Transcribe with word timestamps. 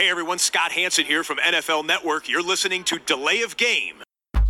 Hey 0.00 0.08
everyone, 0.08 0.38
Scott 0.38 0.72
Hanson 0.72 1.04
here 1.04 1.22
from 1.22 1.36
NFL 1.36 1.84
Network. 1.84 2.26
You're 2.26 2.40
listening 2.42 2.84
to 2.84 2.98
Delay 2.98 3.42
of 3.42 3.58
Game. 3.58 3.96
Delay 3.96 4.40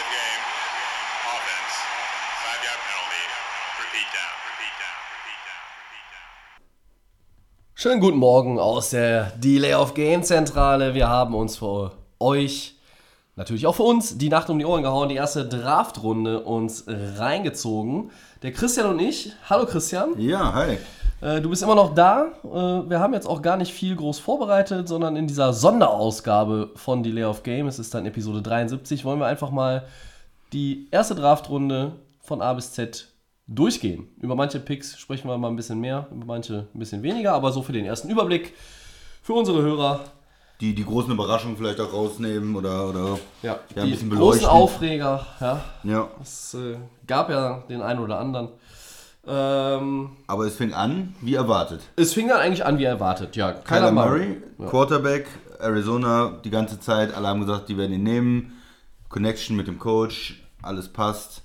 of 0.00 0.08
game. 0.08 0.44
Offense. 1.28 1.74
Five 2.40 2.64
yard 2.64 2.80
penalty. 2.88 3.24
Repeat 3.84 4.08
down. 4.16 4.32
Repeat 4.48 4.74
down. 4.80 4.96
Repeat 5.12 5.40
down. 5.44 5.60
Repeat 5.76 6.06
down. 6.08 6.32
Schönen 7.74 8.00
guten 8.00 8.16
Morgen 8.16 8.58
aus 8.58 8.88
der 8.88 9.32
Delay 9.36 9.74
of 9.74 9.92
Game 9.92 10.22
Zentrale. 10.22 10.94
Wir 10.94 11.10
haben 11.10 11.34
uns 11.34 11.58
für 11.58 11.92
euch, 12.24 12.74
natürlich 13.36 13.66
auch 13.66 13.74
für 13.74 13.82
uns, 13.82 14.16
die 14.18 14.28
Nacht 14.30 14.48
um 14.50 14.58
die 14.58 14.64
Ohren 14.64 14.82
gehauen, 14.82 15.08
die 15.08 15.14
erste 15.16 15.46
Draftrunde 15.46 16.40
uns 16.40 16.84
reingezogen. 16.88 18.10
Der 18.42 18.52
Christian 18.52 18.90
und 18.90 18.98
ich. 18.98 19.32
Hallo 19.48 19.66
Christian. 19.66 20.18
Ja, 20.18 20.52
hi. 20.54 20.78
Äh, 21.20 21.40
Du 21.40 21.50
bist 21.50 21.62
immer 21.62 21.74
noch 21.74 21.94
da. 21.94 22.32
Äh, 22.42 22.90
Wir 22.90 22.98
haben 23.00 23.12
jetzt 23.14 23.26
auch 23.26 23.42
gar 23.42 23.56
nicht 23.56 23.72
viel 23.72 23.94
groß 23.94 24.18
vorbereitet, 24.18 24.88
sondern 24.88 25.16
in 25.16 25.26
dieser 25.26 25.52
Sonderausgabe 25.52 26.70
von 26.76 27.02
Delay 27.02 27.24
of 27.24 27.42
Game, 27.42 27.66
es 27.66 27.78
ist 27.78 27.92
dann 27.94 28.06
Episode 28.06 28.40
73, 28.42 29.04
wollen 29.04 29.20
wir 29.20 29.26
einfach 29.26 29.50
mal 29.50 29.84
die 30.52 30.88
erste 30.90 31.14
Draftrunde 31.14 31.92
von 32.20 32.40
A 32.40 32.52
bis 32.54 32.72
Z 32.72 33.08
durchgehen. 33.46 34.08
Über 34.20 34.34
manche 34.34 34.60
Picks 34.60 34.98
sprechen 34.98 35.28
wir 35.28 35.36
mal 35.36 35.48
ein 35.48 35.56
bisschen 35.56 35.80
mehr, 35.80 36.06
über 36.10 36.24
manche 36.24 36.68
ein 36.74 36.78
bisschen 36.78 37.02
weniger, 37.02 37.34
aber 37.34 37.52
so 37.52 37.60
für 37.60 37.72
den 37.72 37.84
ersten 37.84 38.08
Überblick 38.08 38.54
für 39.22 39.34
unsere 39.34 39.60
Hörer. 39.60 40.00
Die, 40.60 40.74
die 40.74 40.84
großen 40.84 41.10
Überraschungen 41.12 41.56
vielleicht 41.56 41.80
auch 41.80 41.92
rausnehmen 41.92 42.54
oder, 42.54 42.88
oder 42.88 43.18
Ja, 43.42 43.58
Ja, 43.74 43.82
ein 43.82 43.86
die 43.86 43.90
bisschen 43.92 44.10
großen 44.10 44.40
beleuchten. 44.40 44.46
Aufreger. 44.48 45.26
Ja, 45.40 45.64
ja. 45.82 46.08
es 46.22 46.54
äh, 46.54 46.76
gab 47.06 47.28
ja 47.28 47.62
den 47.68 47.82
einen 47.82 48.00
oder 48.00 48.18
anderen. 48.18 48.48
Ähm, 49.26 50.10
Aber 50.26 50.44
es 50.46 50.56
fing 50.56 50.72
an, 50.72 51.14
wie 51.20 51.34
erwartet. 51.34 51.80
es 51.96 52.12
fing 52.12 52.28
dann 52.28 52.38
eigentlich 52.40 52.64
an 52.64 52.78
wie 52.78 52.84
erwartet. 52.84 53.36
Ja, 53.36 53.52
Kyler 53.52 53.90
Murray. 53.90 54.40
Murray, 54.58 54.70
Quarterback, 54.70 55.26
Arizona, 55.58 56.38
die 56.44 56.50
ganze 56.50 56.78
Zeit. 56.78 57.14
Alle 57.14 57.28
haben 57.28 57.40
gesagt, 57.40 57.68
die 57.68 57.76
werden 57.78 57.92
ihn 57.92 58.02
nehmen. 58.02 58.52
Connection 59.08 59.56
mit 59.56 59.66
dem 59.66 59.78
Coach, 59.78 60.42
alles 60.62 60.88
passt. 60.88 61.42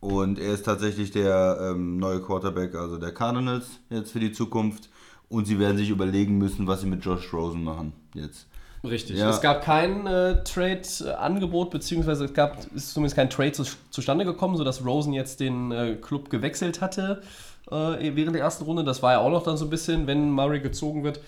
Und 0.00 0.38
er 0.38 0.52
ist 0.52 0.64
tatsächlich 0.66 1.10
der 1.12 1.58
ähm, 1.70 1.96
neue 1.98 2.20
Quarterback, 2.20 2.74
also 2.74 2.98
der 2.98 3.12
Cardinals 3.12 3.66
jetzt 3.88 4.12
für 4.12 4.20
die 4.20 4.32
Zukunft. 4.32 4.90
Und 5.28 5.46
sie 5.46 5.58
werden 5.58 5.76
sich 5.76 5.90
überlegen 5.90 6.38
müssen, 6.38 6.66
was 6.66 6.82
sie 6.82 6.86
mit 6.86 7.04
Josh 7.04 7.32
Rosen 7.32 7.64
machen 7.64 7.92
jetzt. 8.14 8.46
Richtig. 8.84 9.16
Ja. 9.16 9.30
Es 9.30 9.40
gab 9.40 9.62
kein 9.62 10.06
äh, 10.06 10.44
Trade-Angebot, 10.44 11.70
beziehungsweise 11.70 12.26
es 12.26 12.34
gab, 12.34 12.58
ist 12.74 12.92
zumindest 12.92 13.16
kein 13.16 13.30
Trade 13.30 13.52
zu, 13.52 13.64
zustande 13.90 14.24
gekommen, 14.24 14.56
sodass 14.56 14.84
Rosen 14.84 15.12
jetzt 15.12 15.40
den 15.40 15.72
äh, 15.72 15.96
Club 16.00 16.28
gewechselt 16.28 16.80
hatte 16.80 17.22
äh, 17.70 18.14
während 18.14 18.34
der 18.34 18.42
ersten 18.42 18.64
Runde. 18.64 18.84
Das 18.84 19.02
war 19.02 19.12
ja 19.12 19.18
auch 19.20 19.30
noch 19.30 19.42
dann 19.42 19.56
so 19.56 19.64
ein 19.64 19.70
bisschen, 19.70 20.06
wenn 20.06 20.30
Murray 20.30 20.60
gezogen 20.60 21.02
wird, 21.02 21.18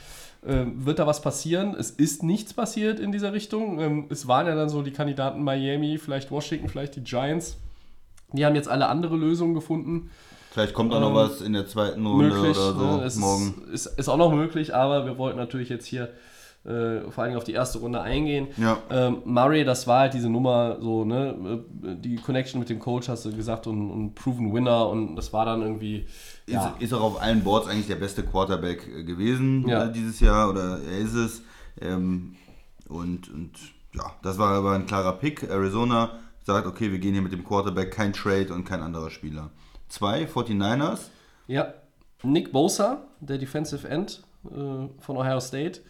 äh, 0.46 0.64
wird 0.66 0.98
da 0.98 1.06
was 1.06 1.22
passieren. 1.22 1.74
Es 1.78 1.90
ist 1.90 2.22
nichts 2.22 2.52
passiert 2.52 3.00
in 3.00 3.10
dieser 3.10 3.32
Richtung. 3.32 3.80
Ähm, 3.80 4.06
es 4.10 4.28
waren 4.28 4.46
ja 4.46 4.54
dann 4.54 4.68
so 4.68 4.82
die 4.82 4.92
Kandidaten 4.92 5.42
Miami, 5.42 5.98
vielleicht 5.98 6.30
Washington, 6.30 6.68
vielleicht 6.68 6.96
die 6.96 7.04
Giants. 7.04 7.56
Die 8.32 8.44
haben 8.44 8.54
jetzt 8.54 8.68
alle 8.68 8.88
andere 8.88 9.16
Lösungen 9.16 9.54
gefunden. 9.54 10.10
Vielleicht 10.56 10.72
kommt 10.72 10.90
auch 10.94 11.00
noch 11.00 11.14
was 11.14 11.42
in 11.42 11.52
der 11.52 11.66
zweiten 11.66 12.06
Runde 12.06 12.28
Ähm, 12.30 12.32
möglich. 12.40 12.56
oder 12.56 12.72
so 12.72 13.20
ne? 13.20 13.26
morgen. 13.26 13.62
Ist, 13.70 13.84
ist, 13.88 13.98
ist 13.98 14.08
auch 14.08 14.16
noch 14.16 14.32
möglich, 14.32 14.74
aber 14.74 15.04
wir 15.04 15.18
wollten 15.18 15.36
natürlich 15.36 15.68
jetzt 15.68 15.84
hier 15.84 16.08
äh, 16.64 17.10
vor 17.10 17.24
allem 17.24 17.36
auf 17.36 17.44
die 17.44 17.52
erste 17.52 17.78
Runde 17.80 18.00
eingehen. 18.00 18.48
Ja. 18.56 18.78
Ähm, 18.88 19.18
Murray, 19.26 19.64
das 19.66 19.86
war 19.86 20.00
halt 20.00 20.14
diese 20.14 20.30
Nummer, 20.30 20.78
so, 20.80 21.04
ne, 21.04 21.60
äh, 21.84 21.94
die 21.96 22.16
Connection 22.16 22.58
mit 22.58 22.70
dem 22.70 22.78
Coach, 22.78 23.06
hast 23.10 23.26
du 23.26 23.36
gesagt, 23.36 23.66
und, 23.66 23.90
und 23.90 24.14
Proven 24.14 24.54
Winner 24.54 24.88
und 24.88 25.14
das 25.14 25.30
war 25.34 25.44
dann 25.44 25.60
irgendwie. 25.60 26.06
Ja, 26.46 26.74
Ist, 26.78 26.84
ist 26.84 26.92
auch 26.94 27.02
auf 27.02 27.20
allen 27.20 27.44
Boards 27.44 27.68
eigentlich 27.68 27.88
der 27.88 27.96
beste 27.96 28.22
Quarterback 28.22 28.88
äh, 28.88 29.04
gewesen 29.04 29.68
Ja. 29.68 29.84
äh, 29.84 29.92
dieses 29.92 30.20
Jahr 30.20 30.48
oder 30.48 30.78
er 30.90 30.98
ist 31.00 31.12
es. 31.14 31.42
Ähm, 31.82 32.34
und, 32.88 33.28
und 33.30 33.50
ja, 33.92 34.10
das 34.22 34.38
war 34.38 34.54
aber 34.54 34.72
ein 34.72 34.86
klarer 34.86 35.12
Pick. 35.12 35.42
Arizona 35.42 36.12
sagt, 36.44 36.66
okay, 36.66 36.90
wir 36.90 36.98
gehen 36.98 37.12
hier 37.12 37.20
mit 37.22 37.32
dem 37.32 37.44
Quarterback, 37.44 37.90
kein 37.90 38.14
Trade 38.14 38.54
und 38.54 38.64
kein 38.64 38.80
anderer 38.80 39.10
Spieler. 39.10 39.50
Zwei, 39.88 40.24
49ers. 40.24 40.98
ja. 41.46 41.74
Nick 42.22 42.50
Bosa, 42.50 43.02
der 43.20 43.38
Defensive 43.38 43.86
End 43.88 44.22
äh, 44.46 44.50
von 44.98 45.16
Ohio 45.16 45.38
State. 45.38 45.80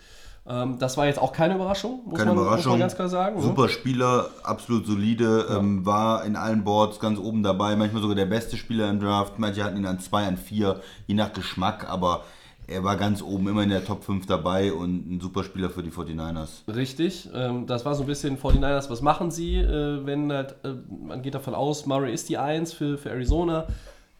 Ähm, 0.47 0.77
das 0.79 0.97
war 0.97 1.07
jetzt 1.07 1.19
auch 1.19 1.33
keine 1.33 1.55
Überraschung, 1.55 2.01
muss, 2.05 2.19
Keine 2.19 2.31
man, 2.31 2.37
muss 2.39 2.47
Überraschung. 2.47 2.73
man 2.73 2.81
ganz 2.81 2.95
klar 2.95 3.09
sagen. 3.09 3.37
ne? 3.37 3.43
Super 3.43 3.69
Spieler, 3.69 4.29
absolut 4.43 4.87
solide, 4.87 5.47
ähm, 5.51 5.87
war 5.87 6.25
in 6.25 6.37
allen 6.37 6.62
Boards 6.65 6.99
ganz 7.01 7.19
oben 7.19 7.43
dabei, 7.43 7.75
manchmal 7.77 8.03
sogar 8.03 8.17
der 8.17 8.27
beste 8.27 8.57
Spieler 8.57 8.91
im 8.91 9.01
Draft. 9.01 9.39
Manche 9.39 9.65
hatten 9.65 9.77
ihn 9.79 9.87
an 9.87 9.99
zwei, 10.01 10.27
an 10.27 10.37
vier, 10.37 10.81
je 11.07 11.15
nach 11.15 11.33
Geschmack, 11.33 11.89
aber 11.89 12.25
er 12.69 12.82
war 12.82 12.97
ganz 12.97 13.22
oben, 13.22 13.49
immer 13.49 13.62
in 13.62 13.69
der 13.69 13.84
Top 13.84 14.03
5 14.03 14.27
dabei 14.27 14.72
und 14.72 15.10
ein 15.10 15.21
super 15.21 15.44
Spieler 15.44 15.71
für 15.71 15.82
die 15.82 15.91
49ers. 15.91 16.66
Richtig, 16.75 17.28
ähm, 17.34 17.66
das 17.66 17.84
war 17.84 17.94
so 17.94 18.03
ein 18.03 18.06
bisschen 18.06 18.38
49ers, 18.38 18.91
was 18.91 19.03
machen 19.03 19.31
sie, 19.31 19.56
äh, 19.59 20.04
wenn 20.04 20.32
halt, 20.32 20.56
äh, 20.65 20.75
man 21.06 21.22
geht 21.22 21.34
davon 21.34 21.54
aus, 21.54 21.87
Murray 21.87 22.12
ist 22.12 22.28
die 22.28 22.38
1 22.38 22.72
für, 22.72 22.99
für 22.99 23.10
Arizona. 23.10 23.66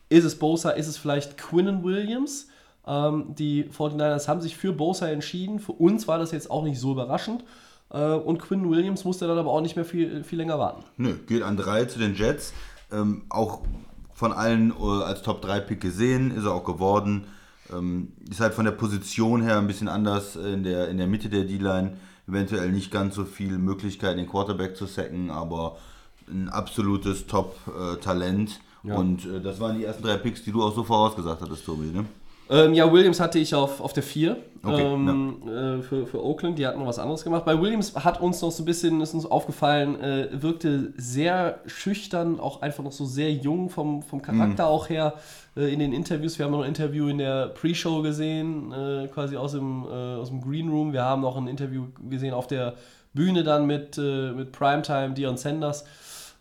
Ist 0.09 0.25
es 0.25 0.39
Bosa, 0.39 0.71
ist 0.71 0.87
es 0.87 0.97
vielleicht 0.97 1.37
Quinnen 1.37 1.83
Williams? 1.83 2.49
Ähm, 2.87 3.35
die 3.37 3.65
49ers 3.65 4.29
haben 4.29 4.41
sich 4.41 4.57
für 4.57 4.73
Bosa 4.73 5.09
entschieden. 5.09 5.59
Für 5.59 5.73
uns 5.73 6.07
war 6.07 6.19
das 6.19 6.31
jetzt 6.31 6.49
auch 6.49 6.63
nicht 6.63 6.79
so 6.79 6.93
überraschend. 6.93 7.43
Äh, 7.91 8.13
und 8.13 8.39
Quinnen 8.39 8.71
Williams 8.71 9.05
musste 9.05 9.27
dann 9.27 9.39
aber 9.39 9.51
auch 9.51 9.61
nicht 9.61 9.75
mehr 9.75 9.85
viel, 9.85 10.23
viel 10.23 10.39
länger 10.39 10.61
warten. 10.61 10.85
Nö, 10.97 11.15
geht 11.27 11.43
an 11.43 11.57
drei 11.57 11.87
zu 11.87 11.99
den 11.99 12.15
Jets. 12.15 12.53
Ähm, 12.93 13.25
auch 13.29 13.63
von 14.15 14.33
allen 14.33 14.73
als 14.81 15.23
Top 15.23 15.43
3 15.43 15.61
Pick 15.61 15.81
gesehen, 15.81 16.31
ist 16.31 16.45
er 16.45 16.55
auch 16.55 16.65
geworden. 16.65 17.27
Ähm, 17.73 18.13
ist 18.31 18.41
halt 18.41 18.55
von 18.55 18.65
der 18.65 18.73
Position 18.73 19.43
her 19.43 19.59
ein 19.59 19.67
bisschen 19.67 19.89
anders 19.89 20.37
in 20.37 20.63
der, 20.63 20.89
in 20.89 20.99
der 20.99 21.07
Mitte 21.07 21.29
der 21.29 21.45
D-Line. 21.45 21.97
Eventuell 22.29 22.73
nicht 22.73 22.91
ganz 22.91 23.15
so 23.15 23.25
viel 23.25 23.59
Möglichkeit, 23.59 24.19
den 24.19 24.29
Quarterback 24.29 24.77
zu 24.77 24.87
sacken, 24.87 25.31
aber 25.31 25.77
ein 26.29 26.49
absolutes 26.49 27.27
Top-Talent. 27.27 28.61
Und 28.83 29.27
äh, 29.27 29.41
das 29.41 29.61
waren 29.61 29.79
die 29.79 29.85
ersten 29.85 30.03
drei 30.03 30.17
Picks, 30.17 30.43
die 30.45 30.53
du 30.53 30.63
auch 30.63 30.75
so 30.75 30.85
vorausgesagt 30.85 31.41
hattest, 31.41 31.65
Tobi. 31.65 31.87
Ne? 31.87 32.05
Ähm, 32.49 32.75
ja, 32.75 32.93
Williams 32.93 33.19
hatte 33.19 33.39
ich 33.39 33.55
auf, 33.55 33.81
auf 33.81 33.93
der 33.93 34.03
4 34.03 34.37
Okay, 34.63 34.83
ähm, 34.83 35.37
äh, 35.47 35.83
für, 35.83 36.07
für 36.07 36.25
Oakland. 36.25 36.59
Die 36.59 36.67
hatten 36.67 36.81
noch 36.81 36.87
was 36.87 36.99
anderes 36.99 37.23
gemacht. 37.23 37.45
Bei 37.45 37.61
Williams 37.61 37.95
hat 37.95 38.21
uns 38.21 38.41
noch 38.43 38.51
so 38.51 38.63
ein 38.63 38.67
bisschen, 38.67 39.01
ist 39.01 39.15
uns 39.15 39.27
aufgefallen, 39.27 40.01
äh, 40.01 40.29
wirkte 40.33 40.93
sehr 40.97 41.61
schüchtern, 41.67 42.41
auch 42.41 42.63
einfach 42.63 42.83
noch 42.83 42.93
so 42.93 43.05
sehr 43.05 43.33
jung 43.33 43.71
vom, 43.71 44.03
vom 44.03 44.23
Charakter 44.23 44.65
Mhm. 44.65 44.69
auch 44.71 44.89
her 44.89 45.15
äh, 45.57 45.73
in 45.73 45.79
den 45.79 45.93
Interviews. 45.93 46.39
Wir 46.39 46.47
haben 46.47 46.53
noch 46.53 46.63
ein 46.63 46.69
Interview 46.69 47.09
in 47.09 47.19
der 47.19 47.49
Pre-Show 47.49 48.03
gesehen, 48.03 48.73
äh, 48.73 49.09
quasi 49.09 49.37
aus 49.37 49.53
dem, 49.53 49.85
äh, 49.85 50.17
aus 50.17 50.29
dem 50.31 50.41
Green 50.41 50.69
Room. 50.69 50.93
Wir 50.93 51.03
haben 51.05 51.23
noch 51.23 51.37
ein 51.37 51.47
Interview 51.47 51.87
gesehen 52.11 52.35
auf 52.35 52.47
der 52.49 52.75
Bühne 53.15 53.45
dann 53.45 53.67
mit, 53.67 53.99
äh, 53.99 54.33
mit 54.33 54.53
Primetime, 54.53 55.11
Dion 55.11 55.37
Sanders 55.37 55.85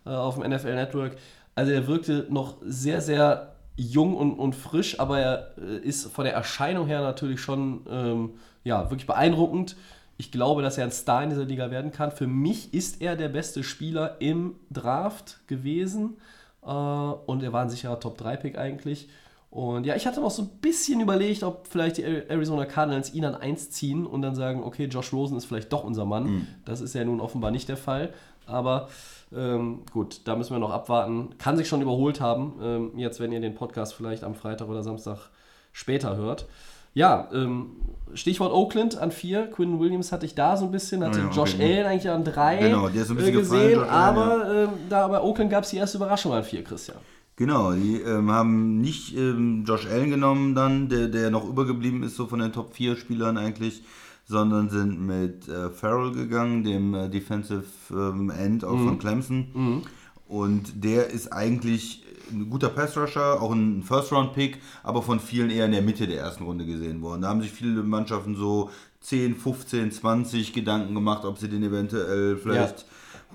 auf 0.04 0.36
dem 0.36 0.44
NFL 0.44 0.76
Network. 0.76 1.18
Also 1.56 1.72
er 1.72 1.88
wirkte 1.88 2.28
noch 2.30 2.58
sehr, 2.64 3.02
sehr 3.02 3.55
jung 3.78 4.16
und, 4.16 4.34
und 4.34 4.56
frisch, 4.56 5.00
aber 5.00 5.20
er 5.20 5.52
äh, 5.58 5.78
ist 5.78 6.12
von 6.12 6.26
der 6.26 6.34
Erscheinung 6.34 6.88
her 6.88 7.02
natürlich 7.02 7.40
schon 7.40 7.82
ähm, 7.90 8.30
ja, 8.64 8.90
wirklich 8.90 9.08
beeindruckend. 9.08 9.76
Ich 10.18 10.32
glaube, 10.32 10.62
dass 10.62 10.78
er 10.78 10.86
ein 10.86 10.92
Star 10.92 11.24
in 11.24 11.30
dieser 11.30 11.46
Liga 11.46 11.72
werden 11.72 11.92
kann. 11.92 12.12
Für 12.12 12.28
mich 12.28 12.74
ist 12.74 13.02
er 13.02 13.16
der 13.16 13.28
beste 13.30 13.64
Spieler 13.64 14.16
im 14.20 14.56
Draft 14.72 15.46
gewesen 15.48 16.18
äh, 16.64 16.70
und 16.70 17.44
er 17.44 17.52
war 17.52 17.64
ein 17.64 17.70
sicherer 17.70 18.00
Top-3-Pick 18.00 18.58
eigentlich. 18.58 19.10
Und 19.56 19.86
ja, 19.86 19.96
ich 19.96 20.06
hatte 20.06 20.20
noch 20.20 20.32
so 20.32 20.42
ein 20.42 20.50
bisschen 20.60 21.00
überlegt, 21.00 21.42
ob 21.44 21.68
vielleicht 21.68 21.98
die 21.98 22.04
Arizona 22.04 22.66
Cardinals 22.66 23.14
ihn 23.14 23.24
an 23.24 23.36
1 23.36 23.72
ziehen 23.72 24.06
und 24.06 24.22
dann 24.22 24.36
sagen, 24.36 24.62
okay, 24.64 24.86
Josh 24.86 25.14
Rosen 25.14 25.38
ist 25.38 25.46
vielleicht 25.46 25.72
doch 25.72 25.86
unser 25.86 26.04
Mann. 26.04 26.46
Das 26.66 26.82
ist 26.82 26.94
ja 26.94 27.06
nun 27.06 27.22
offenbar 27.22 27.52
nicht 27.52 27.70
der 27.70 27.78
Fall. 27.78 28.14
Aber 28.48 28.90
ähm, 29.36 29.80
gut, 29.92 30.22
da 30.26 30.36
müssen 30.36 30.54
wir 30.54 30.60
noch 30.60 30.72
abwarten. 30.72 31.38
Kann 31.38 31.58
sich 31.58 31.68
schon 31.68 31.82
überholt 31.82 32.22
haben, 32.22 32.54
ähm, 32.62 32.92
jetzt, 32.96 33.20
wenn 33.20 33.32
ihr 33.32 33.42
den 33.42 33.56
Podcast 33.56 33.94
vielleicht 33.94 34.24
am 34.24 34.36
Freitag 34.36 34.70
oder 34.70 34.84
Samstag 34.84 35.30
später 35.72 36.16
hört. 36.16 36.46
Ja, 36.94 37.28
ähm, 37.34 37.72
Stichwort 38.14 38.54
Oakland 38.54 38.98
an 38.98 39.12
4. 39.12 39.48
Quinn 39.48 39.80
Williams 39.82 40.14
hatte 40.14 40.26
ich 40.26 40.34
da 40.34 40.56
so 40.56 40.66
ein 40.66 40.72
bisschen, 40.72 41.04
hatte 41.04 41.20
ja, 41.20 41.26
okay, 41.26 41.36
Josh 41.36 41.52
gut. 41.54 41.62
Allen 41.62 41.86
eigentlich 41.86 42.10
an 42.10 42.24
3 42.24 42.58
Genau, 42.58 42.88
der 42.88 43.02
ist 43.02 43.10
so 43.10 43.14
ein 43.14 43.18
äh, 43.18 43.20
bisschen 43.20 43.40
gefallen, 43.40 43.62
gesehen. 43.62 43.80
Josh 43.80 43.90
Allen, 43.90 44.18
aber 44.18 44.54
ähm, 44.64 44.70
da 44.90 45.08
bei 45.10 45.22
Oakland 45.22 45.52
gab 45.52 45.66
es 45.66 45.72
die 45.72 45.78
erste 45.78 45.98
Überraschung 45.98 46.32
an 46.32 46.44
4, 46.44 46.64
Christian. 46.64 46.98
Genau, 47.36 47.74
die 47.74 47.98
ähm, 47.98 48.32
haben 48.32 48.80
nicht 48.80 49.14
ähm, 49.18 49.66
Josh 49.68 49.88
Allen 49.88 50.10
genommen 50.10 50.56
dann, 50.56 50.88
der, 50.88 51.10
der 51.10 51.32
noch 51.32 51.46
übergeblieben 51.46 52.02
ist, 52.04 52.16
so 52.16 52.28
von 52.28 52.40
den 52.40 52.54
Top 52.54 52.74
4 52.74 52.96
Spielern 52.96 53.38
eigentlich, 53.38 53.84
sondern 54.26 54.70
sind 54.70 55.00
mit 55.06 55.48
äh, 55.48 55.70
Farrell 55.70 56.12
gegangen, 56.12 56.64
dem 56.64 56.94
äh, 56.94 57.10
Defensive 57.10 57.64
ähm, 57.92 58.30
End 58.30 58.66
auch 58.66 58.78
von 58.78 58.98
Clemson. 59.00 59.84
Und 60.28 60.84
der 60.84 61.10
ist 61.12 61.32
eigentlich 61.32 62.04
ein 62.32 62.50
guter 62.50 62.70
Pass-Rusher, 62.70 63.40
auch 63.42 63.52
ein 63.52 63.84
First-Round-Pick, 63.84 64.60
aber 64.84 65.04
von 65.04 65.20
vielen 65.20 65.52
eher 65.52 65.66
in 65.66 65.72
der 65.72 65.84
Mitte 65.84 66.08
der 66.08 66.20
ersten 66.20 66.44
Runde 66.44 66.66
gesehen 66.66 67.02
worden. 67.02 67.22
Da 67.22 67.30
haben 67.30 67.42
sich 67.42 67.52
viele 67.52 67.84
Mannschaften 67.84 68.36
so 68.36 68.72
10, 69.02 69.36
15, 69.36 69.92
20 69.92 70.54
Gedanken 70.54 70.96
gemacht, 70.96 71.24
ob 71.26 71.38
sie 71.38 71.48
den 71.48 71.62
eventuell 71.62 72.38
vielleicht 72.38 72.86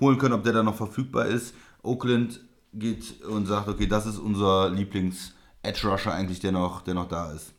holen 0.01 0.17
können, 0.17 0.33
ob 0.33 0.43
der 0.43 0.51
da 0.51 0.63
noch 0.63 0.75
verfügbar 0.75 1.27
ist. 1.27 1.55
Oakland 1.83 2.41
geht 2.73 3.23
und 3.23 3.45
sagt, 3.45 3.69
okay, 3.69 3.87
das 3.87 4.05
ist 4.05 4.17
unser 4.17 4.69
Lieblings-Edge-Rusher 4.69 6.13
eigentlich, 6.13 6.41
der 6.41 6.51
noch, 6.51 6.81
der 6.81 6.93
noch 6.95 7.07
da 7.07 7.31
ist. 7.31 7.53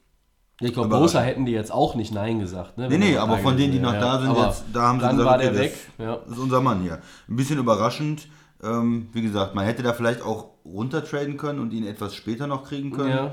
Ich 0.68 0.74
glaube. 0.74 0.88
Bosa 0.88 1.20
hätten 1.20 1.44
die 1.46 1.52
jetzt 1.52 1.72
auch 1.72 1.94
nicht 1.94 2.12
Nein 2.12 2.38
gesagt. 2.40 2.78
Ne, 2.78 2.88
Nee, 2.88 2.98
nee, 2.98 3.12
er 3.14 3.22
aber 3.22 3.38
von 3.38 3.56
denen, 3.56 3.72
die 3.72 3.78
noch 3.78 3.92
da 3.92 4.20
sind, 4.20 4.36
jetzt, 4.36 4.64
da 4.72 4.82
haben 4.82 5.00
sie 5.00 5.06
dann 5.06 5.16
gesagt, 5.16 5.30
war 5.30 5.36
okay, 5.36 5.44
der 5.44 5.52
das 5.52 5.60
weg. 5.60 5.74
Ja. 5.98 6.14
ist 6.30 6.38
unser 6.38 6.60
Mann 6.60 6.80
hier. 6.82 6.98
Ein 7.28 7.36
bisschen 7.36 7.58
überraschend. 7.58 8.28
Ähm, 8.62 9.08
wie 9.12 9.22
gesagt, 9.22 9.54
man 9.54 9.64
hätte 9.64 9.82
da 9.82 9.92
vielleicht 9.92 10.22
auch 10.22 10.50
runtertraden 10.64 11.36
können 11.36 11.58
und 11.58 11.72
ihn 11.72 11.84
etwas 11.86 12.14
später 12.14 12.46
noch 12.46 12.64
kriegen 12.64 12.92
können. 12.92 13.30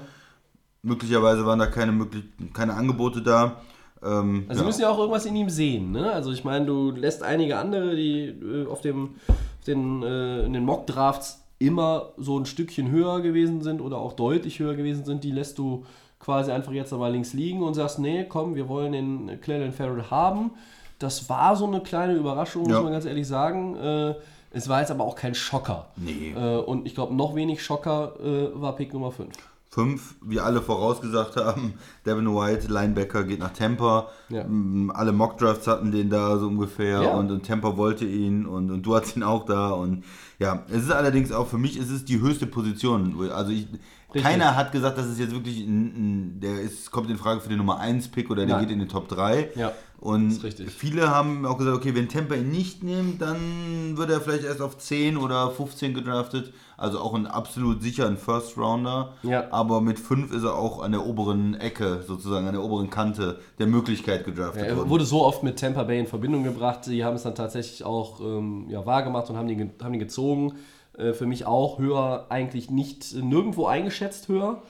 Möglicherweise 0.81 1.45
waren 1.45 1.59
da 1.59 1.67
keine, 1.67 2.07
keine 2.53 2.73
Angebote 2.73 3.21
da. 3.21 3.57
Ähm, 4.01 4.45
Also 4.47 4.61
sie 4.61 4.65
müssen 4.65 4.81
ja 4.81 4.89
auch 4.89 4.97
irgendwas 4.97 5.25
in 5.25 5.35
ihm 5.35 5.49
sehen. 5.49 5.91
Ne? 5.91 6.11
Also 6.11 6.31
ich 6.31 6.43
meine, 6.43 6.65
du 6.65 6.91
lässt 6.91 7.21
einige 7.21 7.57
andere, 7.57 7.95
die 7.95 8.27
äh, 8.27 8.65
auf, 8.67 8.81
dem, 8.81 9.15
auf 9.27 9.65
den, 9.67 10.03
äh, 10.03 10.45
in 10.45 10.53
den 10.53 10.63
Mock-Drafts 10.63 11.43
immer 11.59 12.13
so 12.17 12.39
ein 12.39 12.45
Stückchen 12.45 12.89
höher 12.89 13.21
gewesen 13.21 13.61
sind 13.61 13.81
oder 13.81 13.97
auch 13.97 14.13
deutlich 14.13 14.59
höher 14.59 14.75
gewesen 14.75 15.03
sind, 15.03 15.25
die 15.25 15.31
lässt 15.31 15.57
du 15.57 15.85
quasi 16.19 16.51
einfach 16.51 16.71
jetzt 16.73 16.91
einmal 16.93 17.11
links 17.11 17.33
liegen 17.33 17.63
und 17.63 17.73
sagst, 17.73 17.99
nee, 17.99 18.25
komm, 18.27 18.55
wir 18.55 18.67
wollen 18.67 18.91
den 18.91 19.41
Clellan 19.41 19.71
Farrell 19.71 20.03
haben. 20.11 20.51
Das 20.99 21.29
war 21.29 21.55
so 21.55 21.65
eine 21.65 21.79
kleine 21.81 22.13
Überraschung, 22.13 22.63
muss 22.63 22.71
Ja. 22.73 22.81
man 22.81 22.91
ganz 22.91 23.05
ehrlich 23.05 23.27
sagen. 23.27 23.77
Äh, 23.77 24.15
es 24.51 24.67
war 24.67 24.81
jetzt 24.81 24.91
aber 24.91 25.03
auch 25.05 25.15
kein 25.15 25.33
Schocker. 25.35 25.85
Nee. 25.95 26.33
Äh, 26.35 26.57
und 26.57 26.85
ich 26.85 26.93
glaube, 26.95 27.13
noch 27.15 27.35
wenig 27.35 27.63
Schocker 27.63 28.13
äh, 28.19 28.49
war 28.59 28.75
Pick 28.75 28.93
Nummer 28.93 29.11
5. 29.11 29.33
Fünf, 29.71 30.15
wie 30.25 30.39
alle 30.39 30.63
vorausgesagt 30.63 31.35
haben, 31.35 31.75
Devin 32.05 32.27
White, 32.33 32.67
Linebacker, 32.71 33.23
geht 33.23 33.39
nach 33.39 33.53
Tampa. 33.53 34.07
Ja. 34.29 34.43
Mm, 34.43 34.89
Alle 34.91 35.11
Mockdrafts 35.11 35.67
hatten 35.67 35.91
den 35.91 36.09
da 36.09 36.39
so 36.39 36.47
ungefähr 36.47 37.03
Ja. 37.03 37.11
und, 37.11 37.29
und 37.31 37.45
Tampa 37.45 37.77
wollte 37.77 38.05
ihn 38.05 38.47
und, 38.47 38.71
und 38.71 38.81
du 38.83 38.95
hattest 38.95 39.15
ihn 39.15 39.21
auch 39.23 39.45
da. 39.45 39.69
Und 39.69 40.03
ja, 40.39 40.63
es 40.69 40.83
ist 40.85 40.91
allerdings 40.91 41.31
auch 41.31 41.45
für 41.47 41.59
mich, 41.59 41.77
es 41.77 41.91
ist 41.91 42.09
die 42.09 42.19
höchste 42.19 42.47
Position. 42.47 43.15
Also 43.31 43.51
ich, 43.51 43.67
keiner 44.11 44.55
hat 44.55 44.71
gesagt, 44.71 44.97
dass 44.97 45.05
es 45.05 45.19
jetzt 45.19 45.33
wirklich 45.33 45.59
ein, 45.59 45.85
ein, 45.85 46.39
der 46.39 46.61
ist, 46.61 46.89
kommt 46.89 47.11
in 47.11 47.17
Frage 47.17 47.39
für 47.41 47.49
den 47.49 47.59
Nummer 47.59 47.77
1 47.79 48.07
Pick 48.07 48.31
oder 48.31 48.47
der 48.47 48.55
Nein. 48.55 48.65
geht 48.65 48.73
in 48.73 48.79
den 48.79 48.89
Top 48.89 49.07
3. 49.07 49.51
Ja, 49.55 49.71
Und 50.01 50.31
viele 50.77 51.09
haben 51.09 51.45
auch 51.45 51.57
gesagt, 51.57 51.75
okay, 51.75 51.93
wenn 51.93 52.07
Tampa 52.07 52.35
ihn 52.35 52.49
nicht 52.51 52.83
nimmt, 52.83 53.21
dann 53.21 53.97
wird 53.97 54.09
er 54.09 54.21
vielleicht 54.21 54.45
erst 54.45 54.61
auf 54.61 54.77
10 54.77 55.17
oder 55.17 55.51
15 55.51 55.93
gedraftet. 55.93 56.53
Also 56.77 56.99
auch 56.99 57.13
ein 57.13 57.27
absolut 57.27 57.81
sicheren 57.83 58.15
First 58.17 58.57
Rounder. 58.57 59.11
Ja. 59.23 59.51
Aber 59.51 59.81
mit 59.81 59.99
5 59.99 60.31
ist 60.33 60.43
er 60.43 60.55
auch 60.55 60.81
an 60.81 60.93
der 60.93 61.05
oberen 61.05 61.53
Ecke, 61.55 62.01
sozusagen 62.07 62.47
an 62.47 62.53
der 62.53 62.63
oberen 62.63 62.89
Kante 62.89 63.39
der 63.59 63.67
Möglichkeit 63.67 64.23
gedraftet 64.23 64.61
Ja, 64.61 64.67
er 64.69 64.77
worden. 64.77 64.89
wurde 64.89 65.03
so 65.03 65.25
oft 65.25 65.43
mit 65.43 65.59
Tampa 65.59 65.83
Bay 65.83 65.99
in 65.99 66.07
Verbindung 66.07 66.43
gebracht. 66.45 66.85
Die 66.85 67.03
haben 67.03 67.15
es 67.17 67.23
dann 67.23 67.35
tatsächlich 67.35 67.83
auch 67.83 68.21
ähm, 68.21 68.67
ja, 68.69 68.85
wahrgemacht 68.85 69.29
und 69.29 69.35
haben 69.35 69.49
ge- 69.49 69.69
haben 69.83 69.91
den 69.91 69.99
gezogen. 69.99 70.53
Äh, 70.97 71.11
für 71.11 71.25
mich 71.25 71.45
auch 71.45 71.77
höher, 71.77 72.27
eigentlich 72.29 72.69
nicht 72.71 73.13
äh, 73.13 73.21
nirgendwo 73.21 73.65
eingeschätzt 73.65 74.29
höher, 74.29 74.61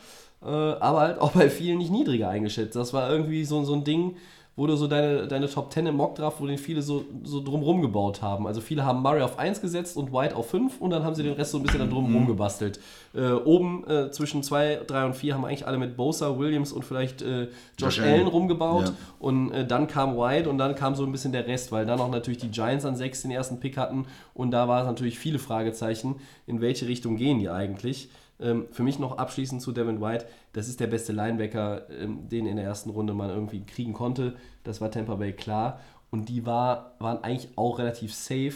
äh, 0.41 0.47
aber 0.47 1.01
halt 1.01 1.19
auch 1.19 1.33
bei 1.33 1.51
vielen 1.51 1.77
nicht 1.77 1.91
niedriger 1.91 2.29
eingeschätzt. 2.29 2.75
Das 2.75 2.93
war 2.93 3.11
irgendwie 3.11 3.45
so, 3.45 3.63
so 3.63 3.73
ein 3.73 3.83
Ding, 3.83 4.15
wo 4.59 4.67
du 4.67 4.75
so 4.75 4.87
deine, 4.87 5.25
deine 5.25 5.49
Top 5.49 5.71
10 5.71 5.85
im 5.85 5.95
Mockdraft, 5.95 6.41
wo 6.41 6.45
den 6.45 6.57
viele 6.57 6.81
so, 6.81 7.05
so 7.23 7.41
drumrum 7.41 7.81
gebaut 7.81 8.21
haben. 8.21 8.45
Also 8.45 8.59
viele 8.59 8.83
haben 8.83 9.01
Murray 9.01 9.21
auf 9.21 9.39
1 9.39 9.61
gesetzt 9.61 9.95
und 9.95 10.11
White 10.11 10.35
auf 10.35 10.49
5 10.49 10.81
und 10.81 10.89
dann 10.89 11.05
haben 11.05 11.15
sie 11.15 11.23
den 11.23 11.31
Rest 11.31 11.51
so 11.51 11.59
ein 11.59 11.63
bisschen 11.63 11.79
dann 11.79 11.89
drumrum 11.89 12.27
gebastelt. 12.27 12.77
Äh, 13.15 13.31
oben 13.31 13.87
äh, 13.87 14.11
zwischen 14.11 14.43
2, 14.43 14.81
3 14.85 15.05
und 15.05 15.15
4 15.15 15.33
haben 15.33 15.45
eigentlich 15.45 15.65
alle 15.65 15.77
mit 15.77 15.95
Bosa, 15.95 16.37
Williams 16.37 16.73
und 16.73 16.83
vielleicht 16.83 17.21
äh, 17.21 17.43
Josh 17.43 17.49
Josh 17.77 17.99
Allen 18.01 18.15
Allen. 18.15 18.27
rumgebaut. 18.27 18.87
Ja. 18.87 18.93
Und 19.19 19.51
äh, 19.51 19.65
dann 19.65 19.87
kam 19.87 20.17
White 20.17 20.49
und 20.49 20.57
dann 20.57 20.75
kam 20.75 20.93
so 20.93 21.05
ein 21.05 21.11
bisschen 21.13 21.31
der 21.31 21.47
Rest, 21.47 21.71
weil 21.71 21.85
dann 21.85 22.01
auch 22.01 22.11
natürlich 22.11 22.39
die 22.39 22.51
Giants 22.51 22.83
an 22.83 22.97
6 22.97 23.21
den 23.21 23.31
ersten 23.31 23.61
Pick 23.61 23.77
hatten. 23.77 24.07
Und 24.33 24.51
da 24.51 24.67
war 24.67 24.81
es 24.81 24.87
natürlich 24.87 25.17
viele 25.17 25.39
Fragezeichen, 25.39 26.15
in 26.47 26.59
welche 26.59 26.85
Richtung 26.85 27.15
gehen 27.15 27.39
die 27.39 27.47
eigentlich. 27.47 28.09
Ähm, 28.41 28.67
für 28.71 28.83
mich 28.83 28.99
noch 28.99 29.17
abschließend 29.17 29.61
zu 29.61 29.71
Devin 29.71 30.01
White, 30.01 30.25
das 30.53 30.67
ist 30.69 30.79
der 30.79 30.87
beste 30.87 31.11
Linebacker, 31.11 31.89
ähm, 31.89 32.29
den 32.29 32.45
in 32.45 32.55
der 32.55 32.65
ersten 32.65 32.89
Runde 32.89 33.13
man 33.13 33.29
irgendwie 33.29 33.65
kriegen 33.65 33.93
konnte. 33.93 34.35
Das 34.63 34.79
war 34.79 34.91
Tampa 34.91 35.15
Bay 35.15 35.33
klar. 35.33 35.79
Und 36.11 36.29
die 36.29 36.45
war, 36.45 36.95
waren 36.99 37.23
eigentlich 37.23 37.49
auch 37.55 37.79
relativ 37.79 38.13
safe. 38.13 38.55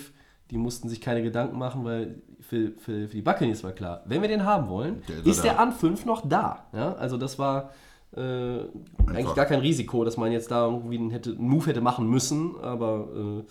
Die 0.52 0.58
mussten 0.58 0.90
sich 0.90 1.02
keine 1.02 1.22
Gedanken 1.22 1.58
machen, 1.58 1.84
weil 1.84 2.22
für, 2.40 2.72
für, 2.78 3.08
für 3.08 3.16
die 3.16 3.22
Buccaneers 3.22 3.64
war 3.64 3.72
klar, 3.72 4.04
wenn 4.06 4.22
wir 4.22 4.30
den 4.30 4.46
haben 4.46 4.70
wollen, 4.70 5.02
Der 5.08 5.26
ist 5.26 5.44
der 5.44 5.60
an 5.60 5.72
5 5.72 6.06
noch 6.06 6.28
da. 6.28 6.66
Ja? 6.74 6.94
Also 6.94 7.18
das 7.18 7.40
war 7.40 7.72
äh, 8.16 8.60
eigentlich 9.08 9.34
gar 9.34 9.46
kein 9.46 9.60
Risiko, 9.60 10.04
dass 10.04 10.18
man 10.18 10.32
jetzt 10.32 10.52
da 10.52 10.68
irgendwie 10.68 10.98
einen, 10.98 11.10
hätte, 11.10 11.32
einen 11.32 11.48
Move 11.48 11.66
hätte 11.68 11.82
machen 11.82 12.08
müssen. 12.10 12.56
Aber 12.62 13.08
äh, 13.16 13.44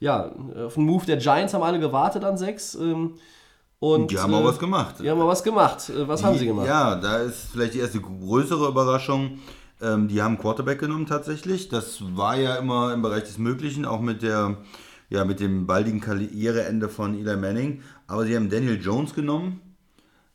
ja, 0.00 0.32
auf 0.64 0.74
den 0.74 0.84
Move 0.84 1.06
der 1.06 1.16
Giants 1.16 1.54
haben 1.54 1.62
alle 1.62 1.78
gewartet 1.78 2.24
an 2.24 2.36
6. 2.36 2.76
Ähm, 2.76 3.14
und, 3.78 4.10
die 4.10 4.18
haben 4.18 4.32
äh, 4.32 4.36
auch 4.36 4.44
was 4.44 4.58
gemacht. 4.58 4.96
Die 5.00 5.10
haben 5.10 5.18
mal 5.18 5.26
was 5.28 5.42
gemacht. 5.42 5.90
Äh, 5.90 6.08
Was 6.08 6.22
haben 6.24 6.38
sie 6.38 6.46
gemacht? 6.46 6.66
Ja, 6.66 6.94
da 6.96 7.18
ist 7.18 7.48
vielleicht 7.52 7.74
die 7.74 7.78
erste 7.80 8.00
größere 8.00 8.68
Überraschung. 8.68 9.38
Ähm, 9.82 10.08
die 10.08 10.22
haben 10.22 10.38
Quarterback 10.38 10.78
genommen 10.80 11.06
tatsächlich. 11.06 11.68
Das 11.68 11.98
war 12.16 12.36
ja 12.36 12.56
immer 12.56 12.92
im 12.94 13.02
Bereich 13.02 13.24
des 13.24 13.38
Möglichen, 13.38 13.84
auch 13.84 14.00
mit 14.00 14.22
der 14.22 14.58
ja, 15.10 15.24
mit 15.24 15.38
dem 15.38 15.66
baldigen 15.66 16.00
Karriereende 16.00 16.88
von 16.88 17.14
Eli 17.14 17.36
Manning. 17.36 17.82
Aber 18.06 18.24
sie 18.24 18.34
haben 18.34 18.48
Daniel 18.48 18.80
Jones 18.80 19.14
genommen. 19.14 19.60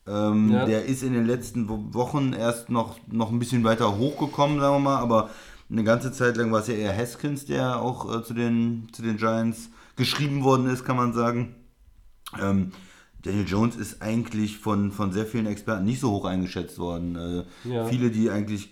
Ähm, 0.07 0.51
Ja. 0.51 0.65
Der 0.65 0.85
ist 0.85 1.01
in 1.03 1.13
den 1.13 1.25
letzten 1.25 1.67
Wo- 1.67 1.93
Wochen 1.93 2.33
erst 2.33 2.69
noch, 2.69 2.97
noch 3.11 3.31
ein 3.31 3.39
bisschen 3.39 3.63
weiter 3.63 3.97
hochgekommen, 3.97 4.59
sagen 4.59 4.75
wir 4.75 4.79
mal, 4.79 4.97
aber 4.97 5.29
eine 5.71 5.83
ganze 5.83 6.11
Zeit 6.11 6.37
lang 6.37 6.51
war 6.51 6.61
es 6.61 6.67
ja 6.67 6.75
eher 6.75 6.95
Haskins, 6.95 7.45
der 7.45 7.81
auch 7.81 8.13
äh, 8.19 8.23
zu, 8.23 8.33
den, 8.33 8.87
zu 8.91 9.01
den 9.01 9.17
Giants 9.17 9.69
geschrieben 9.95 10.43
worden 10.43 10.67
ist, 10.67 10.85
kann 10.85 10.95
man 10.97 11.13
sagen. 11.13 11.55
Ähm, 12.41 12.71
Daniel 13.23 13.45
Jones 13.47 13.75
ist 13.75 14.01
eigentlich 14.01 14.57
von, 14.57 14.91
von 14.91 15.11
sehr 15.11 15.25
vielen 15.25 15.45
Experten 15.45 15.85
nicht 15.85 15.99
so 15.99 16.11
hoch 16.11 16.25
eingeschätzt 16.25 16.79
worden. 16.79 17.15
Äh, 17.15 17.69
Ja. 17.69 17.85
Viele, 17.85 18.09
die 18.11 18.29
eigentlich 18.29 18.69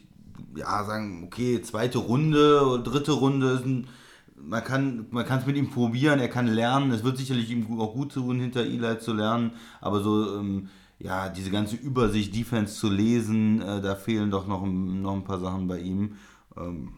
ja, 0.55 0.83
sagen, 0.85 1.23
okay, 1.25 1.61
zweite 1.61 1.97
Runde 1.97 2.81
dritte 2.83 3.11
Runde, 3.11 3.51
ist 3.51 3.65
ein, 3.65 3.87
man 4.39 4.63
kann 4.63 5.07
man 5.11 5.25
es 5.25 5.45
mit 5.45 5.57
ihm 5.57 5.69
probieren, 5.69 6.19
er 6.19 6.29
kann 6.29 6.47
lernen. 6.47 6.91
Es 6.91 7.03
wird 7.03 7.17
sicherlich 7.17 7.49
ihm 7.51 7.79
auch 7.79 7.93
gut 7.93 8.13
tun, 8.13 8.39
hinter 8.39 8.61
Eli 8.61 8.99
zu 8.99 9.13
lernen, 9.13 9.51
aber 9.81 10.01
so, 10.01 10.37
ähm, 10.37 10.69
ja, 10.99 11.29
diese 11.29 11.51
ganze 11.51 11.75
Übersicht, 11.75 12.35
Defense 12.35 12.75
zu 12.75 12.89
lesen, 12.89 13.61
äh, 13.61 13.81
da 13.81 13.95
fehlen 13.95 14.31
doch 14.31 14.47
noch, 14.47 14.63
ein- 14.63 15.01
noch 15.01 15.13
ein 15.13 15.23
paar 15.23 15.39
Sachen 15.39 15.67
bei 15.67 15.79
ihm. 15.79 16.13
Ähm, 16.55 16.89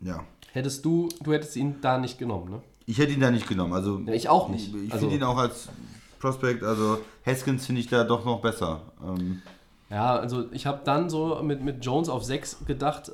ja. 0.00 0.24
Hättest 0.52 0.84
du, 0.84 1.08
du 1.22 1.32
hättest 1.32 1.54
ihn 1.56 1.76
da 1.80 1.98
nicht 1.98 2.18
genommen, 2.18 2.50
ne? 2.50 2.62
Ich 2.86 2.98
hätte 2.98 3.12
ihn 3.12 3.20
da 3.20 3.30
nicht 3.30 3.48
genommen. 3.48 3.72
Also 3.72 4.00
Ja, 4.06 4.14
ich 4.14 4.28
auch 4.28 4.48
nicht. 4.48 4.74
Ich, 4.74 4.84
ich 4.84 4.92
Also- 4.92 5.06
finde 5.08 5.16
ihn 5.16 5.22
auch 5.24 5.36
als 5.38 5.68
Prospect, 6.26 6.64
also 6.64 6.98
Haskins 7.24 7.66
finde 7.66 7.80
ich 7.80 7.86
da 7.86 8.02
doch 8.02 8.24
noch 8.24 8.40
besser. 8.40 8.80
Ähm, 9.06 9.42
Ja, 9.90 10.16
also 10.16 10.46
ich 10.50 10.66
habe 10.66 10.80
dann 10.84 11.08
so 11.08 11.40
mit, 11.40 11.62
mit 11.62 11.84
Jones 11.84 12.08
auf 12.08 12.24
6 12.24 12.64
gedacht, 12.66 13.12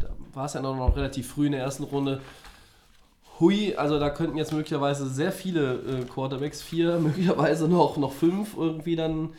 da 0.00 0.08
war 0.34 0.44
es 0.44 0.54
ja 0.54 0.62
noch, 0.62 0.76
noch 0.76 0.96
relativ 0.96 1.28
früh 1.28 1.46
in 1.46 1.52
der 1.52 1.62
ersten 1.62 1.82
Runde. 1.82 2.20
Hui, 3.40 3.74
also 3.74 3.98
da 3.98 4.10
könnten 4.10 4.36
jetzt 4.36 4.52
möglicherweise 4.52 5.08
sehr 5.08 5.32
viele 5.32 5.74
äh, 5.74 6.04
Quarterbacks, 6.04 6.62
vier, 6.62 6.98
möglicherweise 7.00 7.66
noch, 7.66 7.96
noch 7.96 8.12
fünf 8.12 8.56
irgendwie 8.56 8.94
dann 8.94 9.30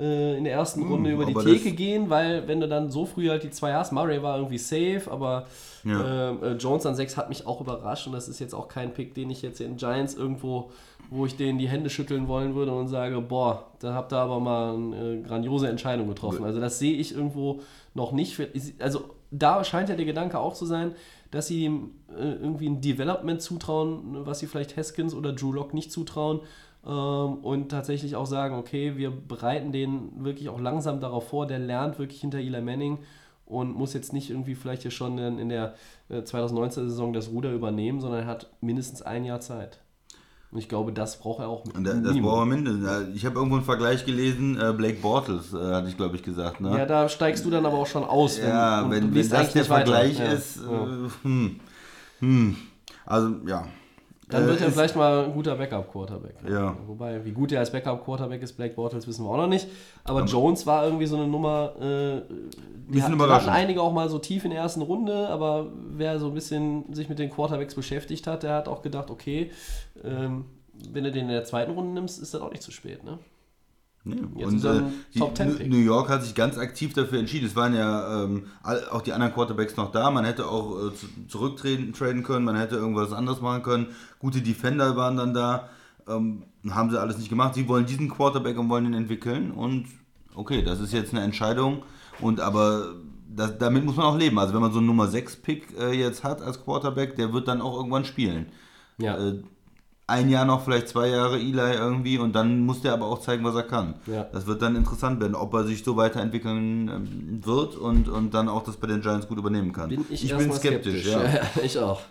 äh, 0.00 0.36
in 0.38 0.44
der 0.44 0.54
ersten 0.54 0.82
Runde 0.82 1.10
über 1.10 1.24
die 1.26 1.34
Theke 1.34 1.72
gehen, 1.72 2.08
weil 2.10 2.48
wenn 2.48 2.60
du 2.60 2.68
dann 2.68 2.90
so 2.90 3.04
früh 3.04 3.28
halt 3.28 3.42
die 3.42 3.50
zwei 3.50 3.74
hast, 3.74 3.92
Murray 3.92 4.22
war 4.22 4.36
irgendwie 4.38 4.58
safe, 4.58 5.02
aber 5.10 5.46
Ja. 5.84 6.30
äh, 6.30 6.34
äh, 6.52 6.52
Jones 6.56 6.86
an 6.86 6.94
6 6.94 7.16
hat 7.16 7.28
mich 7.28 7.46
auch 7.46 7.60
überrascht 7.60 8.06
und 8.06 8.12
das 8.12 8.28
ist 8.28 8.38
jetzt 8.40 8.54
auch 8.54 8.68
kein 8.68 8.92
Pick, 8.92 9.14
den 9.14 9.30
ich 9.30 9.42
jetzt 9.42 9.60
in 9.60 9.76
Giants 9.76 10.14
irgendwo, 10.14 10.70
wo 11.10 11.26
ich 11.26 11.36
denen 11.36 11.58
die 11.58 11.68
Hände 11.68 11.90
schütteln 11.90 12.28
wollen 12.28 12.54
würde 12.54 12.72
und 12.72 12.88
sage, 12.88 13.20
boah, 13.20 13.66
da 13.80 13.94
habt 13.94 14.12
ihr 14.12 14.18
aber 14.18 14.40
mal 14.40 14.74
eine 14.74 15.22
grandiose 15.22 15.68
Entscheidung 15.68 16.06
getroffen. 16.08 16.44
Also 16.44 16.60
das 16.60 16.78
sehe 16.78 16.94
ich 16.96 17.14
irgendwo 17.14 17.60
noch 17.94 18.12
nicht. 18.12 18.34
Für, 18.36 18.48
also 18.78 19.04
da 19.30 19.64
scheint 19.64 19.88
ja 19.88 19.96
der 19.96 20.06
Gedanke 20.06 20.38
auch 20.38 20.54
zu 20.54 20.66
sein, 20.66 20.92
dass 21.30 21.46
sie 21.46 21.64
ihm 21.64 21.90
äh, 22.10 22.22
irgendwie 22.42 22.68
ein 22.68 22.80
Development 22.80 23.40
zutrauen, 23.40 24.26
was 24.26 24.40
sie 24.40 24.46
vielleicht 24.46 24.76
Haskins 24.76 25.14
oder 25.14 25.32
Drew 25.32 25.52
Lock 25.52 25.74
nicht 25.74 25.90
zutrauen. 25.92 26.40
Ähm, 26.86 27.34
und 27.42 27.68
tatsächlich 27.70 28.16
auch 28.16 28.26
sagen, 28.26 28.54
okay, 28.56 28.96
wir 28.96 29.10
bereiten 29.10 29.72
den 29.72 30.24
wirklich 30.24 30.48
auch 30.48 30.60
langsam 30.60 31.00
darauf 31.00 31.28
vor, 31.28 31.46
der 31.46 31.58
lernt 31.58 31.98
wirklich 31.98 32.20
hinter 32.20 32.38
Eli 32.38 32.60
Manning 32.62 32.98
und 33.46 33.74
muss 33.76 33.92
jetzt 33.94 34.12
nicht 34.12 34.30
irgendwie 34.30 34.54
vielleicht 34.54 34.82
hier 34.82 34.90
schon 34.90 35.18
in, 35.18 35.48
der 35.50 35.74
äh, 36.08 36.20
2019-Saison 36.20 37.12
das 37.12 37.28
Ruder 37.30 37.52
übernehmen, 37.52 38.00
sondern 38.00 38.20
er 38.20 38.26
hat 38.26 38.50
mindestens 38.60 39.02
ein 39.02 39.24
Jahr 39.24 39.40
Zeit. 39.40 39.80
Und 40.52 40.58
ich 40.58 40.68
glaube, 40.68 40.92
das 40.92 41.18
braucht 41.20 41.40
er 41.40 41.48
auch. 41.48 41.64
und 41.64 41.84
da- 41.84 41.92
das 41.92 42.02
Minimum. 42.02 42.22
brauchen 42.30 42.48
wir 42.50 42.56
mindestens. 42.56 42.84
Ja, 42.86 43.02
Ich 43.14 43.24
habe 43.26 43.36
irgendwo 43.36 43.56
einen 43.56 43.64
Vergleich 43.64 44.04
gelesen, 44.04 44.58
äh, 44.60 44.72
Blake 44.72 44.98
Bortles, 45.00 45.52
äh, 45.52 45.56
hatte 45.58 45.88
ich 45.88 45.96
glaube 45.96 46.16
ich 46.16 46.22
gesagt. 46.24 46.60
Ne? 46.60 46.76
Ja, 46.76 46.86
da 46.86 47.08
steigst 47.08 47.44
du 47.44 47.50
dann 47.50 47.64
aber 47.66 47.76
auch 47.78 47.86
schon 47.86 48.02
aus. 48.04 48.38
Ja, 48.38 48.82
wenn, 48.82 48.90
du 48.90 48.96
wenn 49.08 49.12
gehst 49.14 49.32
das 49.32 49.52
der 49.52 49.68
weiter. 49.68 49.84
Vergleich 49.92 50.18
Ja, 50.18 50.24
ist, 50.32 50.56
ja. 50.64 50.84
Äh, 50.86 51.08
hm, 51.22 51.60
hm. 52.20 52.56
also 53.06 53.30
ja, 53.46 53.66
Dann 54.30 54.46
wird 54.46 54.60
äh, 54.60 54.64
er 54.64 54.70
vielleicht 54.70 54.96
mal 54.96 55.24
ein 55.24 55.32
guter 55.32 55.56
Backup-Quarterback. 55.56 56.36
Ja. 56.48 56.76
Wobei, 56.86 57.24
wie 57.24 57.32
gut 57.32 57.52
er 57.52 57.60
als 57.60 57.70
Backup-Quarterback 57.70 58.42
ist, 58.42 58.52
Blake 58.52 58.74
Bortles, 58.74 59.06
wissen 59.06 59.24
wir 59.24 59.30
auch 59.30 59.36
noch 59.36 59.46
nicht. 59.46 59.68
Aber, 60.04 60.24
Jones 60.24 60.66
war 60.66 60.84
irgendwie 60.84 61.06
so 61.06 61.16
eine 61.16 61.26
Nummer, 61.26 61.72
äh, 61.80 62.22
die 62.88 63.02
hat, 63.02 63.12
hatten 63.18 63.48
einige 63.48 63.82
auch 63.82 63.92
mal 63.92 64.08
so 64.08 64.18
tief 64.18 64.44
in 64.44 64.50
der 64.50 64.60
ersten 64.60 64.82
Runde, 64.82 65.28
aber 65.28 65.66
wer 65.96 66.18
so 66.18 66.28
ein 66.28 66.34
bisschen 66.34 66.92
sich 66.92 67.08
mit 67.08 67.18
den 67.18 67.30
Quarterbacks 67.30 67.74
beschäftigt 67.74 68.26
hat, 68.26 68.42
der 68.42 68.54
hat 68.54 68.68
auch 68.68 68.82
gedacht, 68.82 69.10
okay, 69.10 69.50
ähm, 70.02 70.46
wenn 70.92 71.04
du 71.04 71.12
den 71.12 71.24
in 71.24 71.30
der 71.30 71.44
zweiten 71.44 71.72
Runde 71.72 71.92
nimmst, 71.92 72.20
ist 72.20 72.34
das 72.34 72.40
auch 72.40 72.50
nicht 72.50 72.62
zu 72.62 72.70
spät. 72.70 73.04
Ne? 73.04 73.18
Nee. 74.02 74.44
Und 74.44 74.64
äh, 74.64 74.82
die, 75.14 75.18
Top 75.18 75.36
10 75.36 75.68
New- 75.68 75.76
York 75.76 76.08
hat 76.08 76.22
sich 76.22 76.34
ganz 76.34 76.56
aktiv 76.56 76.94
dafür 76.94 77.18
entschieden. 77.18 77.46
Es 77.46 77.54
waren 77.54 77.74
ja 77.74 78.24
ähm, 78.24 78.46
auch 78.90 79.02
die 79.02 79.12
anderen 79.12 79.34
Quarterbacks 79.34 79.76
noch 79.76 79.92
da. 79.92 80.10
Man 80.10 80.24
hätte 80.24 80.46
auch 80.46 80.88
äh, 80.88 80.94
zu, 80.94 81.06
zurücktreten 81.28 81.92
traden 81.92 82.22
können, 82.22 82.44
man 82.46 82.56
hätte 82.56 82.76
irgendwas 82.76 83.12
anderes 83.12 83.40
machen 83.42 83.62
können. 83.62 83.88
Gute 84.18 84.40
Defender 84.40 84.96
waren 84.96 85.16
dann 85.16 85.34
da. 85.34 85.68
Ähm, 86.08 86.44
haben 86.70 86.90
sie 86.90 86.98
alles 87.00 87.18
nicht 87.18 87.28
gemacht. 87.28 87.54
Sie 87.54 87.68
wollen 87.68 87.84
diesen 87.86 88.08
Quarterback 88.08 88.58
und 88.58 88.68
wollen 88.70 88.86
ihn 88.86 88.94
entwickeln. 88.94 89.50
Und 89.50 89.86
okay, 90.34 90.62
das 90.62 90.80
ist 90.80 90.92
jetzt 90.92 91.12
eine 91.12 91.22
Entscheidung. 91.22 91.82
Und 92.22 92.40
aber 92.40 92.94
das, 93.34 93.58
damit 93.58 93.84
muss 93.84 93.96
man 93.96 94.06
auch 94.06 94.16
leben. 94.18 94.38
Also 94.38 94.54
wenn 94.54 94.60
man 94.62 94.72
so 94.72 94.78
einen 94.78 94.86
Nummer 94.86 95.08
6 95.08 95.36
Pick 95.36 95.78
äh, 95.78 95.92
jetzt 95.92 96.24
hat 96.24 96.40
als 96.40 96.62
Quarterback, 96.64 97.16
der 97.16 97.32
wird 97.34 97.48
dann 97.48 97.60
auch 97.60 97.76
irgendwann 97.76 98.04
spielen 98.06 98.46
Ja. 98.98 99.16
Ein 100.10 100.28
Jahr 100.28 100.44
noch, 100.44 100.64
vielleicht 100.64 100.88
zwei 100.88 101.08
Jahre 101.08 101.38
Eli 101.38 101.74
irgendwie 101.74 102.18
und 102.18 102.34
dann 102.34 102.60
muss 102.60 102.82
der 102.82 102.92
aber 102.92 103.06
auch 103.06 103.20
zeigen, 103.20 103.44
was 103.44 103.54
er 103.54 103.62
kann. 103.62 103.94
Ja. 104.06 104.24
Das 104.24 104.46
wird 104.46 104.60
dann 104.60 104.76
interessant 104.76 105.20
werden, 105.20 105.34
ob 105.34 105.54
er 105.54 105.64
sich 105.64 105.82
so 105.84 105.96
weiterentwickeln 105.96 106.88
ähm, 106.88 107.40
wird 107.44 107.76
und, 107.76 108.08
und 108.08 108.34
dann 108.34 108.48
auch 108.48 108.64
das 108.64 108.76
bei 108.76 108.86
den 108.88 109.00
Giants 109.00 109.28
gut 109.28 109.38
übernehmen 109.38 109.72
kann. 109.72 109.88
bin 109.88 110.04
ich, 110.10 110.22
bin 110.22 110.30
erstmal 110.30 110.58
skeptisch, 110.58 111.06
Ja. 111.06 111.22
ja. 111.24 111.40
ich 111.62 111.78
auch. 111.78 112.02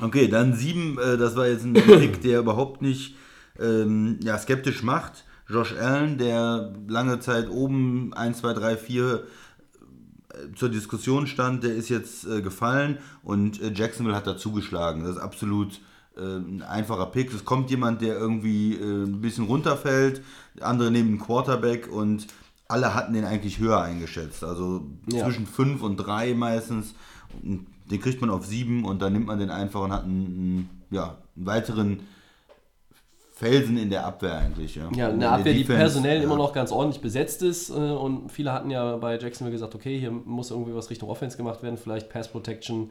Okay, 0.00 0.28
dann 0.28 0.54
sieben, 0.54 0.98
äh, 0.98 1.16
das 1.16 1.36
war 1.36 1.46
jetzt 1.46 1.64
ein 1.64 1.74
Pick, 1.74 2.20
der 2.22 2.40
überhaupt 2.40 2.82
nicht 2.82 3.14
ähm, 3.60 4.18
ja, 4.22 4.36
skeptisch 4.38 4.82
macht. 4.82 5.24
Josh 5.48 5.74
Allen, 5.78 6.18
der 6.18 6.72
lange 6.88 7.20
Zeit 7.20 7.48
oben 7.48 8.12
1, 8.14 8.38
2, 8.38 8.52
3, 8.54 8.76
4 8.76 9.14
äh, 9.14 10.54
zur 10.56 10.70
Diskussion 10.70 11.26
stand, 11.26 11.62
der 11.62 11.74
ist 11.74 11.88
jetzt 11.90 12.26
äh, 12.26 12.40
gefallen 12.42 12.98
und 13.22 13.62
äh, 13.62 13.70
Jacksonville 13.72 14.16
hat 14.16 14.26
da 14.26 14.36
zugeschlagen. 14.36 15.02
Das 15.04 15.12
ist 15.12 15.22
absolut 15.22 15.80
ein 16.16 16.62
einfacher 16.62 17.06
Pick. 17.06 17.32
Es 17.34 17.44
kommt 17.44 17.70
jemand, 17.70 18.00
der 18.02 18.16
irgendwie 18.16 18.74
äh, 18.74 19.04
ein 19.04 19.20
bisschen 19.20 19.46
runterfällt, 19.46 20.22
andere 20.60 20.90
nehmen 20.90 21.08
einen 21.10 21.18
Quarterback 21.20 21.90
und 21.92 22.26
alle 22.68 22.94
hatten 22.94 23.12
den 23.14 23.24
eigentlich 23.24 23.58
höher 23.58 23.80
eingeschätzt. 23.82 24.42
Also 24.44 24.86
Ja. 25.10 25.24
zwischen 25.24 25.46
5 25.46 25.82
und 25.82 25.96
3 25.96 26.34
meistens. 26.34 26.94
Den 27.42 28.00
kriegt 28.00 28.20
man 28.20 28.30
auf 28.30 28.46
7 28.46 28.84
und 28.84 29.02
dann 29.02 29.12
nimmt 29.12 29.26
man 29.26 29.38
den 29.38 29.50
einfach 29.50 29.82
und 29.82 29.92
hat 29.92 30.04
einen, 30.04 30.70
ja, 30.90 31.18
einen 31.36 31.46
weiteren 31.46 32.00
Felsen 33.34 33.76
in 33.76 33.90
der 33.90 34.06
Abwehr 34.06 34.38
eigentlich. 34.38 34.76
Ja, 34.76 34.88
Ja, 34.94 35.08
In 35.08 35.14
eine 35.16 35.30
Abwehr, 35.30 35.52
die 35.52 35.60
Defense, 35.60 35.78
personell 35.80 36.18
ja. 36.18 36.22
immer 36.24 36.36
noch 36.36 36.52
ganz 36.52 36.70
ordentlich 36.70 37.02
besetzt 37.02 37.42
ist. 37.42 37.70
äh, 37.70 37.72
Und 37.74 38.30
viele 38.30 38.52
hatten 38.52 38.70
ja 38.70 38.96
bei 38.96 39.18
Jacksonville 39.18 39.52
gesagt, 39.52 39.74
okay, 39.74 39.98
hier 39.98 40.12
muss 40.12 40.50
irgendwie 40.52 40.74
was 40.74 40.88
Richtung 40.88 41.08
Offense 41.10 41.36
gemacht 41.36 41.62
werden, 41.62 41.76
vielleicht 41.76 42.08
Pass 42.10 42.28
Protection. 42.30 42.90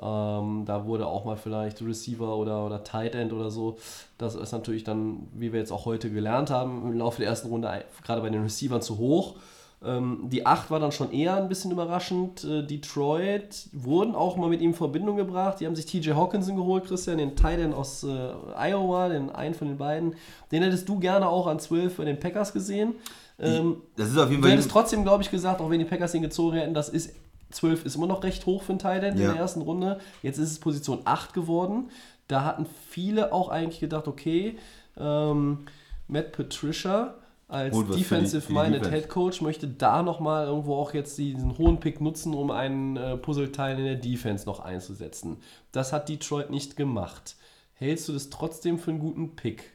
Ähm, 0.00 0.64
da 0.66 0.84
wurde 0.84 1.06
auch 1.06 1.24
mal 1.24 1.36
vielleicht 1.36 1.80
Receiver 1.80 2.36
oder, 2.36 2.66
oder 2.66 2.84
Tight 2.84 3.14
End 3.14 3.32
oder 3.32 3.50
so. 3.50 3.78
Das 4.18 4.34
ist 4.34 4.52
natürlich 4.52 4.84
dann, 4.84 5.28
wie 5.32 5.52
wir 5.52 5.60
jetzt 5.60 5.72
auch 5.72 5.86
heute 5.86 6.10
gelernt 6.10 6.50
haben, 6.50 6.82
im 6.90 6.98
Laufe 6.98 7.20
der 7.22 7.28
ersten 7.30 7.48
Runde 7.48 7.84
gerade 8.04 8.20
bei 8.20 8.28
den 8.30 8.42
Receivern 8.42 8.82
zu 8.82 8.98
hoch. 8.98 9.36
Ähm, 9.84 10.28
die 10.30 10.44
8 10.46 10.70
war 10.70 10.80
dann 10.80 10.92
schon 10.92 11.12
eher 11.12 11.36
ein 11.36 11.48
bisschen 11.48 11.70
überraschend. 11.70 12.44
Äh, 12.44 12.62
Detroit 12.66 13.68
wurden 13.72 14.14
auch 14.14 14.36
mal 14.36 14.48
mit 14.48 14.60
ihm 14.60 14.70
in 14.70 14.74
Verbindung 14.76 15.16
gebracht. 15.16 15.60
Die 15.60 15.66
haben 15.66 15.76
sich 15.76 15.86
TJ 15.86 16.12
Hawkinson 16.12 16.56
geholt, 16.56 16.84
Christian, 16.86 17.18
den 17.18 17.36
Tight 17.36 17.60
End 17.60 17.74
aus 17.74 18.02
äh, 18.04 18.32
Iowa, 18.58 19.08
den 19.08 19.30
einen 19.30 19.54
von 19.54 19.68
den 19.68 19.76
beiden. 19.78 20.14
Den 20.50 20.62
hättest 20.62 20.88
du 20.88 20.98
gerne 20.98 21.28
auch 21.28 21.46
an 21.46 21.58
12 21.58 21.96
bei 21.96 22.04
den 22.04 22.18
Packers 22.18 22.52
gesehen. 22.52 22.94
Ähm, 23.38 23.76
Das 23.96 24.08
ist 24.08 24.16
auf 24.16 24.30
jeden 24.30 24.40
du 24.40 24.48
Fall. 24.48 24.56
hättest 24.56 24.70
trotzdem, 24.70 25.02
glaube 25.04 25.22
ich, 25.22 25.30
gesagt, 25.30 25.60
auch 25.60 25.68
wenn 25.68 25.78
die 25.78 25.84
Packers 25.84 26.14
ihn 26.14 26.22
gezogen 26.22 26.56
hätten, 26.56 26.72
das 26.72 26.88
ist 26.88 27.14
12 27.50 27.84
ist 27.84 27.96
immer 27.96 28.06
noch 28.06 28.22
recht 28.24 28.46
hoch 28.46 28.62
für 28.62 28.72
einen 28.72 28.78
Tight 28.78 29.02
End 29.02 29.16
in 29.16 29.22
Ja. 29.22 29.32
der 29.32 29.40
ersten 29.40 29.62
Runde. 29.62 30.00
Jetzt 30.22 30.38
ist 30.38 30.50
es 30.50 30.58
Position 30.60 31.00
8 31.04 31.32
geworden. 31.34 31.90
Da 32.28 32.44
hatten 32.44 32.66
viele 32.90 33.32
auch 33.32 33.48
eigentlich 33.48 33.80
gedacht, 33.80 34.08
okay, 34.08 34.58
ähm, 34.96 35.66
Matt 36.08 36.32
Patricia 36.32 37.14
als 37.48 37.74
Holt 37.74 37.88
was 37.88 37.94
für 37.94 37.98
die- 37.98 38.02
Defensive 38.08 38.40
für 38.40 38.48
die 38.48 38.54
Minded 38.54 38.84
Defense. 38.84 38.96
Head 39.02 39.08
Coach 39.08 39.40
möchte 39.40 39.68
da 39.68 40.02
nochmal 40.02 40.46
irgendwo 40.46 40.74
auch 40.76 40.92
jetzt 40.94 41.16
diesen 41.18 41.56
hohen 41.58 41.78
Pick 41.78 42.00
nutzen, 42.00 42.34
um 42.34 42.50
einen 42.50 42.96
äh, 42.96 43.16
Puzzleteil 43.16 43.78
in 43.78 43.84
der 43.84 43.94
Defense 43.96 44.46
noch 44.46 44.58
einzusetzen. 44.60 45.36
Das 45.70 45.92
hat 45.92 46.08
Detroit 46.08 46.50
nicht 46.50 46.76
gemacht. 46.76 47.36
Hältst 47.74 48.08
du 48.08 48.12
das 48.14 48.30
trotzdem 48.30 48.78
für 48.78 48.90
einen 48.90 49.00
guten 49.00 49.36
Pick? 49.36 49.70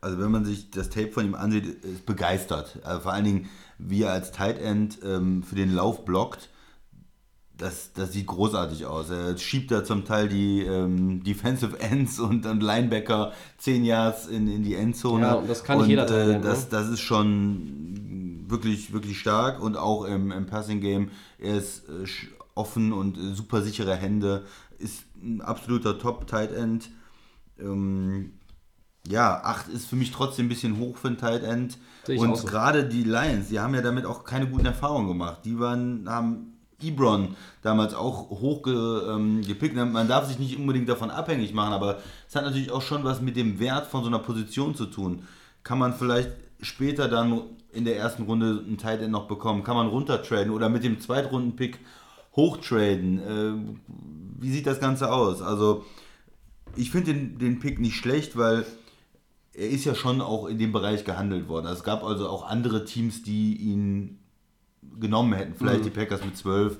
Also 0.00 0.18
wenn 0.18 0.30
man 0.30 0.46
sich 0.46 0.70
das 0.70 0.88
Tape 0.88 1.08
von 1.12 1.26
ihm 1.26 1.34
ansieht, 1.34 1.66
ist 1.84 2.06
begeistert. 2.06 2.78
Also 2.84 3.00
vor 3.00 3.12
allen 3.12 3.24
Dingen, 3.24 3.50
wie 3.76 4.02
er 4.04 4.12
als 4.12 4.30
Tight 4.32 4.58
End 4.58 4.98
ähm, 5.04 5.42
für 5.42 5.56
den 5.56 5.74
Lauf 5.74 6.06
blockt, 6.06 6.48
das, 7.60 7.92
das 7.92 8.12
sieht 8.12 8.26
großartig 8.26 8.86
aus. 8.86 9.10
Er 9.10 9.36
schiebt 9.36 9.70
da 9.70 9.84
zum 9.84 10.04
Teil 10.04 10.28
die 10.28 10.62
ähm, 10.62 11.22
Defensive 11.22 11.78
Ends 11.80 12.18
und 12.18 12.44
dann 12.44 12.60
Linebacker 12.60 13.32
10 13.58 13.84
Yards 13.84 14.26
in, 14.26 14.48
in 14.48 14.62
die 14.62 14.74
Endzone. 14.74 15.26
Ja, 15.26 15.34
und 15.34 15.48
das 15.48 15.62
kann 15.62 15.78
nicht 15.78 15.88
jeder 15.88 16.06
Tight 16.06 16.28
äh, 16.28 16.40
das, 16.40 16.64
ne? 16.64 16.68
das 16.70 16.88
ist 16.88 17.00
schon 17.00 18.46
wirklich, 18.48 18.92
wirklich 18.92 19.18
stark 19.18 19.62
und 19.62 19.76
auch 19.76 20.04
im, 20.04 20.32
im 20.32 20.46
Passing 20.46 20.80
Game. 20.80 21.10
Er 21.38 21.58
ist 21.58 21.88
äh, 21.88 22.06
offen 22.54 22.92
und 22.92 23.18
äh, 23.18 23.34
super 23.34 23.60
sichere 23.60 23.94
Hände. 23.94 24.44
Ist 24.78 25.04
ein 25.22 25.42
absoluter 25.42 25.98
Top-Tight 25.98 26.52
End. 26.52 26.90
Ähm, 27.60 28.32
ja, 29.06 29.42
8 29.44 29.68
ist 29.68 29.86
für 29.86 29.96
mich 29.96 30.12
trotzdem 30.12 30.46
ein 30.46 30.48
bisschen 30.48 30.78
hoch 30.78 30.96
für 30.96 31.08
ein 31.08 31.18
Tight 31.18 31.42
End. 31.42 31.76
Und 32.08 32.36
so. 32.38 32.46
gerade 32.46 32.84
die 32.84 33.04
Lions, 33.04 33.48
die 33.48 33.60
haben 33.60 33.74
ja 33.74 33.82
damit 33.82 34.06
auch 34.06 34.24
keine 34.24 34.46
guten 34.48 34.64
Erfahrungen 34.64 35.08
gemacht. 35.08 35.40
Die 35.44 35.58
waren, 35.58 36.08
haben 36.08 36.59
Ebron 36.82 37.36
damals 37.62 37.94
auch 37.94 38.30
hoch 38.30 38.62
ge, 38.62 38.74
ähm. 38.74 39.42
Man 39.92 40.08
darf 40.08 40.26
sich 40.26 40.38
nicht 40.38 40.58
unbedingt 40.58 40.88
davon 40.88 41.10
abhängig 41.10 41.52
machen, 41.54 41.72
aber 41.72 41.98
es 42.28 42.34
hat 42.34 42.44
natürlich 42.44 42.70
auch 42.70 42.82
schon 42.82 43.04
was 43.04 43.20
mit 43.20 43.36
dem 43.36 43.58
Wert 43.58 43.86
von 43.86 44.02
so 44.02 44.08
einer 44.08 44.18
Position 44.18 44.74
zu 44.74 44.86
tun. 44.86 45.24
Kann 45.62 45.78
man 45.78 45.94
vielleicht 45.94 46.30
später 46.60 47.08
dann 47.08 47.42
in 47.72 47.84
der 47.84 47.96
ersten 47.96 48.22
Runde 48.24 48.62
einen 48.66 48.78
Tight 48.78 49.00
End 49.00 49.12
noch 49.12 49.28
bekommen? 49.28 49.62
Kann 49.62 49.76
man 49.76 49.88
runtertraden 49.88 50.52
oder 50.52 50.68
mit 50.68 50.84
dem 50.84 51.00
Zweitrunden-Pick 51.00 51.78
hochtraden? 52.36 53.18
Äh, 53.18 53.74
wie 54.38 54.50
sieht 54.50 54.66
das 54.66 54.80
Ganze 54.80 55.12
aus? 55.12 55.42
Also 55.42 55.84
ich 56.76 56.90
finde 56.90 57.12
den, 57.12 57.38
den 57.38 57.58
Pick 57.58 57.80
nicht 57.80 57.96
schlecht, 57.96 58.36
weil 58.36 58.64
er 59.52 59.68
ist 59.68 59.84
ja 59.84 59.94
schon 59.94 60.20
auch 60.20 60.46
in 60.46 60.58
dem 60.58 60.72
Bereich 60.72 61.04
gehandelt 61.04 61.48
worden. 61.48 61.66
Es 61.66 61.82
gab 61.82 62.04
also 62.04 62.28
auch 62.28 62.48
andere 62.48 62.84
Teams, 62.84 63.22
die 63.22 63.56
ihn 63.56 64.19
genommen 64.98 65.32
hätten. 65.32 65.54
Vielleicht 65.54 65.84
die 65.84 65.90
Packers 65.90 66.24
mit 66.24 66.36
12. 66.36 66.78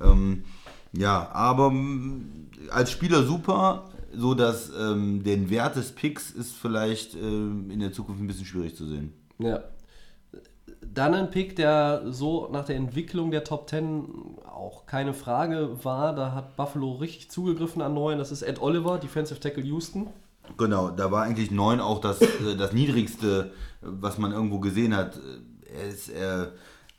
Ähm, 0.00 0.44
ja, 0.92 1.28
aber 1.32 1.70
mm, 1.70 2.48
als 2.70 2.90
Spieler 2.90 3.22
super, 3.24 3.90
so 4.14 4.34
dass 4.34 4.70
ähm, 4.78 5.22
den 5.22 5.50
Wert 5.50 5.76
des 5.76 5.92
Picks 5.92 6.30
ist 6.30 6.52
vielleicht 6.54 7.14
ähm, 7.14 7.70
in 7.70 7.80
der 7.80 7.92
Zukunft 7.92 8.20
ein 8.20 8.26
bisschen 8.26 8.46
schwierig 8.46 8.76
zu 8.76 8.86
sehen. 8.86 9.12
Ja. 9.38 9.60
Dann 10.80 11.14
ein 11.14 11.30
Pick, 11.30 11.56
der 11.56 12.02
so 12.06 12.48
nach 12.50 12.64
der 12.64 12.76
Entwicklung 12.76 13.30
der 13.30 13.44
Top 13.44 13.68
10 13.68 14.38
auch 14.46 14.86
keine 14.86 15.14
Frage 15.14 15.84
war. 15.84 16.14
Da 16.14 16.32
hat 16.32 16.56
Buffalo 16.56 16.94
richtig 16.94 17.30
zugegriffen 17.30 17.82
an 17.82 17.94
neuen. 17.94 18.18
Das 18.18 18.32
ist 18.32 18.42
Ed 18.42 18.60
Oliver, 18.60 18.98
Defensive 18.98 19.38
Tackle 19.38 19.62
Houston. 19.64 20.08
Genau, 20.56 20.90
da 20.90 21.10
war 21.10 21.24
eigentlich 21.24 21.50
9 21.50 21.80
auch 21.80 22.00
das, 22.00 22.20
äh, 22.22 22.56
das 22.56 22.72
niedrigste, 22.72 23.52
was 23.80 24.18
man 24.18 24.32
irgendwo 24.32 24.58
gesehen 24.60 24.96
hat. 24.96 25.20
Er 25.76 25.88
ist, 25.88 26.08
er, 26.08 26.52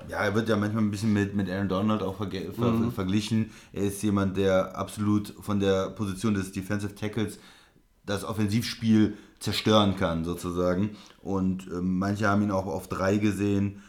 ja, 0.07 0.19
er 0.19 0.33
wird 0.35 0.49
ja 0.49 0.55
manchmal 0.55 0.83
ein 0.83 0.91
bisschen 0.91 1.13
mit, 1.13 1.35
mit 1.35 1.49
Aaron 1.49 1.67
Donald 1.69 2.01
auch 2.03 2.19
verge- 2.19 2.51
ver 2.53 2.71
Mhm. 2.71 2.91
verglichen. 2.91 3.51
Er 3.73 3.83
ist 3.83 4.01
jemand, 4.01 4.37
der 4.37 4.77
absolut 4.77 5.33
von 5.41 5.59
der 5.59 5.89
Position 5.91 6.33
des 6.33 6.51
Defensive 6.51 6.95
Tackles 6.95 7.39
das 8.05 8.23
Offensivspiel 8.23 9.17
zerstören 9.39 9.95
kann, 9.97 10.25
sozusagen. 10.25 10.91
Und 11.21 11.67
ähm, 11.67 11.99
manche 11.99 12.27
haben 12.27 12.41
ihn 12.41 12.51
auch 12.51 12.65
auf 12.65 12.87
3 12.87 13.17
gesehen. 13.17 13.81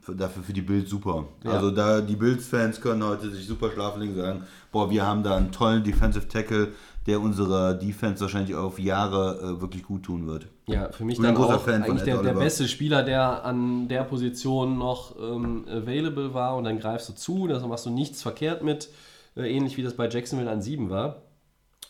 Für, 0.00 0.14
dafür 0.16 0.42
für 0.42 0.54
die 0.54 0.62
Bills 0.62 0.88
super. 0.88 1.28
Ja. 1.44 1.50
Also 1.50 1.70
da 1.70 2.00
die 2.00 2.16
Bills-Fans 2.16 2.80
können 2.80 3.04
heute 3.04 3.30
sich 3.30 3.46
super 3.46 3.70
schlafen 3.70 4.00
legen 4.00 4.14
und 4.14 4.20
sagen, 4.20 4.42
boah, 4.72 4.90
wir 4.90 5.04
haben 5.04 5.22
da 5.22 5.36
einen 5.36 5.52
tollen 5.52 5.84
Defensive 5.84 6.26
Tackle, 6.28 6.68
der 7.08 7.20
unserer 7.22 7.72
Defense 7.72 8.20
wahrscheinlich 8.20 8.54
auf 8.54 8.78
Jahre 8.78 9.38
äh, 9.56 9.60
wirklich 9.62 9.82
gut 9.82 10.02
tun 10.04 10.26
wird. 10.26 10.46
Ja, 10.66 10.92
für 10.92 11.06
mich 11.06 11.14
Ich 11.14 11.22
bin 11.22 11.34
dann 11.34 11.42
auch 11.42 11.66
eigentlich 11.66 12.02
der, 12.02 12.22
der 12.22 12.34
beste 12.34 12.68
Spieler, 12.68 13.02
der 13.02 13.44
an 13.46 13.88
der 13.88 14.04
Position 14.04 14.76
noch 14.76 15.16
ähm, 15.18 15.64
available 15.68 16.34
war 16.34 16.56
und 16.56 16.64
dann 16.64 16.78
greifst 16.78 17.08
du 17.08 17.14
zu, 17.14 17.48
da 17.48 17.66
machst 17.66 17.86
du 17.86 17.90
nichts 17.90 18.22
verkehrt 18.22 18.62
mit, 18.62 18.90
äh, 19.36 19.50
ähnlich 19.50 19.78
wie 19.78 19.82
das 19.82 19.94
bei 19.94 20.06
Jacksonville 20.06 20.50
an 20.50 20.60
7 20.60 20.90
war. 20.90 21.22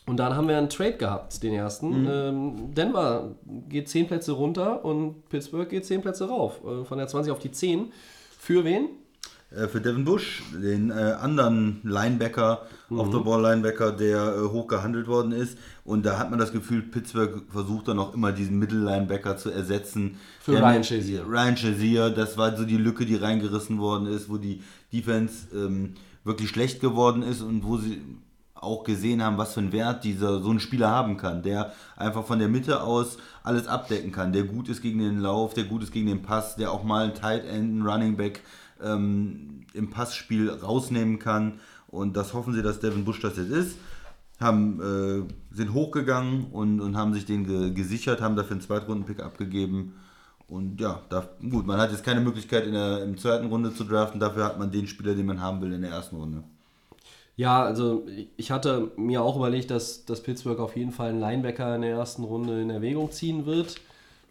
Und 0.07 0.17
dann 0.17 0.35
haben 0.35 0.47
wir 0.47 0.57
einen 0.57 0.69
Trade 0.69 0.97
gehabt, 0.97 1.43
den 1.43 1.53
ersten. 1.53 2.03
Mhm. 2.03 2.09
Ähm, 2.09 2.73
Denver 2.73 3.35
geht 3.67 3.89
10 3.89 4.07
Plätze 4.07 4.31
runter 4.31 4.83
und 4.85 5.27
Pittsburgh 5.27 5.69
geht 5.69 5.85
10 5.85 6.01
Plätze 6.01 6.29
rauf. 6.29 6.61
Äh, 6.63 6.85
von 6.85 6.97
der 6.97 7.07
20 7.07 7.31
auf 7.31 7.39
die 7.39 7.51
10. 7.51 7.91
Für 8.39 8.63
wen? 8.63 8.87
Äh, 9.51 9.67
für 9.67 9.81
Devin 9.81 10.05
Bush, 10.05 10.43
den 10.53 10.91
äh, 10.91 10.93
anderen 10.93 11.79
Linebacker 11.83 12.67
auf 12.89 13.09
der 13.09 13.19
Ball 13.19 13.41
Linebacker, 13.41 13.91
der 13.91 14.35
äh, 14.35 14.41
hoch 14.49 14.67
gehandelt 14.67 15.07
worden 15.07 15.31
ist. 15.31 15.57
Und 15.83 16.05
da 16.05 16.19
hat 16.19 16.29
man 16.29 16.37
das 16.39 16.51
Gefühl, 16.51 16.83
Pittsburgh 16.83 17.43
versucht 17.49 17.87
dann 17.87 17.97
auch 17.99 18.13
immer 18.13 18.31
diesen 18.31 18.59
Mittellinebacker 18.59 19.37
zu 19.37 19.49
ersetzen. 19.49 20.17
Für 20.39 20.51
Der- 20.51 20.61
Ryan 20.61 20.83
Shazier. 20.83 21.25
Ryan 21.27 21.57
Shazier, 21.57 22.09
das 22.11 22.37
war 22.37 22.55
so 22.55 22.63
die 22.65 22.77
Lücke, 22.77 23.05
die 23.05 23.15
reingerissen 23.15 23.79
worden 23.79 24.07
ist, 24.07 24.29
wo 24.29 24.37
die 24.37 24.61
Defense 24.93 25.47
ähm, 25.53 25.95
wirklich 26.23 26.49
schlecht 26.49 26.79
geworden 26.79 27.23
ist 27.23 27.41
und 27.41 27.63
wo 27.63 27.77
sie 27.77 28.01
auch 28.53 28.83
gesehen 28.83 29.23
haben, 29.23 29.37
was 29.37 29.53
für 29.53 29.61
einen 29.61 29.71
Wert 29.71 30.03
dieser 30.03 30.41
so 30.41 30.51
ein 30.51 30.59
Spieler 30.59 30.89
haben 30.89 31.15
kann, 31.17 31.41
der 31.41 31.71
einfach 31.95 32.25
von 32.25 32.39
der 32.39 32.49
Mitte 32.49 32.83
aus 32.83 33.17
alles 33.41 33.67
abdecken 33.67 34.11
kann, 34.11 34.33
der 34.33 34.43
gut 34.43 34.67
ist 34.67 34.81
gegen 34.81 34.99
den 34.99 35.21
Lauf, 35.21 35.53
der 35.53 35.63
gut 35.63 35.81
ist 35.81 35.93
gegen 35.93 36.07
den 36.07 36.21
Pass, 36.21 36.57
der 36.57 36.71
auch 36.71 36.83
mal 36.83 37.05
ein 37.05 37.15
Tight 37.15 37.45
End, 37.45 37.77
ein 37.79 37.87
Running 37.87 38.17
Back 38.17 38.41
ähm, 38.83 39.65
im 39.73 39.89
Passspiel 39.89 40.49
rausnehmen 40.49 41.19
kann. 41.19 41.59
Und 41.87 42.15
das 42.15 42.33
hoffen 42.33 42.53
sie, 42.53 42.61
dass 42.61 42.79
Devin 42.79 43.05
Bush 43.05 43.19
das 43.19 43.37
jetzt 43.37 43.51
ist. 43.51 43.77
Haben, 44.39 44.79
äh, 44.79 45.55
sind 45.55 45.73
hochgegangen 45.73 46.45
und, 46.51 46.79
und 46.79 46.95
haben 46.95 47.13
sich 47.13 47.25
den 47.25 47.45
ge 47.45 47.71
gesichert, 47.71 48.21
haben 48.21 48.35
dafür 48.35 48.53
einen 48.53 48.61
Zweitrunden-Pick 48.61 49.21
abgegeben. 49.21 49.95
Und 50.47 50.79
ja, 50.81 51.01
da, 51.09 51.27
gut, 51.41 51.67
man 51.67 51.79
hat 51.79 51.91
jetzt 51.91 52.03
keine 52.03 52.21
Möglichkeit 52.21 52.65
in 52.65 52.73
der 52.73 53.03
im 53.03 53.17
zweiten 53.17 53.47
Runde 53.47 53.73
zu 53.73 53.83
draften, 53.83 54.19
dafür 54.19 54.45
hat 54.45 54.57
man 54.57 54.71
den 54.71 54.87
Spieler, 54.87 55.13
den 55.13 55.25
man 55.25 55.41
haben 55.41 55.61
will 55.61 55.73
in 55.73 55.81
der 55.81 55.91
ersten 55.91 56.15
Runde. 56.15 56.43
Ja, 57.35 57.63
also 57.63 58.05
ich 58.35 58.51
hatte 58.51 58.91
mir 58.97 59.21
auch 59.21 59.37
überlegt, 59.37 59.71
dass, 59.71 60.03
dass 60.05 60.21
Pittsburgh 60.21 60.59
auf 60.59 60.75
jeden 60.75 60.91
Fall 60.91 61.09
einen 61.09 61.21
Linebacker 61.21 61.75
in 61.75 61.83
der 61.83 61.91
ersten 61.91 62.23
Runde 62.23 62.61
in 62.61 62.69
Erwägung 62.69 63.11
ziehen 63.11 63.45
wird. 63.45 63.75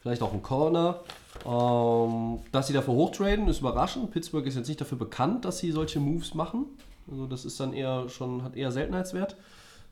Vielleicht 0.00 0.22
auch 0.22 0.32
einen 0.32 0.42
Corner. 0.42 1.00
Ähm, 1.46 2.40
dass 2.52 2.66
sie 2.66 2.72
dafür 2.72 2.94
hochtraden, 2.94 3.48
ist 3.48 3.60
überraschend. 3.60 4.10
Pittsburgh 4.10 4.46
ist 4.46 4.56
jetzt 4.56 4.68
nicht 4.68 4.80
dafür 4.80 4.98
bekannt, 4.98 5.44
dass 5.44 5.58
sie 5.58 5.70
solche 5.70 6.00
Moves 6.00 6.34
machen. 6.34 6.66
Also 7.10 7.26
das 7.26 7.44
ist 7.44 7.58
dann 7.60 7.72
eher 7.72 8.08
schon, 8.08 8.42
hat 8.42 8.56
eher 8.56 8.72
Seltenheitswert, 8.72 9.36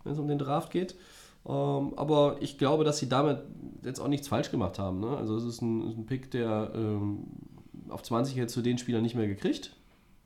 wenn 0.04 0.12
es 0.12 0.18
um 0.18 0.28
den 0.28 0.38
Draft 0.38 0.70
geht. 0.70 0.96
Ähm, 1.46 1.92
aber 1.96 2.36
ich 2.40 2.58
glaube, 2.58 2.84
dass 2.84 2.98
sie 2.98 3.08
damit 3.08 3.38
jetzt 3.84 4.00
auch 4.00 4.08
nichts 4.08 4.28
falsch 4.28 4.50
gemacht 4.50 4.78
haben. 4.78 5.00
Ne? 5.00 5.16
Also 5.16 5.36
es 5.36 5.44
ist 5.44 5.62
ein, 5.62 5.88
ist 5.88 5.96
ein 5.96 6.06
Pick, 6.06 6.30
der 6.30 6.72
ähm, 6.74 7.24
auf 7.88 8.02
20 8.02 8.34
jetzt 8.34 8.52
zu 8.52 8.62
den 8.62 8.78
Spielern 8.78 9.02
nicht 9.02 9.14
mehr 9.14 9.28
gekriegt. 9.28 9.72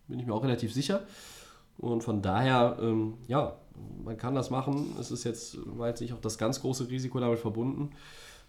Bin 0.09 0.19
ich 0.19 0.27
mir 0.27 0.35
auch 0.35 0.43
relativ 0.43 0.73
sicher. 0.73 1.03
Und 1.79 2.03
von 2.03 2.23
daher, 2.23 2.79
ähm, 2.81 3.15
ja, 3.29 3.57
man 4.05 4.17
kann 4.17 4.35
das 4.35 4.51
machen. 4.51 4.95
Es 4.99 5.11
ist 5.11 5.25
jetzt, 5.25 5.59
war 5.79 5.89
jetzt 5.89 6.01
nicht 6.01 6.13
auch 6.13 6.21
das 6.21 6.39
ganz 6.39 6.61
große 6.61 6.89
Risiko 6.89 7.21
damit 7.21 7.39
verbunden. 7.39 7.91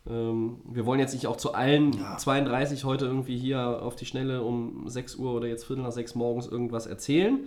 Ähm, 0.10 0.58
wir 0.66 0.86
wollen 0.86 1.00
jetzt 1.00 1.14
nicht 1.14 1.28
auch 1.28 1.38
zu 1.38 1.54
allen 1.54 1.96
32 2.18 2.86
heute 2.86 3.06
irgendwie 3.06 3.38
hier 3.38 3.82
auf 3.84 3.96
die 3.96 4.06
Schnelle 4.06 4.42
um 4.42 4.88
6 4.88 5.16
Uhr 5.16 5.34
oder 5.34 5.48
jetzt 5.48 5.66
Viertel 5.66 5.84
nach 5.84 5.92
6 5.92 6.16
morgens 6.16 6.48
irgendwas 6.48 6.88
erzählen, 6.88 7.42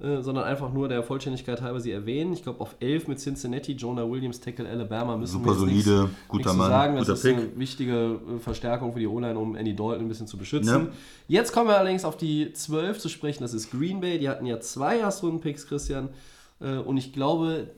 äh, 0.00 0.20
sondern 0.20 0.44
einfach 0.44 0.70
nur 0.70 0.88
der 0.88 1.02
Vollständigkeit 1.02 1.62
halber 1.62 1.80
sie 1.80 1.92
erwähnen. 1.92 2.34
Ich 2.34 2.42
glaube, 2.42 2.60
auf 2.60 2.76
11 2.80 3.08
mit 3.08 3.20
Cincinnati, 3.20 3.72
Jonah 3.72 4.08
Williams, 4.10 4.38
Tackle 4.38 4.68
Alabama 4.68 5.16
müssen 5.16 5.32
Super 5.32 5.46
wir 5.46 5.52
jetzt 5.52 5.60
solide, 5.60 6.02
nichts, 6.02 6.16
guter 6.28 6.36
nichts 6.38 6.52
zu 6.52 6.58
Mann, 6.58 6.68
sagen. 6.68 6.96
Das 6.96 7.06
guter 7.06 7.14
ist 7.14 7.22
Pick. 7.22 7.36
eine 7.36 7.58
wichtige 7.58 7.94
äh, 7.94 8.38
Verstärkung 8.38 8.92
für 8.92 8.98
die 9.00 9.06
O-Line, 9.06 9.38
um 9.38 9.56
Andy 9.56 9.74
Dalton 9.74 10.00
ein 10.04 10.08
bisschen 10.08 10.26
zu 10.26 10.36
beschützen. 10.36 10.86
Ja. 10.86 10.92
Jetzt 11.28 11.52
kommen 11.52 11.68
wir 11.68 11.78
allerdings 11.78 12.04
auf 12.04 12.18
die 12.18 12.52
12 12.52 12.98
zu 12.98 13.08
sprechen. 13.08 13.42
Das 13.42 13.54
ist 13.54 13.70
Green 13.70 14.02
Bay. 14.02 14.18
Die 14.18 14.28
hatten 14.28 14.44
ja 14.44 14.60
zwei 14.60 14.98
Erstrunden-Picks, 14.98 15.66
Christian. 15.66 16.10
Äh, 16.60 16.76
Und 16.76 16.96
ich 16.96 17.12
glaube, 17.12 17.70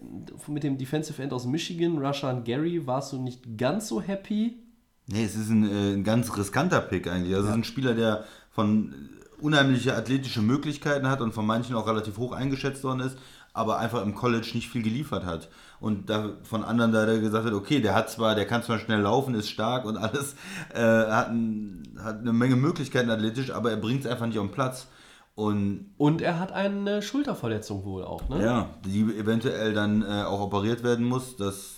mit 0.48 0.62
dem 0.62 0.78
Defensive 0.78 1.22
End 1.22 1.32
aus 1.32 1.46
Michigan, 1.46 1.98
Rashan 1.98 2.44
Gary, 2.44 2.86
warst 2.86 3.12
du 3.12 3.20
nicht 3.20 3.56
ganz 3.58 3.88
so 3.88 4.00
happy. 4.00 4.62
Nee, 5.08 5.24
es 5.24 5.36
ist 5.36 5.50
ein, 5.50 5.64
äh, 5.64 5.94
ein 5.94 6.04
ganz 6.04 6.36
riskanter 6.36 6.80
Pick 6.80 7.06
eigentlich. 7.06 7.34
Also 7.34 7.46
es 7.46 7.50
ist 7.50 7.58
ein 7.58 7.64
Spieler, 7.64 7.94
der 7.94 8.24
von 8.50 8.94
unheimliche 9.40 9.94
athletische 9.94 10.42
Möglichkeiten 10.42 11.08
hat 11.08 11.20
und 11.20 11.32
von 11.32 11.46
manchen 11.46 11.76
auch 11.76 11.86
relativ 11.86 12.16
hoch 12.18 12.32
eingeschätzt 12.32 12.82
worden 12.84 13.00
ist, 13.00 13.18
aber 13.52 13.78
einfach 13.78 14.02
im 14.02 14.14
College 14.14 14.50
nicht 14.54 14.68
viel 14.68 14.82
geliefert 14.82 15.24
hat. 15.24 15.48
Und 15.78 16.08
da 16.10 16.32
von 16.42 16.64
anderen 16.64 16.92
da 16.92 17.04
gesagt 17.18 17.46
hat, 17.46 17.52
okay, 17.52 17.80
der 17.80 17.94
hat 17.94 18.10
zwar, 18.10 18.34
der 18.34 18.46
kann 18.46 18.62
zwar 18.62 18.78
schnell 18.78 19.00
laufen, 19.00 19.34
ist 19.34 19.50
stark 19.50 19.84
und 19.84 19.96
alles, 19.96 20.34
äh, 20.74 20.80
hat, 20.80 21.28
ein, 21.28 21.82
hat 22.02 22.20
eine 22.20 22.32
Menge 22.32 22.56
Möglichkeiten 22.56 23.10
athletisch, 23.10 23.50
aber 23.50 23.70
er 23.70 23.76
bringt 23.76 24.04
es 24.04 24.10
einfach 24.10 24.26
nicht 24.26 24.38
auf 24.38 24.46
den 24.46 24.54
Platz. 24.54 24.88
Und 25.36 25.90
Und 25.98 26.22
er 26.22 26.40
hat 26.40 26.50
eine 26.50 27.02
Schulterverletzung 27.02 27.84
wohl 27.84 28.02
auch, 28.04 28.26
ne? 28.30 28.42
ja, 28.42 28.70
die 28.86 29.02
eventuell 29.02 29.74
dann 29.74 30.02
äh, 30.02 30.24
auch 30.24 30.40
operiert 30.40 30.82
werden 30.82 31.04
muss, 31.04 31.36
das 31.36 31.76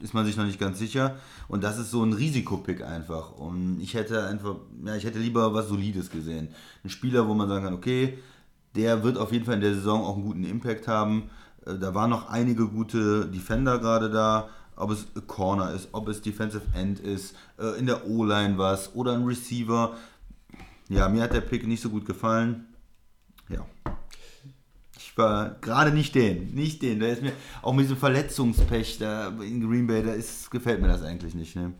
ist 0.00 0.12
man 0.14 0.26
sich 0.26 0.36
noch 0.36 0.44
nicht 0.44 0.60
ganz 0.60 0.78
sicher. 0.78 1.16
Und 1.48 1.64
das 1.64 1.78
ist 1.78 1.90
so 1.90 2.04
ein 2.04 2.12
Risikopick 2.12 2.82
einfach. 2.82 3.32
Und 3.32 3.80
ich 3.80 3.94
hätte 3.94 4.26
einfach, 4.26 4.56
ja, 4.84 4.96
ich 4.96 5.04
hätte 5.04 5.18
lieber 5.18 5.52
was 5.54 5.68
Solides 5.68 6.10
gesehen. 6.10 6.48
Ein 6.84 6.90
Spieler, 6.90 7.26
wo 7.26 7.34
man 7.34 7.48
sagen 7.48 7.64
kann, 7.64 7.74
okay, 7.74 8.18
der 8.76 9.02
wird 9.02 9.16
auf 9.18 9.32
jeden 9.32 9.46
Fall 9.46 9.54
in 9.54 9.60
der 9.62 9.74
Saison 9.74 10.04
auch 10.04 10.14
einen 10.16 10.24
guten 10.24 10.44
Impact 10.44 10.86
haben. 10.86 11.30
Äh, 11.66 11.78
Da 11.78 11.94
waren 11.94 12.10
noch 12.10 12.28
einige 12.28 12.66
gute 12.68 13.26
Defender 13.26 13.78
gerade 13.78 14.10
da. 14.10 14.50
Ob 14.76 14.90
es 14.90 15.06
a 15.16 15.20
Corner 15.26 15.72
ist, 15.72 15.88
ob 15.92 16.08
es 16.08 16.22
Defensive 16.22 16.62
End 16.74 17.00
ist, 17.00 17.34
äh, 17.58 17.78
in 17.78 17.86
der 17.86 18.06
O-Line 18.06 18.56
was 18.58 18.94
oder 18.94 19.12
ein 19.12 19.24
Receiver. 19.24 19.94
Ja, 20.88 21.08
mir 21.08 21.22
hat 21.22 21.32
der 21.34 21.42
Pick 21.42 21.66
nicht 21.66 21.82
so 21.82 21.90
gut 21.90 22.06
gefallen. 22.06 22.66
Ja. 23.50 23.66
Ich 24.96 25.18
war 25.18 25.56
gerade 25.60 25.90
nicht 25.90 26.14
den, 26.14 26.54
nicht 26.54 26.82
den. 26.82 27.00
Da 27.00 27.06
ist 27.06 27.20
mir 27.20 27.32
auch 27.62 27.72
mit 27.72 27.84
diesem 27.84 27.96
Verletzungspech 27.96 28.98
da 28.98 29.28
in 29.40 29.66
Green 29.68 29.86
Bay, 29.86 30.02
da 30.04 30.12
ist, 30.12 30.50
gefällt 30.50 30.80
mir 30.80 30.88
das 30.88 31.02
eigentlich 31.02 31.34
nicht. 31.34 31.56
Ne? 31.56 31.72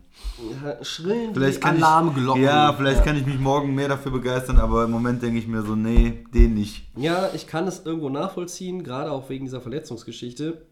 Ja, 0.63 0.83
Schrillen 0.83 1.33
Vielleicht 1.33 1.61
kann 1.61 1.77
Alarmglocken. 1.77 2.41
ich, 2.41 2.47
ja, 2.47 2.73
vielleicht 2.73 3.03
kann 3.05 3.15
ich 3.15 3.25
mich 3.25 3.39
morgen 3.39 3.73
mehr 3.73 3.87
dafür 3.87 4.11
begeistern, 4.11 4.57
aber 4.57 4.83
im 4.83 4.91
Moment 4.91 5.21
denke 5.23 5.39
ich 5.39 5.47
mir 5.47 5.63
so, 5.63 5.75
nee, 5.75 6.25
den 6.33 6.55
nicht. 6.55 6.91
Ja, 6.97 7.29
ich 7.33 7.47
kann 7.47 7.67
es 7.67 7.85
irgendwo 7.85 8.09
nachvollziehen, 8.09 8.83
gerade 8.83 9.11
auch 9.11 9.29
wegen 9.29 9.45
dieser 9.45 9.61
Verletzungsgeschichte. 9.61 10.65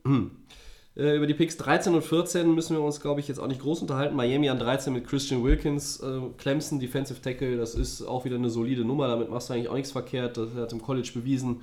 Äh, 0.99 1.15
Über 1.15 1.27
die 1.27 1.33
Picks 1.33 1.55
13 1.55 1.95
und 1.95 2.03
14 2.03 2.53
müssen 2.53 2.75
wir 2.75 2.83
uns, 2.83 2.99
glaube 2.99 3.21
ich, 3.21 3.27
jetzt 3.29 3.39
auch 3.39 3.47
nicht 3.47 3.61
groß 3.61 3.81
unterhalten. 3.81 4.15
Miami 4.15 4.49
an 4.49 4.59
13 4.59 4.91
mit 4.91 5.07
Christian 5.07 5.43
Wilkins, 5.43 6.01
äh, 6.01 6.19
Clemson, 6.37 6.79
Defensive 6.79 7.21
Tackle, 7.21 7.55
das 7.55 7.73
ist 7.73 8.01
auch 8.01 8.25
wieder 8.25 8.35
eine 8.35 8.49
solide 8.49 8.83
Nummer, 8.83 9.07
damit 9.07 9.29
machst 9.29 9.49
du 9.49 9.53
eigentlich 9.53 9.69
auch 9.69 9.75
nichts 9.75 9.91
verkehrt. 9.91 10.35
Das 10.35 10.53
hat 10.55 10.73
im 10.73 10.81
College 10.81 11.11
bewiesen, 11.13 11.61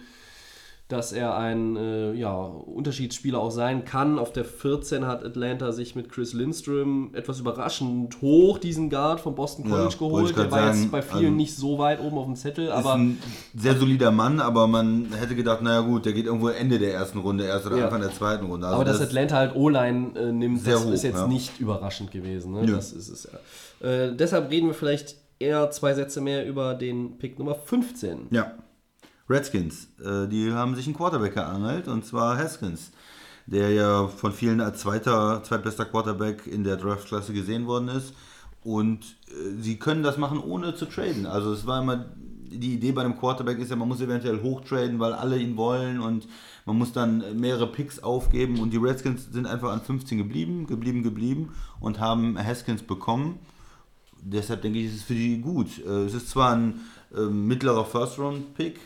dass 0.89 1.13
er 1.13 1.37
ein 1.37 1.75
äh, 1.77 2.13
ja, 2.13 2.33
Unterschiedsspieler 2.33 3.41
auch 3.41 3.51
sein 3.51 3.85
kann. 3.85 4.21
Auf 4.21 4.33
der 4.33 4.45
14 4.45 5.05
hat 5.05 5.25
Atlanta 5.25 5.73
sich 5.73 5.97
mit 5.97 6.09
Chris 6.09 6.33
Lindstrom 6.33 7.11
etwas 7.13 7.41
überraschend 7.41 8.21
hoch 8.23 8.59
diesen 8.59 8.89
Guard 8.89 9.21
vom 9.21 9.35
Boston 9.35 9.65
Ja, 9.65 9.71
College 9.73 9.89
ich 9.91 9.99
geholt. 9.99 10.37
Der 10.37 10.51
war 10.51 10.67
sagen, 10.67 10.83
jetzt 10.83 10.93
bei 10.93 11.03
vielen 11.03 11.25
also- 11.25 11.37
nicht 11.37 11.57
so 11.57 11.79
weit 11.79 12.01
oben 12.01 12.17
auf 12.19 12.27
dem 12.27 12.37
Zettel, 12.37 12.67
ist 12.67 12.73
aber 12.73 12.95
ein 12.95 13.19
sehr 13.57 13.77
solider 13.77 14.13
Mann, 14.13 14.39
aber 14.39 14.69
man 14.69 15.07
hätte 15.19 15.35
gedacht, 15.35 15.61
naja 15.61 15.81
gut, 15.81 16.05
der 16.07 16.13
geht 16.13 16.27
irgendwo 16.27 16.49
Ende 16.49 16.79
der 16.79 16.95
ersten 16.95 17.19
Runde 17.19 17.45
erst 17.45 17.67
oder 17.67 17.79
Ja. 17.79 17.85
Anfang 17.87 18.03
der 18.03 18.13
zweiten 18.13 18.47
Runde. 18.47 18.67
Also 18.67 18.77
Aber 18.77 18.85
dass 18.85 19.01
Atlanta 19.01 19.37
halt 19.37 19.57
O-Line 19.57 20.13
äh, 20.17 20.31
nimmt, 20.31 20.65
das 20.65 20.85
hoch, 20.85 20.93
ist 20.93 21.03
jetzt 21.03 21.19
ja. 21.19 21.27
nicht 21.27 21.59
überraschend 21.59 22.13
gewesen. 22.13 22.53
Ne? 22.53 22.65
Ja. 22.65 22.77
Das 22.77 22.93
ist 22.93 23.09
es 23.09 23.29
ja. 23.81 23.89
Äh, 23.89 24.15
deshalb 24.15 24.53
reden 24.53 24.69
wir 24.69 24.75
vielleicht 24.75 25.17
eher 25.41 25.69
zwei 25.73 25.95
Sätze 25.95 26.21
mehr 26.21 26.47
über 26.47 26.75
den 26.75 27.19
Pick 27.19 27.41
Nummer 27.41 27.57
15. 27.57 28.29
Ja. 28.31 28.53
Redskins, 29.29 29.89
äh, 30.05 30.29
die 30.29 30.53
haben 30.53 30.75
sich 30.75 30.87
einen 30.87 30.97
Quarterback 30.97 31.35
geangelt 31.35 31.89
und 31.89 32.05
zwar 32.05 32.39
Haskins, 32.39 32.93
der 33.47 33.71
ja 33.71 34.07
von 34.09 34.33
vielen 34.33 34.61
als 34.61 34.81
zweiter, 34.81 35.43
zweitbester 35.43 35.85
Quarterback 35.85 36.47
in 36.47 36.65
der 36.65 36.77
Draftklasse 36.77 37.33
gesehen 37.33 37.67
worden 37.67 37.89
ist. 37.89 38.15
Und 38.63 39.05
äh, 39.29 39.61
sie 39.61 39.79
können 39.79 40.03
das 40.03 40.19
machen, 40.19 40.39
ohne 40.39 40.75
zu 40.75 40.87
traden. 40.87 41.27
Also 41.27 41.53
es 41.53 41.67
war 41.67 41.81
immer, 41.81 42.07
die 42.49 42.75
Idee 42.75 42.93
bei 42.93 43.03
einem 43.03 43.19
Quarterback 43.19 43.59
ist 43.59 43.71
ja, 43.71 43.77
man 43.77 43.89
muss 43.89 44.01
eventuell 44.01 44.43
hochtraden, 44.43 44.99
weil 44.99 45.13
alle 45.13 45.39
ihn 45.39 45.57
wollen 45.57 46.01
und 46.01 46.27
man 46.65 46.77
muss 46.77 46.93
dann 46.93 47.39
mehrere 47.39 47.67
Picks 47.67 48.01
aufgeben 48.01 48.59
und 48.61 48.73
die 48.73 48.79
Redskins 48.79 49.29
sind 49.33 49.47
einfach 49.47 49.73
an 49.73 49.81
15 49.81 50.19
geblieben, 50.19 50.67
geblieben, 50.67 51.03
geblieben 51.03 51.53
und 51.81 52.01
haben 52.01 52.37
Haskins 52.39 52.83
bekommen 52.83 53.39
deshalb 54.27 54.63
denke 54.63 54.79
ich, 54.79 54.87
ist 54.87 54.97
es 54.97 55.03
für 55.03 55.15
die 55.15 55.41
gut. 55.41 55.79
Äh, 55.85 56.05
Es 56.05 56.15
ist 56.15 56.31
zwar 56.31 56.55
ein 56.55 56.81
äh, 57.15 57.21
mittlerer 57.21 57.85
First-Round-Pick, 57.85 58.79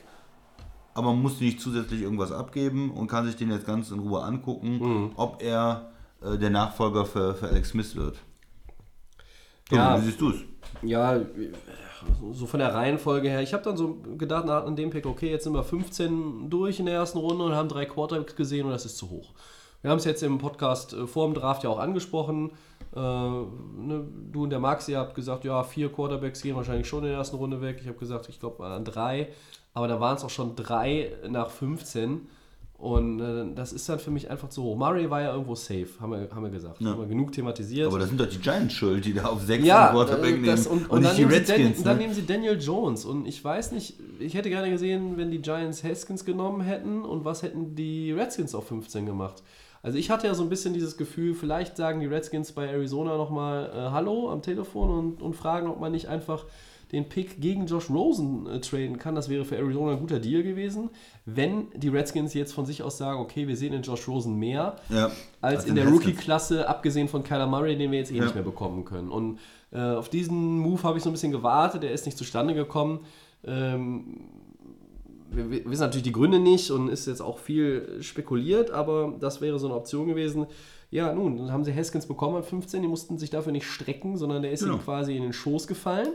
aber 0.94 1.08
man 1.08 1.22
muss 1.22 1.40
nicht 1.40 1.60
zusätzlich 1.60 2.02
irgendwas 2.02 2.32
abgeben 2.32 2.90
und 2.90 3.06
kann 3.06 3.26
sich 3.26 3.36
den 3.36 3.50
jetzt 3.50 3.66
ganz 3.66 3.90
in 3.90 4.00
Ruhe 4.00 4.22
angucken, 4.22 5.12
ob 5.16 5.42
er 5.42 5.90
äh, 6.22 6.36
der 6.36 6.50
Nachfolger 6.50 7.04
für, 7.06 7.34
für 7.34 7.48
Alex 7.48 7.70
Smith 7.70 7.96
wird. 7.96 8.16
Tobi, 9.68 9.76
Ja. 9.76 10.00
Wie 10.00 10.04
siehst 10.06 10.20
du 10.20 10.30
es? 10.30 10.36
Ja, 10.82 11.20
so 12.32 12.46
von 12.46 12.60
der 12.60 12.74
Reihenfolge 12.74 13.28
her. 13.28 13.42
Ich 13.42 13.52
habe 13.52 13.62
dann 13.62 13.76
so 13.76 13.98
gedacht, 14.16 14.46
nach 14.46 14.64
an 14.64 14.76
dem 14.76 14.90
Pick, 14.90 15.06
okay, 15.06 15.30
jetzt 15.30 15.44
sind 15.44 15.52
wir 15.52 15.62
15 15.62 16.48
durch 16.48 16.80
in 16.80 16.86
der 16.86 16.94
ersten 16.94 17.18
Runde 17.18 17.44
und 17.44 17.54
haben 17.54 17.68
drei 17.68 17.84
Quarterbacks 17.84 18.36
gesehen 18.36 18.66
und 18.66 18.72
das 18.72 18.84
ist 18.86 18.96
zu 18.96 19.10
hoch. 19.10 19.32
Wir 19.82 19.90
haben 19.90 19.98
es 19.98 20.04
jetzt 20.04 20.22
im 20.22 20.38
Podcast 20.38 20.92
äh, 20.92 21.06
vor 21.06 21.26
dem 21.26 21.34
Draft 21.34 21.64
ja 21.64 21.70
auch 21.70 21.78
angesprochen. 21.78 22.50
Äh, 22.94 22.98
ne, 22.98 24.06
du 24.30 24.42
und 24.42 24.50
der 24.50 24.58
Max, 24.58 24.88
ihr 24.88 24.98
habt 24.98 25.14
gesagt, 25.14 25.44
ja, 25.44 25.62
vier 25.62 25.90
Quarterbacks 25.90 26.42
gehen 26.42 26.56
wahrscheinlich 26.56 26.86
schon 26.86 27.00
in 27.00 27.10
der 27.10 27.18
ersten 27.18 27.36
Runde 27.36 27.60
weg. 27.60 27.78
Ich 27.80 27.86
habe 27.86 27.98
gesagt, 27.98 28.28
ich 28.28 28.40
glaube 28.40 28.64
an 28.64 28.84
drei. 28.84 29.28
Aber 29.72 29.88
da 29.88 30.00
waren 30.00 30.16
es 30.16 30.24
auch 30.24 30.30
schon 30.30 30.56
drei 30.56 31.12
nach 31.28 31.50
15. 31.50 32.26
Und 32.80 33.20
äh, 33.20 33.54
das 33.54 33.74
ist 33.74 33.86
dann 33.90 33.98
für 33.98 34.10
mich 34.10 34.30
einfach 34.30 34.48
zu 34.48 34.62
hoch. 34.62 34.74
Murray 34.74 35.10
war 35.10 35.20
ja 35.20 35.32
irgendwo 35.32 35.54
safe, 35.54 35.88
haben 36.00 36.12
wir, 36.12 36.28
haben 36.34 36.42
wir 36.42 36.50
gesagt. 36.50 36.80
Haben 36.80 36.98
wir 36.98 37.06
genug 37.06 37.30
thematisiert. 37.30 37.86
Aber 37.88 37.98
das 37.98 38.08
sind 38.08 38.18
doch 38.18 38.26
die 38.26 38.38
Giants 38.38 38.72
schuld, 38.72 39.04
die 39.04 39.12
da 39.12 39.26
auf 39.26 39.42
6 39.42 39.66
ja, 39.66 39.88
Quarterback 39.88 40.30
äh, 40.30 40.32
nehmen. 40.32 40.46
das, 40.46 40.66
und, 40.66 40.88
und, 40.88 41.00
nicht 41.00 41.10
dann, 41.10 41.16
die 41.16 41.22
nehmen 41.26 41.44
sie 41.44 41.52
Redskins. 41.52 41.76
Dan, 41.76 41.84
dann 41.84 41.96
ne? 41.96 42.02
nehmen 42.02 42.14
sie 42.14 42.26
Daniel 42.26 42.58
Jones. 42.58 43.04
Und 43.04 43.26
ich 43.26 43.44
weiß 43.44 43.72
nicht, 43.72 44.00
ich 44.18 44.32
hätte 44.32 44.48
gerne 44.48 44.70
gesehen, 44.70 45.18
wenn 45.18 45.30
die 45.30 45.42
Giants 45.42 45.84
Haskins 45.84 46.24
genommen 46.24 46.62
hätten 46.62 47.04
und 47.04 47.26
was 47.26 47.42
hätten 47.42 47.74
die 47.74 48.12
Redskins 48.12 48.54
auf 48.54 48.68
15 48.68 49.04
gemacht. 49.04 49.42
Also 49.82 49.98
ich 49.98 50.10
hatte 50.10 50.26
ja 50.26 50.34
so 50.34 50.42
ein 50.42 50.48
bisschen 50.48 50.72
dieses 50.72 50.96
Gefühl, 50.96 51.34
vielleicht 51.34 51.76
sagen 51.76 52.00
die 52.00 52.06
Redskins 52.06 52.52
bei 52.52 52.66
Arizona 52.66 53.18
nochmal 53.18 53.70
äh, 53.74 53.90
Hallo 53.90 54.30
am 54.30 54.40
Telefon 54.40 54.90
und, 54.90 55.22
und 55.22 55.34
fragen, 55.34 55.68
ob 55.68 55.80
man 55.80 55.92
nicht 55.92 56.08
einfach 56.08 56.46
den 56.92 57.08
Pick 57.08 57.40
gegen 57.40 57.66
Josh 57.66 57.88
Rosen 57.90 58.46
äh, 58.46 58.60
traden 58.60 58.98
kann. 58.98 59.14
Das 59.14 59.28
wäre 59.28 59.44
für 59.44 59.56
Arizona 59.56 59.92
ein 59.92 59.98
guter 60.00 60.18
Deal 60.18 60.42
gewesen. 60.42 60.90
Wenn 61.26 61.68
die 61.74 61.88
Redskins 61.88 62.34
jetzt 62.34 62.52
von 62.52 62.66
sich 62.66 62.82
aus 62.82 62.98
sagen, 62.98 63.20
okay, 63.20 63.46
wir 63.48 63.56
sehen 63.56 63.72
in 63.72 63.82
Josh 63.82 64.08
Rosen 64.08 64.36
mehr, 64.36 64.76
ja, 64.88 65.10
als 65.40 65.64
in 65.66 65.74
der. 65.74 65.88
Rookie-Klasse, 65.88 66.68
abgesehen 66.68 67.08
von 67.08 67.22
Kyler 67.22 67.46
Murray, 67.46 67.76
den 67.76 67.90
wir 67.92 67.98
jetzt 67.98 68.12
eh 68.12 68.16
Ja. 68.16 68.24
nicht 68.24 68.34
mehr 68.34 68.44
bekommen 68.44 68.84
können. 68.84 69.08
Und 69.10 69.38
äh, 69.72 69.80
auf 69.80 70.08
diesen 70.08 70.58
Move 70.58 70.82
habe 70.82 70.98
ich 70.98 71.04
so 71.04 71.10
ein 71.10 71.12
bisschen 71.12 71.32
gewartet, 71.32 71.82
der 71.82 71.92
ist 71.92 72.06
nicht 72.06 72.18
zustande 72.18 72.54
gekommen. 72.54 73.00
Ähm, 73.44 74.18
wir, 75.32 75.48
wissen 75.70 75.82
natürlich 75.82 76.02
die 76.02 76.12
Gründe 76.12 76.40
nicht 76.40 76.70
und 76.70 76.88
ist 76.88 77.06
jetzt 77.06 77.20
auch 77.20 77.38
viel 77.38 77.98
spekuliert, 78.00 78.70
aber 78.72 79.14
das 79.20 79.40
wäre 79.40 79.58
so 79.58 79.66
eine 79.68 79.76
Option 79.76 80.08
gewesen. 80.08 80.46
Ja, 80.90 81.14
nun, 81.14 81.36
dann 81.36 81.52
haben 81.52 81.64
sie 81.64 81.72
Haskins 81.72 82.06
bekommen 82.06 82.36
am 82.36 82.42
15, 82.42 82.82
die 82.82 82.88
mussten 82.88 83.16
sich 83.16 83.30
dafür 83.30 83.52
nicht 83.52 83.66
strecken, 83.66 84.16
sondern 84.16 84.42
der 84.42 84.50
ist 84.50 84.62
Genau. 84.62 84.74
ihnen 84.74 84.82
quasi 84.82 85.16
in 85.16 85.22
den 85.22 85.32
Schoß 85.32 85.68
gefallen. 85.68 86.08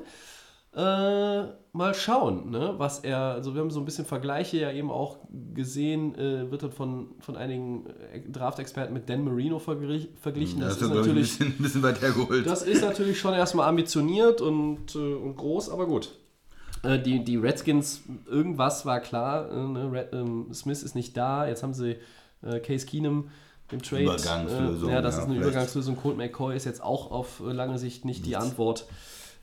Äh, 0.75 1.43
mal 1.71 1.93
schauen, 1.93 2.51
ne, 2.51 2.73
was 2.77 2.99
er, 2.99 3.17
also 3.19 3.53
wir 3.53 3.61
haben 3.61 3.71
so 3.71 3.79
ein 3.79 3.85
bisschen 3.85 4.03
Vergleiche 4.03 4.57
ja 4.57 4.71
eben 4.73 4.91
auch 4.91 5.19
gesehen, 5.53 6.15
äh, 6.15 6.51
wird 6.51 6.63
dann 6.63 6.71
von, 6.71 7.15
von 7.21 7.37
einigen 7.37 7.85
äh, 8.11 8.19
Draft-Experten 8.29 8.93
mit 8.93 9.09
Dan 9.09 9.23
Marino 9.23 9.59
verglich, 9.59 10.09
verglichen. 10.19 10.59
Das 10.59 10.77
Das, 10.77 10.77
ist, 10.77 10.83
ist 10.83 10.91
glaube 10.91 11.07
ich, 11.07 11.11
ein 11.11 11.15
natürlich, 11.15 11.37
bisschen, 11.37 11.55
ein 11.59 11.63
bisschen 11.63 11.83
weit 11.83 12.01
hergeholt. 12.01 12.45
das 12.45 12.63
ist 12.63 12.81
natürlich 12.81 13.17
schon 13.17 13.33
erstmal 13.33 13.69
ambitioniert 13.69 14.41
und, 14.41 14.95
äh, 14.95 14.99
und 14.99 15.37
groß, 15.37 15.69
aber 15.69 15.85
gut. 15.85 16.09
Äh, 16.83 16.99
die, 16.99 17.23
die 17.23 17.37
Redskins, 17.37 18.01
irgendwas 18.29 18.85
war 18.85 18.99
klar, 18.99 19.49
äh, 19.49 19.55
ne, 19.55 19.91
Red, 19.93 20.13
ähm, 20.13 20.53
Smith 20.53 20.83
ist 20.83 20.93
nicht 20.93 21.15
da, 21.15 21.47
jetzt 21.47 21.63
haben 21.63 21.73
sie 21.73 21.97
Case 22.63 22.85
Keenum 22.85 23.29
im 23.71 23.81
Trade. 23.81 24.03
Übergangslösung, 24.03 24.89
ja, 24.91 25.01
das 25.01 25.15
ja, 25.15 25.21
ist 25.21 25.25
eine 25.25 25.35
vielleicht. 25.35 25.49
Übergangslösung. 25.51 25.95
Colt 25.95 26.17
McCoy 26.17 26.55
ist 26.55 26.65
jetzt 26.65 26.83
auch 26.83 27.09
auf 27.09 27.41
lange 27.43 27.79
Sicht 27.79 28.05
nicht 28.05 28.25
die 28.25 28.35
Antwort. 28.35 28.85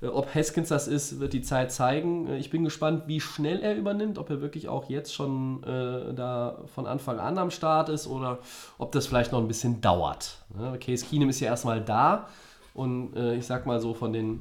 Äh, 0.03 0.07
Ob 0.09 0.35
Haskins 0.35 0.69
das 0.69 0.89
ist, 0.89 1.21
wird 1.21 1.33
die 1.33 1.43
Zeit 1.43 1.73
zeigen. 1.73 2.27
Äh, 2.29 2.39
Ich 2.39 2.51
bin 2.51 2.65
gespannt, 2.65 3.05
wie 3.07 3.21
schnell 3.21 3.61
er 3.61 3.77
übernimmt, 3.77 4.19
ob 4.19 4.29
er 4.31 4.41
wirklich 4.43 4.69
auch 4.69 4.89
jetzt 4.91 5.15
schon 5.15 5.63
äh, 5.63 6.13
da 6.15 6.59
von 6.75 6.87
Anfang 6.87 7.19
an 7.19 7.39
am 7.39 7.51
Start 7.51 7.89
ist 7.89 8.07
oder 8.07 8.39
ob 8.79 8.93
das 8.93 9.07
vielleicht 9.07 9.33
noch 9.33 9.41
ein 9.41 9.49
bisschen 9.49 9.81
dauert. 9.81 10.39
Ne? 10.59 10.79
Case 10.79 11.05
Keenum 11.07 11.29
ist 11.29 11.41
ja 11.41 11.49
erstmal 11.49 11.81
da 11.81 12.29
und 12.75 13.15
äh, 13.17 13.37
ich 13.37 13.47
sag 13.47 13.65
mal 13.67 13.81
so, 13.81 13.95
von 13.95 14.13
den 14.13 14.41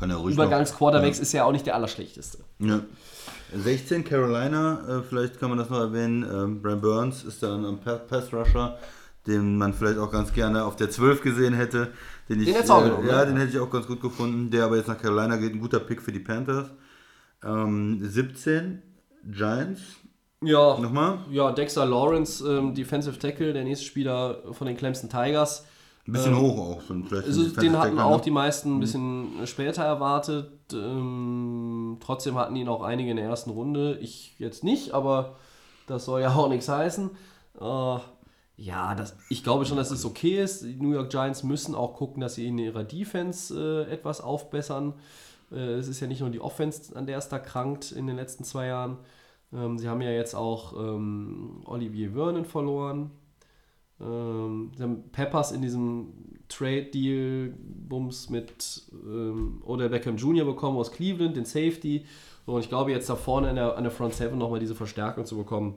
er 0.00 0.22
Übergangsquarterbacks 0.24 1.18
ist 1.20 1.32
er 1.34 1.46
auch 1.46 1.52
nicht 1.52 1.64
der 1.66 1.74
allerschlechteste. 1.74 2.38
Ja. 2.58 2.80
16 3.54 4.04
Carolina, 4.04 4.98
äh, 4.98 5.02
vielleicht 5.02 5.38
kann 5.40 5.48
man 5.48 5.58
das 5.58 5.70
noch 5.70 5.78
erwähnen. 5.78 6.22
Ähm, 6.22 6.60
Brian 6.62 6.80
Burns 6.80 7.24
ist 7.24 7.42
dann 7.42 7.64
ein 7.64 7.78
Pa- 7.78 7.94
Pass-Rusher, 7.96 8.76
den 9.26 9.56
man 9.56 9.72
vielleicht 9.72 9.98
auch 9.98 10.10
ganz 10.10 10.32
gerne 10.32 10.64
auf 10.64 10.76
der 10.76 10.90
12 10.90 11.22
gesehen 11.22 11.54
hätte. 11.54 11.88
Den, 12.28 12.40
ich, 12.40 12.46
Den 12.46 12.54
hättest 12.54 12.70
du 12.70 12.74
auch 12.74 12.80
äh, 12.82 12.88
genommen, 12.90 13.08
Ja, 13.08 13.20
ne? 13.20 13.26
den 13.26 13.36
hätte 13.38 13.50
ich 13.52 13.58
auch 13.60 13.70
ganz 13.70 13.86
gut 13.86 14.00
gefunden. 14.00 14.50
Der 14.50 14.64
aber 14.64 14.76
jetzt 14.76 14.88
nach 14.88 14.98
Carolina 15.00 15.36
geht, 15.36 15.52
ein 15.54 15.60
guter 15.60 15.80
Pick 15.80 16.02
für 16.02 16.12
die 16.12 16.20
Panthers. 16.20 16.70
Ähm, 17.44 17.98
17 18.02 18.82
Giants, 19.30 19.80
Ja, 20.42 20.78
nochmal. 20.78 21.18
ja 21.30 21.52
Dexter 21.52 21.84
Lawrence, 21.86 22.44
ähm, 22.48 22.74
Defensive 22.74 23.18
Tackle, 23.18 23.52
der 23.52 23.64
nächste 23.64 23.84
Spieler 23.86 24.38
von 24.52 24.66
den 24.66 24.76
Clemson 24.76 25.08
Tigers. 25.10 25.64
Ein 26.08 26.12
bisschen 26.12 26.38
hoch 26.38 26.58
auch. 26.58 26.82
So 26.82 26.94
ein- 26.94 27.06
Also, 27.12 27.48
den 27.60 27.76
hatten 27.78 27.98
auch 27.98 28.18
ne? 28.18 28.22
die 28.24 28.30
meisten 28.30 28.76
ein 28.76 28.80
bisschen 28.80 29.28
später 29.44 29.82
erwartet. 29.82 30.50
Ähm, 30.72 31.98
trotzdem 32.00 32.36
hatten 32.36 32.54
ihn 32.56 32.68
auch 32.68 32.82
einige 32.82 33.10
in 33.10 33.16
der 33.16 33.26
ersten 33.26 33.50
Runde. 33.50 33.98
Ich 34.00 34.36
jetzt 34.38 34.62
nicht, 34.64 34.92
aber 34.92 35.36
das 35.88 36.04
soll 36.04 36.20
ja 36.20 36.32
auch 36.34 36.48
nichts 36.48 36.68
heißen. 36.68 37.10
Äh, 37.60 37.96
ja, 38.56 38.94
das, 38.94 39.16
ich 39.28 39.44
glaube 39.44 39.66
schon, 39.66 39.76
dass 39.76 39.90
es 39.90 40.04
okay 40.04 40.42
ist. 40.42 40.64
Die 40.64 40.76
New 40.76 40.92
York 40.92 41.10
Giants 41.10 41.42
müssen 41.42 41.74
auch 41.74 41.94
gucken, 41.94 42.20
dass 42.20 42.36
sie 42.36 42.46
in 42.46 42.58
ihrer 42.58 42.84
Defense 42.84 43.54
äh, 43.54 43.92
etwas 43.92 44.20
aufbessern. 44.22 44.94
Äh, 45.52 45.74
es 45.74 45.88
ist 45.88 46.00
ja 46.00 46.06
nicht 46.06 46.20
nur 46.20 46.30
die 46.30 46.40
Offense, 46.40 46.96
an 46.96 47.06
der 47.06 47.18
es 47.18 47.28
da 47.28 47.38
krankt 47.38 47.92
in 47.92 48.06
den 48.06 48.16
letzten 48.16 48.44
zwei 48.44 48.68
Jahren. 48.68 48.96
Ähm, 49.52 49.78
sie 49.78 49.88
haben 49.88 50.00
ja 50.00 50.10
jetzt 50.10 50.34
auch 50.34 50.72
ähm, 50.72 51.62
Olivier 51.66 52.12
Vernon 52.12 52.46
verloren. 52.46 53.10
Ähm, 54.00 54.72
sie 54.74 54.82
haben 54.82 55.10
Peppers 55.10 55.52
in 55.52 55.60
diesem 55.60 56.12
Trade-Deal-Bums 56.48 58.30
mit 58.30 58.82
ähm, 58.92 59.62
Odell 59.66 59.90
Beckham 59.90 60.16
Jr. 60.16 60.46
bekommen 60.46 60.78
aus 60.78 60.92
Cleveland, 60.92 61.36
den 61.36 61.44
Safety. 61.44 62.06
So, 62.46 62.54
und 62.54 62.60
ich 62.60 62.68
glaube, 62.68 62.90
jetzt 62.90 63.10
da 63.10 63.16
vorne 63.16 63.50
an 63.50 63.56
der, 63.56 63.76
an 63.76 63.84
der 63.84 63.92
Front 63.92 64.14
7 64.14 64.36
nochmal 64.38 64.60
diese 64.60 64.74
Verstärkung 64.74 65.26
zu 65.26 65.36
bekommen, 65.36 65.76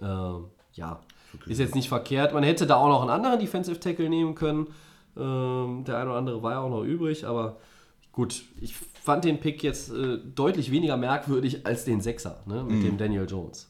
ähm, 0.00 0.46
ja, 0.72 1.00
ist 1.46 1.58
jetzt 1.58 1.74
nicht 1.74 1.88
verkehrt. 1.88 2.32
Man 2.34 2.42
hätte 2.42 2.66
da 2.66 2.76
auch 2.76 2.88
noch 2.88 3.00
einen 3.02 3.10
anderen 3.10 3.38
Defensive 3.38 3.78
Tackle 3.80 4.08
nehmen 4.08 4.34
können. 4.34 4.68
Ähm, 5.16 5.84
der 5.86 5.98
eine 5.98 6.10
oder 6.10 6.18
andere 6.18 6.42
war 6.42 6.52
ja 6.52 6.60
auch 6.60 6.70
noch 6.70 6.84
übrig, 6.84 7.26
aber 7.26 7.56
gut, 8.12 8.42
ich 8.60 8.74
fand 9.02 9.24
den 9.24 9.40
Pick 9.40 9.62
jetzt 9.62 9.90
äh, 9.92 10.18
deutlich 10.34 10.70
weniger 10.70 10.96
merkwürdig 10.96 11.66
als 11.66 11.84
den 11.84 12.00
Sechser 12.00 12.42
ne, 12.46 12.62
mit 12.64 12.84
dem 12.84 12.96
Daniel 12.96 13.26
Jones. 13.28 13.68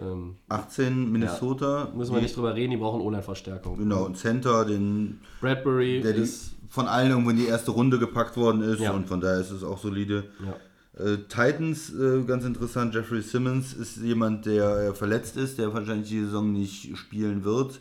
Ähm, 0.00 0.36
18 0.48 1.10
Minnesota. 1.10 1.88
müssen 1.94 2.14
wir 2.14 2.22
nicht 2.22 2.36
drüber 2.36 2.54
reden, 2.54 2.70
die 2.70 2.76
brauchen 2.76 3.00
Online-Verstärkung. 3.00 3.76
Genau, 3.78 4.04
und 4.04 4.16
Center, 4.16 4.64
den 4.64 5.20
Bradbury 5.40 6.00
der 6.02 6.14
ist. 6.14 6.52
von 6.68 6.86
allen 6.86 7.10
irgendwo 7.10 7.30
in 7.30 7.36
die 7.36 7.46
erste 7.46 7.72
Runde 7.72 7.98
gepackt 7.98 8.36
worden 8.36 8.62
ist 8.62 8.80
Ja. 8.80 8.92
und 8.92 9.08
von 9.08 9.20
daher 9.20 9.40
ist 9.40 9.50
es 9.50 9.64
auch 9.64 9.78
solide. 9.78 10.24
Ja. 10.46 10.54
Äh, 10.98 11.18
Titans, 11.28 11.92
äh, 11.94 12.22
ganz 12.24 12.44
interessant, 12.44 12.94
Jeffrey 12.94 13.22
Simmons 13.22 13.72
ist 13.72 13.98
jemand, 13.98 14.46
der 14.46 14.88
äh, 14.90 14.94
verletzt 14.94 15.36
ist, 15.36 15.58
der 15.58 15.72
wahrscheinlich 15.72 16.08
die 16.08 16.20
Saison 16.20 16.52
nicht 16.52 16.96
spielen 16.96 17.44
wird, 17.44 17.80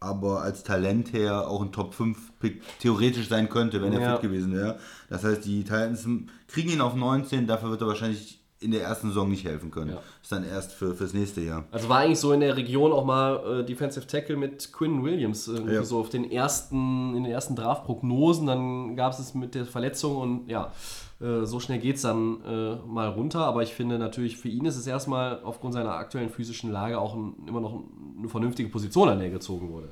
aber 0.00 0.42
als 0.42 0.62
Talent 0.62 1.12
her 1.14 1.48
auch 1.48 1.62
ein 1.62 1.72
Top 1.72 1.94
5 1.94 2.38
Pick 2.38 2.60
theoretisch 2.80 3.28
sein 3.28 3.48
könnte, 3.48 3.80
wenn 3.80 3.92
er 3.94 4.00
Ja. 4.00 4.12
fit 4.12 4.22
gewesen 4.22 4.52
wäre. 4.54 4.78
Das 5.08 5.24
heißt, 5.24 5.44
die 5.46 5.62
Titans 5.64 6.06
kriegen 6.48 6.70
ihn 6.70 6.80
auf 6.82 6.94
19, 6.94 7.46
dafür 7.46 7.70
wird 7.70 7.80
er 7.80 7.86
wahrscheinlich 7.86 8.38
in 8.58 8.70
der 8.70 8.82
ersten 8.82 9.08
Saison 9.08 9.28
nicht 9.30 9.44
helfen 9.44 9.70
können. 9.70 9.90
Ja. 9.92 10.02
Ist 10.22 10.32
dann 10.32 10.44
erst 10.44 10.72
für, 10.72 10.94
fürs 10.94 11.12
nächste 11.12 11.40
Jahr. 11.42 11.64
Also 11.70 11.88
war 11.90 11.98
eigentlich 12.00 12.18
so 12.18 12.32
in 12.32 12.40
der 12.40 12.56
Region 12.56 12.90
auch 12.92 13.04
mal 13.04 13.60
äh, 13.60 13.64
Defensive 13.64 14.06
Tackle 14.06 14.36
mit 14.36 14.72
Quinn 14.72 15.02
Williams. 15.04 15.46
Irgendwie 15.48 15.74
Ja. 15.74 15.84
so 15.84 16.00
auf 16.00 16.08
den 16.08 16.30
ersten, 16.30 17.14
in 17.14 17.24
den 17.24 17.32
ersten 17.32 17.54
Draft-Prognosen. 17.54 18.46
Dann 18.46 18.96
gab 18.96 19.12
es 19.12 19.18
es 19.18 19.34
mit 19.34 19.54
der 19.54 19.66
Verletzung 19.66 20.16
und 20.16 20.48
ja, 20.50 20.72
äh, 21.20 21.44
so 21.44 21.60
schnell 21.60 21.78
geht 21.78 21.96
es 21.96 22.02
dann 22.02 22.42
äh, 22.44 22.76
mal 22.86 23.08
runter. 23.08 23.40
Aber 23.40 23.62
ich 23.62 23.74
finde 23.74 23.98
natürlich, 23.98 24.36
für 24.36 24.48
ihn 24.48 24.64
ist 24.64 24.76
es 24.76 24.86
erstmal 24.86 25.40
aufgrund 25.42 25.74
seiner 25.74 25.92
aktuellen 25.92 26.30
physischen 26.30 26.70
Lage 26.70 26.98
auch 26.98 27.14
ein, 27.14 27.34
immer 27.46 27.60
noch 27.60 27.82
eine 28.18 28.28
vernünftige 28.28 28.68
Position, 28.68 29.08
an 29.08 29.18
der 29.18 29.28
er 29.28 29.34
gezogen 29.34 29.70
wurde. 29.70 29.88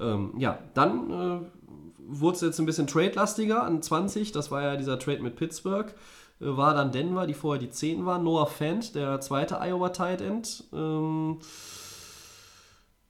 Ähm, 0.00 0.34
ja, 0.38 0.58
dann 0.74 1.10
äh, 1.10 1.38
wurde 1.98 2.36
es 2.36 2.42
jetzt 2.42 2.58
ein 2.58 2.66
bisschen 2.66 2.86
trade-lastiger 2.86 3.62
an 3.62 3.82
20. 3.82 4.32
Das 4.32 4.50
war 4.50 4.62
ja 4.62 4.76
dieser 4.76 4.98
Trade 4.98 5.22
mit 5.22 5.36
Pittsburgh. 5.36 5.94
Äh, 6.40 6.56
War 6.56 6.74
dann 6.74 6.92
Denver, 6.92 7.26
die 7.26 7.34
vorher 7.34 7.60
die 7.60 7.70
10 7.70 8.04
waren. 8.04 8.24
Noah 8.24 8.46
Fant, 8.46 8.94
der 8.94 9.20
zweite 9.20 9.58
Iowa 9.60 9.90
Tight 9.90 10.20
End. 10.20 10.64
Ähm, 10.72 11.38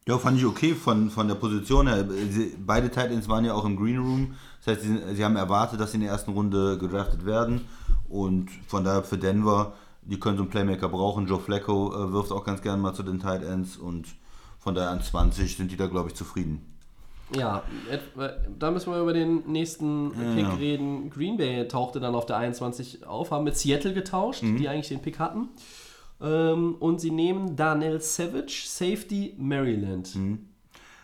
Ja, 0.08 0.18
fand 0.18 0.36
ich 0.38 0.44
okay 0.44 0.74
von, 0.74 1.10
von 1.10 1.28
der 1.28 1.36
Position 1.36 1.86
her. 1.86 2.04
Sie, 2.30 2.56
beide 2.58 2.88
Titans 2.90 3.28
waren 3.28 3.44
ja 3.44 3.54
auch 3.54 3.64
im 3.64 3.76
Green 3.76 3.98
Room. 3.98 4.34
Das 4.64 4.74
heißt, 4.76 4.82
sie, 4.86 5.14
sie 5.14 5.24
haben 5.24 5.36
erwartet, 5.36 5.78
dass 5.80 5.92
sie 5.92 5.98
in 5.98 6.02
der 6.02 6.10
ersten 6.10 6.32
Runde 6.32 6.76
gedraftet 6.78 7.24
werden. 7.24 7.60
Und 8.08 8.50
von 8.66 8.82
daher 8.84 9.04
für 9.04 9.16
Denver, 9.16 9.74
die 10.02 10.18
können 10.18 10.36
so 10.36 10.42
einen 10.42 10.50
Playmaker 10.50 10.88
brauchen. 10.88 11.26
Joe 11.28 11.38
Flacco 11.38 11.92
äh, 11.94 12.12
wirft 12.12 12.32
auch 12.32 12.44
ganz 12.44 12.62
gerne 12.62 12.82
mal 12.82 12.94
zu 12.94 13.04
den 13.04 13.20
Tight 13.20 13.44
Ends. 13.44 13.76
Und 13.76 14.08
von 14.58 14.74
daher 14.74 14.90
an 14.90 15.02
20 15.02 15.56
sind 15.56 15.70
die 15.70 15.76
da, 15.76 15.86
glaube 15.86 16.08
ich, 16.08 16.14
zufrieden. 16.16 16.66
ja, 17.34 17.62
da 18.58 18.70
müssen 18.72 18.92
wir 18.92 19.00
über 19.00 19.12
den 19.14 19.44
nächsten 19.50 20.10
Pick 20.34 20.42
Ja. 20.44 20.54
reden. 20.54 21.08
Green 21.10 21.36
Bay 21.38 21.66
tauchte 21.68 21.98
dann 22.00 22.14
auf 22.16 22.26
der 22.26 22.36
21 22.38 23.06
auf, 23.06 23.30
haben 23.30 23.44
mit 23.44 23.56
Seattle 23.56 23.94
getauscht, 23.94 24.42
Mhm. 24.42 24.56
die 24.58 24.68
eigentlich 24.68 24.88
den 24.88 25.00
Pick 25.00 25.18
hatten. 25.20 25.48
Ähm, 26.22 26.76
und 26.78 27.00
sie 27.00 27.10
nehmen 27.10 27.56
Darnell 27.56 28.00
Savage, 28.00 28.64
Safety 28.66 29.34
Maryland. 29.38 30.14
Mhm. 30.14 30.46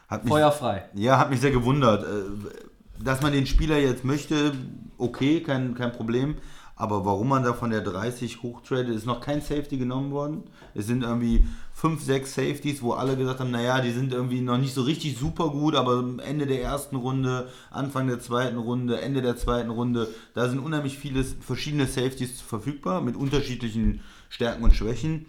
Hat 0.09 0.25
mich, 0.25 0.33
Feuerfrei. 0.33 0.89
Ja, 0.95 1.19
hat 1.19 1.31
mich 1.31 1.41
sehr 1.41 1.51
gewundert. 1.51 2.05
Äh, 2.05 3.05
Dass 3.05 3.21
man 3.21 3.33
den 3.33 3.47
Spieler 3.47 3.79
jetzt 3.79 4.05
möchte, 4.05 4.53
okay, 4.97 5.41
kein, 5.43 5.75
kein 5.75 5.93
Problem. 5.93 6.37
Aber 6.81 7.05
warum 7.05 7.29
man 7.29 7.43
da 7.43 7.55
von 7.55 7.71
der 7.71 7.81
30 7.81 8.41
hochtradet, 8.41 8.95
ist 8.95 9.05
noch 9.05 9.21
kein 9.21 9.41
Safety 9.41 9.79
genommen 9.79 10.12
worden. 10.12 10.45
Es 10.75 10.87
sind 10.87 11.03
irgendwie 11.03 11.45
5, 11.75 12.01
6 12.01 12.33
Safeties, 12.33 12.83
wo 12.83 12.93
alle 12.93 13.17
gesagt 13.17 13.41
haben, 13.41 13.51
naja, 13.51 13.81
die 13.81 13.91
sind 13.91 14.12
irgendwie 14.12 14.41
noch 14.41 14.59
nicht 14.59 14.75
so 14.75 14.83
richtig 14.83 15.19
super 15.19 15.51
gut, 15.51 15.75
aber 15.75 16.05
Ende 16.25 16.47
der 16.47 16.62
ersten 16.62 16.95
Runde, 16.95 17.49
Anfang 17.73 18.07
der 18.07 18.21
zweiten 18.21 18.59
Runde, 18.59 19.01
Ende 19.01 19.23
der 19.23 19.37
zweiten 19.37 19.71
Runde, 19.71 20.07
da 20.35 20.49
sind 20.49 20.61
unheimlich 20.61 20.97
viele 20.97 21.25
verschiedene 21.25 21.87
Safeties 21.87 22.41
verfügbar 22.41 23.01
mit 23.01 23.17
unterschiedlichen 23.17 24.01
Stärken 24.29 24.62
und 24.62 24.73
Schwächen. 24.73 25.27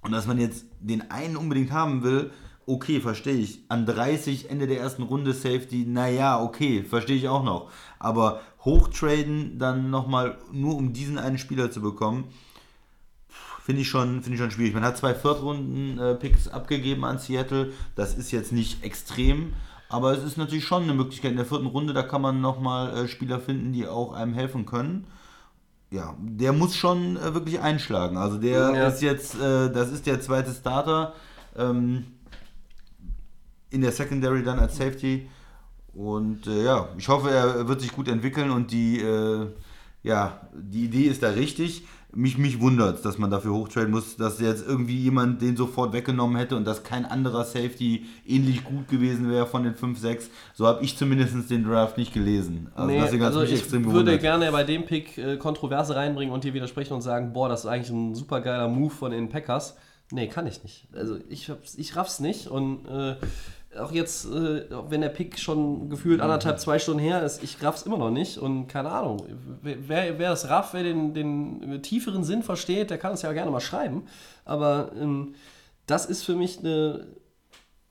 Und 0.00 0.12
dass 0.12 0.26
man 0.26 0.40
jetzt 0.40 0.64
den 0.80 1.10
einen 1.10 1.36
unbedingt 1.36 1.72
haben 1.72 2.02
will, 2.02 2.30
okay, 2.70 3.00
verstehe 3.00 3.34
ich. 3.36 3.60
An 3.68 3.86
30 3.86 4.50
Ende 4.50 4.66
der 4.66 4.80
ersten 4.80 5.02
Runde 5.02 5.32
Safety, 5.32 5.84
naja, 5.86 6.42
okay, 6.42 6.82
verstehe 6.82 7.16
ich 7.16 7.28
auch 7.28 7.44
noch. 7.44 7.70
Aber 7.98 8.40
hochtraden 8.64 9.58
dann 9.58 9.90
nochmal 9.90 10.38
nur 10.52 10.76
um 10.76 10.92
diesen 10.92 11.18
einen 11.18 11.38
Spieler 11.38 11.70
zu 11.70 11.80
bekommen, 11.80 12.24
finde 13.64 13.82
ich, 13.82 13.88
schon, 13.88 14.22
find 14.22 14.34
ich 14.34 14.40
schon 14.40 14.50
schwierig. 14.50 14.74
Man 14.74 14.82
hat 14.84 14.96
zwei 14.98 15.14
Viertrunden-Picks 15.14 16.48
abgegeben 16.48 17.04
an 17.04 17.18
Seattle. 17.18 17.72
Das 17.94 18.14
ist 18.14 18.30
jetzt 18.32 18.52
nicht 18.52 18.82
extrem, 18.84 19.52
aber 19.88 20.12
es 20.12 20.24
ist 20.24 20.36
natürlich 20.38 20.64
schon 20.64 20.84
eine 20.84 20.94
Möglichkeit. 20.94 21.32
In 21.32 21.36
der 21.36 21.46
vierten 21.46 21.66
Runde, 21.66 21.92
da 21.92 22.02
kann 22.02 22.22
man 22.22 22.40
nochmal 22.40 22.96
äh, 22.96 23.08
Spieler 23.08 23.38
finden, 23.40 23.72
die 23.72 23.86
auch 23.86 24.12
einem 24.12 24.34
helfen 24.34 24.66
können. 24.66 25.06
Ja, 25.90 26.14
der 26.20 26.52
muss 26.52 26.76
schon 26.76 27.16
äh, 27.16 27.34
wirklich 27.34 27.60
einschlagen. 27.60 28.16
Also 28.16 28.38
der 28.38 28.74
Ja. 28.74 28.86
ist 28.88 29.02
jetzt, 29.02 29.34
äh, 29.34 29.70
das 29.72 29.90
ist 29.90 30.06
der 30.06 30.20
zweite 30.20 30.52
Starter. 30.52 31.14
Ähm, 31.56 32.06
in 33.70 33.80
der 33.80 33.92
Secondary 33.92 34.42
dann 34.42 34.58
als 34.58 34.76
Safety. 34.76 35.28
Und 35.94 36.46
äh, 36.46 36.64
ja, 36.64 36.88
ich 36.98 37.08
hoffe, 37.08 37.30
er 37.30 37.66
wird 37.68 37.80
sich 37.80 37.92
gut 37.92 38.08
entwickeln 38.08 38.50
und 38.50 38.70
die, 38.70 39.00
äh, 39.00 39.46
ja, 40.02 40.40
die 40.54 40.84
Idee 40.84 41.04
ist 41.04 41.22
da 41.22 41.30
richtig. 41.30 41.84
Mich, 42.12 42.38
mich 42.38 42.60
wundert 42.60 43.04
dass 43.04 43.18
man 43.18 43.30
dafür 43.30 43.52
hochtraden 43.52 43.92
muss, 43.92 44.16
dass 44.16 44.40
jetzt 44.40 44.66
irgendwie 44.66 44.96
jemand 44.98 45.40
den 45.42 45.56
sofort 45.56 45.92
weggenommen 45.92 46.36
hätte 46.36 46.56
und 46.56 46.64
dass 46.66 46.82
kein 46.82 47.04
anderer 47.04 47.44
Safety 47.44 48.04
ähnlich 48.26 48.64
gut 48.64 48.88
gewesen 48.88 49.30
wäre 49.30 49.46
von 49.46 49.62
den 49.62 49.76
5, 49.76 49.96
6. 49.96 50.28
So 50.54 50.66
habe 50.66 50.82
ich 50.82 50.96
zumindest 50.96 51.48
den 51.50 51.62
Draft 51.62 51.98
nicht 51.98 52.12
gelesen. 52.12 52.68
Also 52.74 52.88
Nee, 52.90 53.00
deswegen 53.00 53.22
also 53.22 53.40
mich 53.40 53.52
ich 53.52 53.60
extrem 53.60 53.84
würde 53.84 53.92
gewundert. 53.92 54.20
gerne 54.22 54.50
bei 54.50 54.64
dem 54.64 54.86
Pick 54.86 55.18
äh, 55.18 55.36
Kontroverse 55.36 55.94
reinbringen 55.94 56.34
und 56.34 56.42
dir 56.42 56.52
widersprechen 56.52 56.94
und 56.94 57.02
sagen, 57.02 57.32
boah, 57.32 57.48
das 57.48 57.60
ist 57.60 57.66
eigentlich 57.66 57.90
ein 57.90 58.16
super 58.16 58.40
geiler 58.40 58.66
Move 58.66 58.90
von 58.92 59.12
den 59.12 59.28
Packers. 59.28 59.76
Nee, 60.10 60.26
kann 60.26 60.48
ich 60.48 60.64
nicht. 60.64 60.88
Also 60.92 61.16
ich, 61.28 61.52
ich 61.76 61.94
raff's 61.94 62.18
nicht 62.18 62.48
und 62.48 62.86
äh, 62.86 63.14
auch 63.78 63.92
jetzt, 63.92 64.24
äh, 64.26 64.64
wenn 64.88 65.00
der 65.00 65.10
Pick 65.10 65.38
schon 65.38 65.88
gefühlt 65.90 66.20
anderthalb, 66.20 66.58
zwei 66.58 66.78
Stunden 66.78 67.00
her 67.00 67.22
ist, 67.22 67.42
ich 67.44 67.62
raff's 67.62 67.82
immer 67.82 67.98
noch 67.98 68.10
nicht 68.10 68.38
und 68.38 68.66
keine 68.66 68.90
Ahnung. 68.90 69.22
Wer, 69.62 70.18
wer 70.18 70.30
das 70.30 70.48
rafft, 70.48 70.74
wer 70.74 70.82
den, 70.82 71.14
den 71.14 71.80
tieferen 71.82 72.24
Sinn 72.24 72.42
versteht, 72.42 72.90
der 72.90 72.98
kann 72.98 73.12
es 73.12 73.22
ja 73.22 73.32
gerne 73.32 73.50
mal 73.50 73.60
schreiben. 73.60 74.04
Aber 74.44 74.90
ähm, 75.00 75.34
das 75.86 76.06
ist 76.06 76.24
für 76.24 76.34
mich 76.34 76.58
eine 76.58 77.06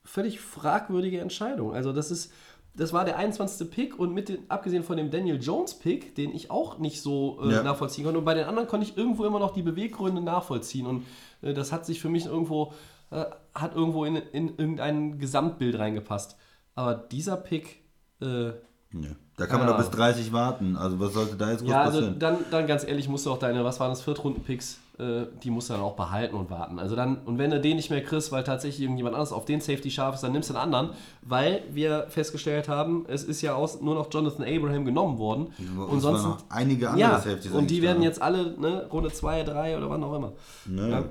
völlig 0.04 0.40
fragwürdige 0.40 1.20
Entscheidung. 1.20 1.72
Also 1.72 1.92
das 1.92 2.10
ist, 2.10 2.32
das 2.74 2.92
war 2.92 3.04
der 3.04 3.16
21. 3.16 3.70
Pick 3.70 3.98
und 3.98 4.12
mit 4.12 4.28
den, 4.28 4.38
abgesehen 4.50 4.82
von 4.82 4.96
dem 4.96 5.10
Daniel 5.10 5.40
Jones 5.40 5.74
Pick, 5.74 6.14
den 6.14 6.34
ich 6.34 6.50
auch 6.50 6.78
nicht 6.78 7.00
so 7.00 7.40
äh, 7.42 7.52
Ja. 7.52 7.62
nachvollziehen 7.62 8.04
konnte. 8.04 8.18
Und 8.18 8.24
bei 8.24 8.34
den 8.34 8.44
anderen 8.44 8.68
konnte 8.68 8.86
ich 8.86 8.96
irgendwo 8.98 9.24
immer 9.24 9.38
noch 9.38 9.52
die 9.52 9.62
Beweggründe 9.62 10.20
nachvollziehen. 10.20 10.86
Und 10.86 11.06
äh, 11.42 11.54
das 11.54 11.72
hat 11.72 11.86
sich 11.86 12.00
für 12.00 12.08
mich 12.10 12.26
irgendwo, 12.26 12.72
äh, 13.10 13.24
hat 13.54 13.74
irgendwo 13.74 14.04
in, 14.04 14.16
in 14.16 14.48
irgendein 14.56 15.18
Gesamtbild 15.18 15.78
reingepasst. 15.78 16.36
Aber 16.74 16.94
dieser 16.94 17.36
Pick, 17.36 17.82
äh, 18.22 18.46
Ja. 18.92 19.10
Da 19.36 19.46
kann 19.46 19.58
man 19.60 19.68
Ja. 19.68 19.72
doch 19.74 19.80
bis 19.80 19.90
30 19.90 20.32
warten. 20.34 20.76
Also 20.76 21.00
was 21.00 21.14
sollte 21.14 21.36
da 21.36 21.50
jetzt 21.50 21.60
groß 21.62 21.70
ja, 21.70 21.82
also 21.82 21.98
passieren? 22.00 22.18
dann, 22.18 22.36
dann 22.50 22.66
ganz 22.66 22.84
ehrlich, 22.84 23.08
musst 23.08 23.24
du 23.24 23.30
auch 23.32 23.38
deine, 23.38 23.64
was 23.64 23.80
waren 23.80 23.88
das, 23.90 24.02
Viertrunden-Picks, 24.02 24.78
äh, 24.98 25.22
die 25.42 25.48
musst 25.48 25.70
du 25.70 25.74
dann 25.74 25.82
auch 25.82 25.96
behalten 25.96 26.34
und 26.36 26.50
warten. 26.50 26.78
Also 26.78 26.94
dann, 26.94 27.18
und 27.24 27.38
wenn 27.38 27.50
du 27.50 27.58
den 27.58 27.76
nicht 27.76 27.88
mehr 27.88 28.02
kriegst, 28.04 28.32
weil 28.32 28.44
tatsächlich 28.44 28.82
irgendjemand 28.82 29.14
anderes 29.14 29.32
auf 29.32 29.46
den 29.46 29.62
Safety 29.62 29.90
scharf 29.90 30.16
ist, 30.16 30.22
dann 30.24 30.32
nimmst 30.32 30.50
du 30.50 30.54
einen 30.54 30.62
anderen, 30.74 30.90
weil 31.22 31.62
wir 31.72 32.06
festgestellt 32.10 32.68
haben, 32.68 33.06
es 33.08 33.24
ist 33.24 33.40
ja 33.40 33.54
aus, 33.54 33.80
nur 33.80 33.94
noch 33.94 34.12
Jonathan 34.12 34.44
Abraham 34.44 34.84
genommen 34.84 35.16
worden. 35.16 35.54
Und 35.74 35.84
Und 35.88 36.00
sonst 36.00 36.22
noch 36.24 36.38
einige 36.50 36.90
andere 36.90 37.00
ja, 37.12 37.18
Safeties 37.18 37.52
und 37.52 37.70
die 37.70 37.80
werden 37.80 38.02
jetzt 38.02 38.20
alle, 38.20 38.58
ne, 38.60 38.88
Runde 38.92 39.10
2, 39.10 39.44
3 39.44 39.78
oder 39.78 39.88
wann 39.88 40.04
auch 40.04 40.14
immer. 40.14 40.32
Ne? 40.66 41.08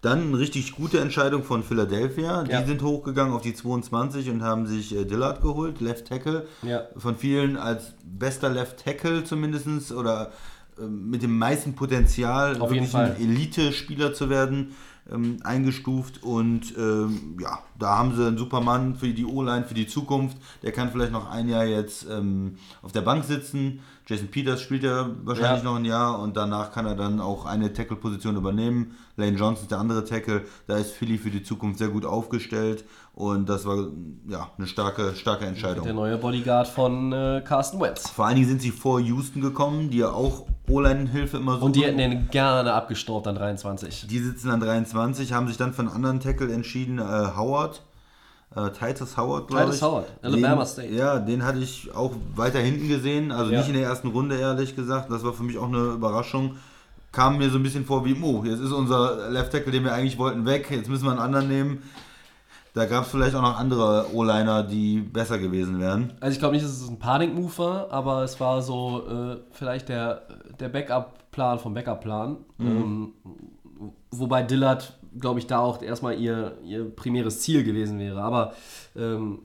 Dann 0.00 0.28
eine 0.28 0.38
richtig 0.38 0.72
gute 0.72 1.00
Entscheidung 1.00 1.42
von 1.42 1.64
Philadelphia. 1.64 2.44
Die 2.44 2.52
Ja. 2.52 2.64
sind 2.64 2.82
hochgegangen 2.82 3.34
auf 3.34 3.42
die 3.42 3.54
22 3.54 4.30
und 4.30 4.42
haben 4.42 4.66
sich 4.66 4.94
äh, 4.94 5.04
Dillard 5.04 5.40
geholt, 5.42 5.80
Left 5.80 6.06
Tackle. 6.06 6.46
Ja. 6.62 6.82
Von 6.96 7.16
vielen 7.16 7.56
als 7.56 7.94
bester 8.04 8.48
Left 8.50 8.84
Tackle 8.84 9.24
zumindest 9.24 9.90
oder 9.92 10.30
ähm, 10.78 11.10
mit 11.10 11.22
dem 11.22 11.36
meisten 11.36 11.74
Potenzial, 11.74 12.60
Auf 12.60 12.70
wirklich 12.70 12.94
ein 12.94 13.16
Elite-Spieler 13.16 14.14
zu 14.14 14.30
werden, 14.30 14.76
ähm, 15.12 15.38
eingestuft. 15.44 16.22
Und 16.22 16.74
ähm, 16.76 17.36
ja, 17.40 17.58
da 17.78 17.98
haben 17.98 18.14
sie 18.14 18.26
einen 18.26 18.38
Supermann 18.38 18.96
für 18.96 19.08
die 19.08 19.24
O-Line, 19.24 19.64
für 19.64 19.74
die 19.74 19.86
Zukunft. 19.86 20.36
Der 20.62 20.72
kann 20.72 20.90
vielleicht 20.90 21.12
noch 21.12 21.30
ein 21.30 21.48
Jahr 21.48 21.64
jetzt 21.64 22.06
ähm, 22.10 22.56
auf 22.82 22.92
der 22.92 23.02
Bank 23.02 23.24
sitzen. 23.24 23.80
Jason 24.06 24.28
Peters 24.28 24.62
spielt 24.62 24.84
ja 24.84 25.10
wahrscheinlich 25.24 25.62
Ja. 25.62 25.70
noch 25.70 25.76
ein 25.76 25.84
Jahr 25.84 26.18
und 26.18 26.36
danach 26.36 26.72
kann 26.72 26.86
er 26.86 26.94
dann 26.94 27.20
auch 27.20 27.44
eine 27.44 27.72
Tackle-Position 27.74 28.36
übernehmen. 28.36 28.96
Lane 29.16 29.36
Johnson 29.36 29.64
ist 29.64 29.70
der 29.70 29.80
andere 29.80 30.04
Tackle. 30.04 30.46
Da 30.66 30.78
ist 30.78 30.92
Philly 30.92 31.18
für 31.18 31.30
die 31.30 31.42
Zukunft 31.42 31.78
sehr 31.78 31.88
gut 31.88 32.06
aufgestellt 32.06 32.84
und 33.18 33.48
das 33.48 33.66
war 33.66 33.88
ja 34.28 34.48
eine 34.56 34.68
starke, 34.68 35.16
starke 35.16 35.44
Entscheidung. 35.44 35.82
Der 35.82 35.92
neue 35.92 36.16
Bodyguard 36.18 36.68
von 36.68 37.12
äh, 37.12 37.42
Carsten 37.44 37.80
Wentz. 37.80 38.08
Vor 38.10 38.26
allen 38.26 38.36
Dingen 38.36 38.46
sind 38.46 38.62
sie 38.62 38.70
vor 38.70 39.00
Houston 39.00 39.40
gekommen, 39.40 39.90
die 39.90 39.98
ja 39.98 40.12
auch 40.12 40.46
O-Line-Hilfe 40.68 41.38
immer 41.38 41.54
suchen. 41.54 41.64
Und 41.64 41.74
die 41.74 41.82
hätten 41.84 41.98
den 41.98 42.28
gerne 42.30 42.72
abgestaubt 42.72 43.26
an 43.26 43.34
23. 43.34 44.06
Die 44.06 44.18
sitzen 44.20 44.50
an 44.50 44.60
23, 44.60 45.32
haben 45.32 45.48
sich 45.48 45.56
dann 45.56 45.72
für 45.72 45.80
einen 45.80 45.88
anderen 45.90 46.20
Tackle 46.20 46.52
entschieden, 46.52 47.00
äh, 47.00 47.02
Howard. 47.36 47.82
Äh, 48.54 48.70
Titus 48.70 49.16
Howard, 49.16 49.48
glaube 49.48 49.64
ich. 49.64 49.70
Titus 49.70 49.82
Howard, 49.82 50.06
Alabama 50.22 50.62
den, 50.62 50.66
State. 50.66 50.94
Ja, 50.94 51.18
den 51.18 51.44
hatte 51.44 51.58
ich 51.58 51.92
auch 51.92 52.12
weiter 52.36 52.60
hinten 52.60 52.86
gesehen, 52.86 53.32
also 53.32 53.50
Ja. 53.50 53.58
nicht 53.58 53.68
in 53.68 53.74
der 53.74 53.82
ersten 53.82 54.08
Runde, 54.08 54.38
ehrlich 54.38 54.76
gesagt. 54.76 55.10
Das 55.10 55.24
war 55.24 55.32
für 55.32 55.42
mich 55.42 55.58
auch 55.58 55.66
eine 55.66 55.94
Überraschung. 55.94 56.54
Kam 57.10 57.38
mir 57.38 57.50
so 57.50 57.58
ein 57.58 57.64
bisschen 57.64 57.84
vor 57.84 58.04
wie, 58.04 58.14
oh, 58.22 58.44
jetzt 58.44 58.60
ist 58.60 58.70
unser 58.70 59.28
Left 59.28 59.50
Tackle, 59.50 59.72
den 59.72 59.82
wir 59.82 59.92
eigentlich 59.92 60.18
wollten, 60.18 60.46
weg, 60.46 60.68
jetzt 60.70 60.88
müssen 60.88 61.02
wir 61.02 61.10
einen 61.10 61.18
anderen 61.18 61.48
nehmen. 61.48 61.82
Da 62.78 62.86
gab 62.86 63.04
es 63.06 63.10
vielleicht 63.10 63.34
auch 63.34 63.42
noch 63.42 63.58
andere 63.58 64.06
O-Liner, 64.14 64.62
die 64.62 65.00
besser 65.00 65.38
gewesen 65.38 65.80
wären. 65.80 66.12
Also 66.20 66.34
ich 66.34 66.38
glaube 66.38 66.54
nicht, 66.54 66.64
dass 66.64 66.80
es 66.80 66.88
ein 66.88 67.00
Panik-Move 67.00 67.58
war, 67.58 67.90
aber 67.90 68.22
es 68.22 68.38
war 68.38 68.62
so 68.62 69.02
äh, 69.08 69.36
vielleicht 69.50 69.88
der, 69.88 70.22
der 70.60 70.68
Backup-Plan 70.68 71.58
vom 71.58 71.74
Backup-Plan. 71.74 72.36
Ähm, 72.60 73.14
wobei 74.12 74.44
Dillard, 74.44 74.96
glaube 75.18 75.40
ich, 75.40 75.48
da 75.48 75.58
auch 75.58 75.82
erstmal 75.82 76.20
ihr, 76.20 76.56
ihr 76.64 76.88
primäres 76.88 77.40
Ziel 77.40 77.64
gewesen 77.64 77.98
wäre. 77.98 78.22
Aber 78.22 78.52
ähm, 78.94 79.40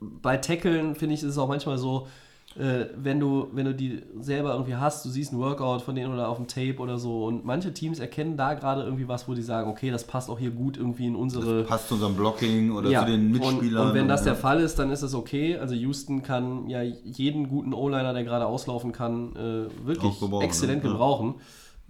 bei 0.00 0.36
Tackeln 0.38 0.96
finde 0.96 1.14
ich, 1.14 1.22
ist 1.22 1.30
es 1.30 1.38
auch 1.38 1.46
manchmal 1.46 1.78
so, 1.78 2.08
äh, 2.56 2.86
wenn, 2.96 3.18
du, 3.18 3.48
wenn 3.52 3.64
du 3.64 3.74
die 3.74 4.02
selber 4.20 4.52
irgendwie 4.52 4.76
hast, 4.76 5.04
du 5.04 5.08
siehst 5.08 5.32
ein 5.32 5.38
Workout 5.38 5.82
von 5.82 5.94
denen 5.94 6.12
oder 6.12 6.28
auf 6.28 6.36
dem 6.36 6.46
Tape 6.46 6.78
oder 6.78 6.98
so 6.98 7.24
und 7.24 7.44
manche 7.44 7.74
Teams 7.74 7.98
erkennen 7.98 8.36
da 8.36 8.54
gerade 8.54 8.82
irgendwie 8.82 9.08
was, 9.08 9.26
wo 9.28 9.34
die 9.34 9.42
sagen, 9.42 9.68
okay, 9.68 9.90
das 9.90 10.04
passt 10.04 10.30
auch 10.30 10.38
hier 10.38 10.52
gut 10.52 10.76
irgendwie 10.76 11.06
in 11.06 11.16
unsere 11.16 11.64
Passt 11.64 11.88
zu 11.88 11.94
unserem 11.94 12.14
Blocking 12.14 12.70
oder 12.70 12.90
zu 13.00 13.06
den 13.06 13.32
Mitspielern. 13.32 13.82
und, 13.82 13.88
und 13.88 13.94
wenn 13.94 14.08
das 14.08 14.20
ja. 14.20 14.32
der 14.32 14.36
Fall 14.36 14.60
ist, 14.60 14.78
dann 14.78 14.90
ist 14.90 15.02
es 15.02 15.14
okay. 15.14 15.56
Also 15.56 15.74
Houston 15.74 16.22
kann 16.22 16.68
ja 16.68 16.82
jeden 16.82 17.48
guten 17.48 17.74
O-Liner, 17.74 18.12
der 18.12 18.22
gerade 18.24 18.46
auslaufen 18.46 18.92
kann, 18.92 19.34
äh, 19.34 19.86
wirklich 19.86 20.20
gebrauchen, 20.20 20.44
exzellent 20.44 20.84
ne? 20.84 20.90
Ja. 20.90 21.34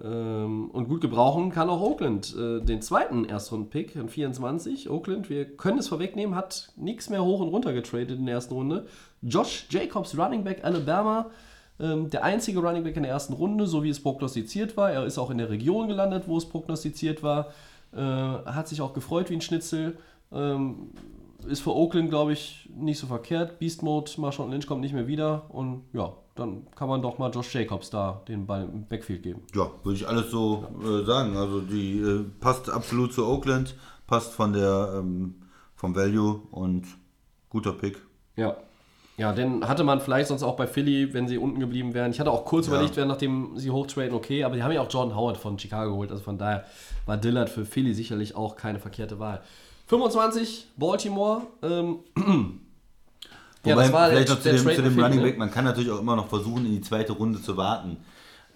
Ähm, 0.03 0.71
und 0.71 0.89
gut 0.89 1.01
gebrauchen 1.01 1.51
kann 1.51 1.71
auch 1.71 1.81
Oakland. 1.81 2.35
Äh, 2.37 2.61
den 2.61 2.83
zweiten 2.83 3.25
Erstrunden-Pick 3.25 3.97
an 3.97 4.09
24. 4.09 4.91
Oakland, 4.91 5.31
wir 5.31 5.45
können 5.57 5.79
es 5.79 5.89
vorwegnehmen, 5.89 6.35
hat 6.35 6.73
nichts 6.77 7.11
mehr 7.11 7.25
hoch 7.25 7.41
und 7.41 7.49
runter 7.49 7.73
getradet 7.73 8.19
in 8.19 8.27
der 8.27 8.35
ersten 8.35 8.55
Runde. 8.55 8.87
Josh 9.23 9.67
Jacobs, 9.71 10.19
Running 10.19 10.43
Back 10.43 10.65
Alabama. 10.65 11.31
Ähm, 11.79 12.11
der 12.11 12.25
einzige 12.25 12.61
Running 12.61 12.83
Back 12.83 12.97
in 12.97 13.05
der 13.05 13.13
ersten 13.13 13.35
Runde, 13.35 13.67
so 13.67 13.83
wie 13.83 13.89
es 13.89 14.03
prognostiziert 14.03 14.77
war. 14.77 14.91
Er 14.91 15.05
ist 15.07 15.19
auch 15.19 15.31
in 15.31 15.39
der 15.39 15.51
Region 15.51 15.87
gelandet, 15.87 16.25
wo 16.27 16.37
es 16.39 16.49
prognostiziert 16.49 17.23
war. 17.23 17.53
Äh, 17.93 18.01
hat 18.01 18.67
sich 18.69 18.81
auch 18.81 18.95
gefreut 18.95 19.31
wie 19.31 19.35
ein 19.35 19.41
Schnitzel. 19.41 19.97
Ähm, 20.33 20.91
ist 21.47 21.61
für 21.61 21.75
Oakland, 21.75 22.09
glaube 22.11 22.33
ich, 22.33 22.69
nicht 22.75 22.99
so 22.99 23.07
verkehrt. 23.07 23.59
Beast 23.59 23.83
Mode, 23.83 24.11
Marshawn 24.19 24.51
Lynch 24.51 24.67
kommt 24.67 24.81
nicht 24.81 24.95
mehr 24.95 25.07
wieder. 25.07 25.45
Und 25.51 25.85
ja, 25.93 26.13
dann 26.35 26.67
kann 26.75 26.89
man 26.89 27.03
doch 27.03 27.19
mal 27.19 27.31
Josh 27.31 27.55
Jacobs 27.55 27.91
da 27.91 28.23
den 28.29 28.47
Ball 28.47 28.65
im 28.65 28.87
Backfield 28.87 29.23
geben. 29.23 29.43
Ja, 29.55 29.71
würde 29.83 29.97
ich 29.97 30.09
alles 30.09 30.31
so 30.31 30.67
äh, 30.83 31.05
sagen. 31.05 31.37
Also 31.37 31.61
die 31.61 31.99
äh, 32.01 32.25
passt 32.41 32.69
absolut 32.71 33.13
zu 33.13 33.27
Oakland, 33.27 33.75
passt 34.07 34.33
von 34.33 34.53
der 34.53 34.95
ähm, 34.99 35.35
vom 35.77 35.95
Value 35.95 36.41
und 36.51 36.85
guter 37.51 37.73
Pick. 37.73 37.99
Ja. 38.37 38.57
Ja, 39.17 39.33
den 39.33 39.69
hatte 39.69 39.85
man 39.85 40.01
vielleicht 40.01 40.27
sonst 40.27 40.43
auch 40.43 40.57
bei 40.57 40.67
Philly, 40.67 41.15
wenn 41.15 41.29
sie 41.29 41.39
unten 41.39 41.61
geblieben 41.61 41.95
wären. 41.95 42.11
Ich 42.11 42.19
hatte 42.19 42.33
auch 42.33 42.45
kurz 42.45 42.67
Ja. 42.67 42.73
überlegt, 42.73 42.97
wären, 42.97 43.07
nachdem 43.07 43.57
sie 43.57 43.71
hochtraden, 43.71 44.13
okay, 44.13 44.43
aber 44.43 44.57
die 44.57 44.63
haben 44.65 44.73
ja 44.73 44.81
auch 44.81 44.91
Jordan 44.91 45.15
Howard 45.15 45.37
von 45.37 45.57
Chicago 45.57 45.93
geholt. 45.93 46.11
Also 46.11 46.25
von 46.25 46.37
daher 46.37 46.65
war 47.07 47.17
Dillard 47.17 47.49
für 47.49 47.65
Philly 47.65 47.95
sicherlich 47.95 48.35
auch 48.35 48.57
keine 48.57 48.81
verkehrte 48.81 49.21
Wahl. 49.21 49.41
25, 49.87 50.69
Baltimore. 50.77 51.43
Ähm, 51.63 51.99
ja, 53.65 53.73
Wobei, 53.73 53.83
das 53.83 53.93
war 53.93 54.09
vielleicht 54.09 54.29
der- 54.29 54.35
noch 54.35 54.43
zu 54.43 54.51
dem, 54.51 54.75
zu 54.77 54.83
dem 54.83 54.99
Running 54.99 55.19
ne? 55.19 55.25
Back, 55.25 55.39
man 55.39 55.51
kann 55.51 55.65
natürlich 55.65 55.91
auch 55.91 56.01
immer 56.01 56.17
noch 56.17 56.29
versuchen, 56.29 56.67
in 56.67 56.73
die 56.73 56.81
zweite 56.81 57.13
Runde 57.13 57.41
zu 57.41 57.57
warten. 57.57 57.99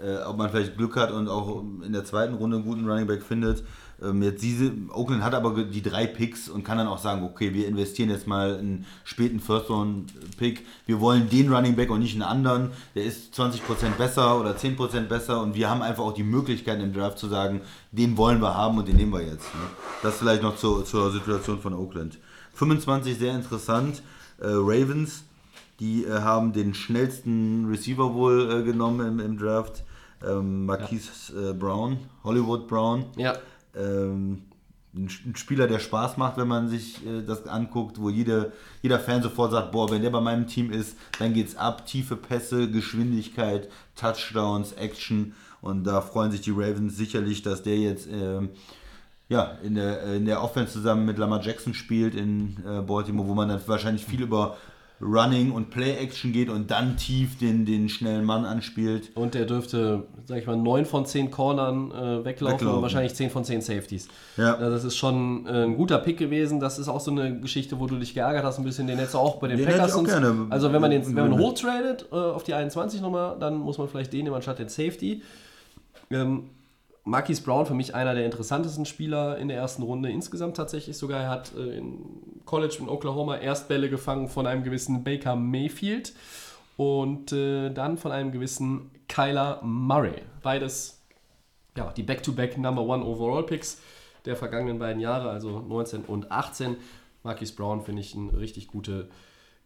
Äh, 0.00 0.18
ob 0.24 0.36
man 0.36 0.48
vielleicht 0.50 0.76
Glück 0.76 0.96
hat 0.96 1.10
und 1.10 1.28
auch 1.28 1.62
in 1.84 1.92
der 1.92 2.04
zweiten 2.04 2.34
Runde 2.34 2.58
einen 2.58 2.64
guten 2.66 2.88
Running 2.88 3.06
Back 3.06 3.22
findet. 3.22 3.64
Ähm, 4.02 4.22
jetzt 4.22 4.42
diese, 4.42 4.72
Oakland 4.92 5.22
hat 5.22 5.34
aber 5.34 5.64
die 5.64 5.82
drei 5.82 6.06
Picks 6.06 6.48
und 6.48 6.62
kann 6.64 6.78
dann 6.78 6.87
auch 6.87 6.98
sagen, 6.98 7.24
okay, 7.24 7.52
wir 7.52 7.66
investieren 7.66 8.11
jetzt 8.11 8.26
mal 8.26 8.56
einen 8.56 8.87
späten 9.04 9.40
First-Round-Pick. 9.40 10.64
Wir 10.87 11.00
wollen 11.00 11.28
den 11.28 11.52
Running 11.52 11.74
Back 11.74 11.90
und 11.90 12.00
nicht 12.00 12.14
einen 12.14 12.22
anderen. 12.22 12.70
Der 12.94 13.04
ist 13.04 13.34
20% 13.34 13.61
besser 13.98 14.38
oder 14.40 14.52
10% 14.52 15.02
besser 15.02 15.42
und 15.42 15.54
wir 15.54 15.68
haben 15.68 15.82
einfach 15.82 16.04
auch 16.04 16.14
die 16.14 16.22
Möglichkeit 16.22 16.80
im 16.80 16.92
Draft 16.92 17.18
zu 17.18 17.28
sagen, 17.28 17.61
den 17.90 18.16
wollen 18.16 18.40
wir 18.40 18.54
haben 18.54 18.78
und 18.78 18.87
den 18.87 18.96
nehmen 18.96 19.12
wir 19.12 19.22
jetzt. 19.22 19.52
Ne? 19.54 19.61
Das 20.02 20.18
vielleicht 20.18 20.42
noch 20.42 20.56
zur, 20.56 20.84
zur 20.84 21.11
Situation 21.11 21.61
von 21.61 21.74
Oakland. 21.74 22.18
25 22.54 23.18
sehr 23.18 23.34
interessant. 23.34 24.02
Äh, 24.40 24.46
Ravens, 24.48 25.24
die 25.80 26.04
äh, 26.04 26.20
haben 26.20 26.52
den 26.52 26.74
schnellsten 26.74 27.66
Receiver 27.66 28.14
wohl 28.14 28.50
äh, 28.50 28.62
genommen 28.62 29.06
im, 29.06 29.20
im 29.20 29.38
Draft. 29.38 29.84
Ähm, 30.26 30.66
Marquise 30.66 31.50
äh, 31.50 31.52
Brown, 31.52 31.98
Hollywood 32.24 32.66
Brown. 32.66 33.06
Ja. 33.16 33.34
Ähm, 33.76 34.42
ein 34.94 35.37
Spieler, 35.37 35.66
der 35.66 35.78
Spaß 35.78 36.16
macht, 36.16 36.38
wenn 36.38 36.48
man 36.48 36.68
sich 36.68 37.07
äh, 37.07 37.22
das 37.22 37.46
anguckt, 37.46 38.00
wo 38.00 38.09
jede, 38.09 38.52
jeder 38.83 38.98
Fan 38.98 39.22
sofort 39.22 39.52
sagt, 39.52 39.72
boah, 39.72 39.90
wenn 39.90 40.02
der 40.02 40.11
bei 40.11 40.20
meinem 40.20 40.46
Team 40.46 40.70
ist, 40.70 40.96
dann 41.18 41.35
geht's 41.35 41.57
ab, 41.57 41.87
tiefe 41.87 42.16
Pässe, 42.16 42.70
Geschwindigkeit, 42.70 43.68
Touchdowns, 43.94 44.72
Action. 44.72 45.35
Und 45.61 45.85
da 45.85 46.00
freuen 46.00 46.31
sich 46.31 46.40
die 46.40 46.52
Ravens 46.52 46.96
sicherlich, 46.96 47.42
dass 47.42 47.62
der 47.62 47.76
jetzt 47.76 48.09
ähm, 48.11 48.50
ja, 49.28 49.59
in 49.62 49.74
der, 49.74 50.14
in 50.14 50.24
der 50.24 50.42
Offense 50.42 50.72
zusammen 50.72 51.04
mit 51.04 51.18
Lamar 51.18 51.42
Jackson 51.42 51.74
spielt 51.74 52.14
in 52.14 52.57
äh, 52.66 52.81
Baltimore, 52.81 53.28
wo 53.28 53.35
man 53.35 53.48
dann 53.48 53.61
wahrscheinlich 53.66 54.07
viel 54.07 54.22
über 54.22 54.57
Running 55.00 55.52
und 55.52 55.70
Play-Action 55.70 56.32
geht 56.32 56.48
und 56.48 56.70
dann 56.70 56.96
tief 56.96 57.38
den, 57.38 57.64
den 57.64 57.88
schnellen 57.88 58.24
Mann 58.24 58.44
anspielt. 58.44 59.11
Und 59.14 59.34
der 59.34 59.44
dürfte, 59.44 60.04
sag 60.24 60.38
ich 60.38 60.46
mal, 60.46 60.56
9 60.56 60.87
von 60.87 61.06
10 61.06 61.30
Cornern 61.30 61.90
äh, 61.90 61.94
weglaufen, 61.94 62.24
Weglaufen. 62.24 62.68
und 62.68 62.82
wahrscheinlich 62.82 63.14
10 63.14 63.30
von 63.30 63.44
10 63.44 63.61
Safeties. 63.61 64.08
Ja. 64.37 64.54
Also 64.54 64.70
das 64.70 64.84
ist 64.84 64.96
schon 64.96 65.46
äh, 65.46 65.64
ein 65.64 65.76
guter 65.76 65.98
Pick 65.98 66.18
gewesen. 66.18 66.58
Das 66.58 66.78
ist 66.78 66.88
auch 66.88 67.00
so 67.00 67.12
eine 67.12 67.38
Geschichte, 67.40 67.78
wo 67.78 67.87
du 67.87 67.96
dich 67.96 68.14
geärgert 68.14 68.44
hast, 68.44 68.58
ein 68.58 68.64
bisschen. 68.64 68.88
Den 68.88 68.96
hättest 68.96 69.14
du 69.14 69.18
auch 69.18 69.37
bei 69.37 69.48
den 69.48 69.58
Den 69.58 69.66
Packers. 69.66 69.94
auch 69.94 70.04
gerne 70.04 70.46
also 70.50 70.72
wenn 70.72 70.80
man 70.80 70.90
den, 70.90 71.06
wenn 71.06 71.30
man 71.30 71.38
hochtradet 71.38 72.06
äh, 72.11 72.16
auf 72.16 72.42
die 72.42 72.54
21 72.54 73.00
nochmal, 73.00 73.37
dann 73.38 73.56
muss 73.56 73.78
man 73.78 73.88
vielleicht 73.88 74.12
den 74.12 74.24
nehmen 74.24 74.34
anstatt 74.34 74.58
den 74.58 74.68
Safety. 74.68 75.22
Ähm, 76.11 76.50
Marquise 77.08 77.42
Brown 77.42 77.66
für 77.66 77.74
mich 77.74 77.94
einer 77.94 78.14
der 78.14 78.24
interessantesten 78.24 78.84
Spieler 78.86 79.38
in 79.38 79.48
der 79.48 79.56
ersten 79.56 79.82
Runde 79.82 80.10
insgesamt 80.10 80.56
tatsächlich 80.56 80.96
sogar. 80.96 81.20
Er 81.22 81.30
hat 81.30 81.52
äh, 81.56 81.78
in 81.78 81.98
College 82.44 82.76
in 82.80 82.88
Oklahoma 82.88 83.36
Erstbälle 83.36 83.88
gefangen 83.90 84.28
von 84.28 84.46
einem 84.46 84.62
gewissen 84.62 85.04
Baker 85.04 85.36
Mayfield 85.36 86.12
und 86.76 87.32
äh, 87.32 87.70
dann 87.70 87.96
von 87.98 88.12
einem 88.12 88.30
gewissen 88.32 88.90
Kyler 89.08 89.60
Murray. 89.62 90.22
Beides 90.42 91.02
ja, 91.76 91.92
die 91.96 92.02
Back-to-Back 92.02 92.58
Number 92.58 92.82
One 92.82 93.04
Overall 93.04 93.44
Picks 93.44 93.80
der 94.24 94.36
vergangenen 94.36 94.78
beiden 94.78 95.00
Jahre, 95.00 95.30
also 95.30 95.60
19 95.60 96.02
und 96.04 96.30
18. 96.30 96.76
Marquise 97.22 97.54
Brown 97.54 97.82
finde 97.82 98.00
ich 98.02 98.14
eine 98.16 98.38
richtig 98.38 98.68
gute 98.68 99.08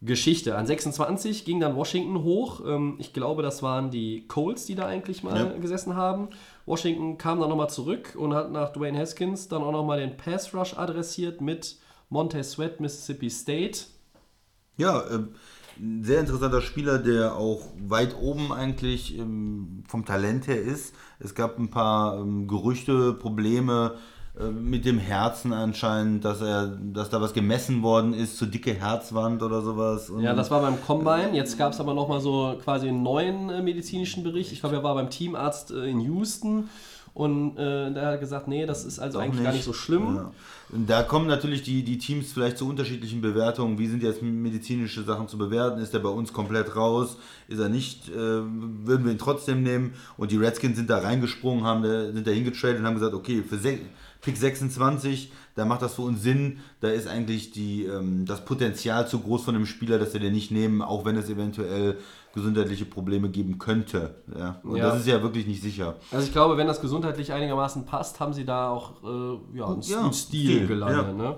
Geschichte. 0.01 0.57
An 0.57 0.67
26 0.67 1.45
ging 1.45 1.59
dann 1.59 1.75
Washington 1.75 2.23
hoch. 2.23 2.61
Ähm, 2.65 2.95
Ich 2.99 3.13
glaube, 3.13 3.41
das 3.41 3.63
waren 3.63 3.89
die 3.89 4.27
Colts, 4.27 4.65
die 4.65 4.75
da 4.75 4.85
eigentlich 4.85 5.23
mal 5.23 5.37
Ja. 5.37 5.57
gesessen 5.59 5.95
haben. 5.95 6.27
Washington 6.65 7.17
kam 7.17 7.39
dann 7.39 7.49
nochmal 7.49 7.69
zurück 7.69 8.15
und 8.17 8.33
hat 8.33 8.51
nach 8.51 8.71
Dwayne 8.71 8.97
Haskins 8.97 9.47
dann 9.47 9.61
auch 9.61 9.71
nochmal 9.71 9.99
den 9.99 10.15
Pass 10.15 10.53
Rush 10.53 10.77
adressiert 10.77 11.41
mit 11.41 11.77
Montez 12.09 12.51
Sweat, 12.51 12.79
Mississippi 12.79 13.29
State. 13.29 13.79
Ja, 14.77 15.03
ähm, 15.11 15.35
ein 15.77 16.03
sehr 16.03 16.19
interessanter 16.19 16.61
Spieler, 16.61 16.99
der 16.99 17.35
auch 17.35 17.67
weit 17.77 18.15
oben 18.15 18.51
eigentlich 18.51 19.17
ähm, 19.17 19.83
vom 19.87 20.05
Talent 20.05 20.47
her 20.47 20.61
ist. 20.61 20.95
Es 21.19 21.35
gab 21.35 21.57
ein 21.57 21.69
paar 21.69 22.19
ähm, 22.19 22.47
Gerüchte, 22.47 23.13
Probleme 23.13 23.97
mit 24.35 24.83
dem 24.83 24.97
Herzen 24.97 25.53
anscheinend, 25.53 26.25
dass 26.25 26.41
er, 26.41 26.67
dass 26.67 27.11
da 27.11 27.21
was 27.21 27.33
gemessen 27.33 27.83
worden 27.83 28.15
ist, 28.15 28.37
zu 28.37 28.47
dicke 28.47 28.73
Herzwand 28.73 29.43
oder 29.43 29.61
sowas. 29.61 30.09
Und 30.09 30.23
Ja, 30.23 30.33
das 30.33 30.49
war 30.49 30.61
beim 30.61 30.83
Combine. 30.83 31.29
Jetzt 31.33 31.57
gab 31.57 31.73
es 31.73 31.79
aber 31.79 31.93
nochmal 31.93 32.19
so 32.19 32.57
quasi 32.63 32.87
einen 32.87 33.03
neuen 33.03 33.51
äh, 33.51 33.61
medizinischen 33.61 34.23
Bericht. 34.23 34.51
Ich 34.51 34.61
glaube, 34.61 34.75
er 34.75 34.83
war 34.83 34.95
beim 34.95 35.11
Teamarzt 35.11 35.69
äh, 35.69 35.85
in 35.85 35.99
Houston 35.99 36.69
und 37.13 37.57
äh, 37.57 37.93
der 37.93 38.07
hat 38.07 38.19
gesagt, 38.19 38.47
nee, 38.47 38.65
das 38.65 38.85
ist 38.85 38.97
also 38.97 39.19
Auch 39.19 39.23
eigentlich 39.23 39.43
gar 39.43 39.53
nicht 39.53 39.63
so 39.63 39.73
schlimm. 39.73 40.15
Ja. 40.15 40.31
Da 40.87 41.03
kommen 41.03 41.27
natürlich 41.27 41.61
die, 41.61 41.83
die 41.83 41.99
Teams 41.99 42.31
vielleicht 42.31 42.57
zu 42.57 42.67
unterschiedlichen 42.67 43.21
Bewertungen. 43.21 43.77
Wie 43.77 43.85
sind 43.85 44.01
jetzt 44.01 44.23
medizinische 44.23 45.03
Sachen 45.03 45.27
zu 45.27 45.37
bewerten? 45.37 45.79
Ist 45.79 45.93
er 45.93 45.99
bei 45.99 46.09
uns 46.09 46.33
komplett 46.33 46.75
raus? 46.75 47.17
Ist 47.47 47.59
er 47.59 47.69
nicht? 47.69 48.09
Äh, 48.09 48.15
würden 48.15 49.05
wir 49.05 49.11
ihn 49.11 49.19
trotzdem 49.19 49.61
nehmen? 49.61 49.93
Und 50.17 50.31
die 50.31 50.37
Redskins 50.37 50.75
sind 50.75 50.89
da 50.89 50.97
reingesprungen, 50.97 51.65
haben 51.65 51.83
da, 51.83 52.11
sind 52.11 52.25
da 52.25 52.31
hingetradet 52.31 52.79
und 52.79 52.87
haben 52.87 52.95
gesagt, 52.95 53.13
okay, 53.13 53.43
für 53.47 53.59
se 53.59 53.77
Pick 54.21 54.37
26, 54.37 55.33
da 55.55 55.65
macht 55.65 55.81
das 55.81 55.95
für 55.95 56.03
uns 56.03 56.23
Sinn. 56.23 56.59
Da 56.79 56.89
ist 56.89 57.07
eigentlich 57.07 57.51
die, 57.51 57.83
ähm, 57.83 58.25
das 58.25 58.43
Potenzial 58.45 59.07
zu 59.07 59.19
groß 59.19 59.43
von 59.43 59.53
dem 59.53 59.65
Spieler, 59.65 59.99
dass 59.99 60.13
wir 60.13 60.21
den 60.21 60.33
nicht 60.33 60.49
nehmen, 60.49 60.81
auch 60.81 61.05
wenn 61.05 61.17
es 61.17 61.29
eventuell 61.29 61.97
gesundheitliche 62.33 62.85
Probleme 62.85 63.29
geben 63.29 63.59
könnte. 63.59 64.15
Ja. 64.37 64.59
Und 64.63 64.77
Ja. 64.77 64.89
das 64.89 65.01
ist 65.01 65.07
ja 65.07 65.21
wirklich 65.21 65.45
nicht 65.45 65.61
sicher. 65.61 65.95
Also 66.11 66.25
ich 66.25 66.31
glaube, 66.31 66.57
wenn 66.57 66.67
das 66.67 66.81
gesundheitlich 66.81 67.31
einigermaßen 67.31 67.85
passt, 67.85 68.19
haben 68.19 68.33
sie 68.33 68.43
da 68.43 68.69
auch 68.69 69.03
äh, 69.03 69.57
ja, 69.57 69.67
einen, 69.67 69.81
Ja, 69.81 70.11
Stil, 70.11 70.13
Stil, 70.13 70.67
gelandet. 70.67 71.07
ja. 71.07 71.13
Ne? 71.13 71.37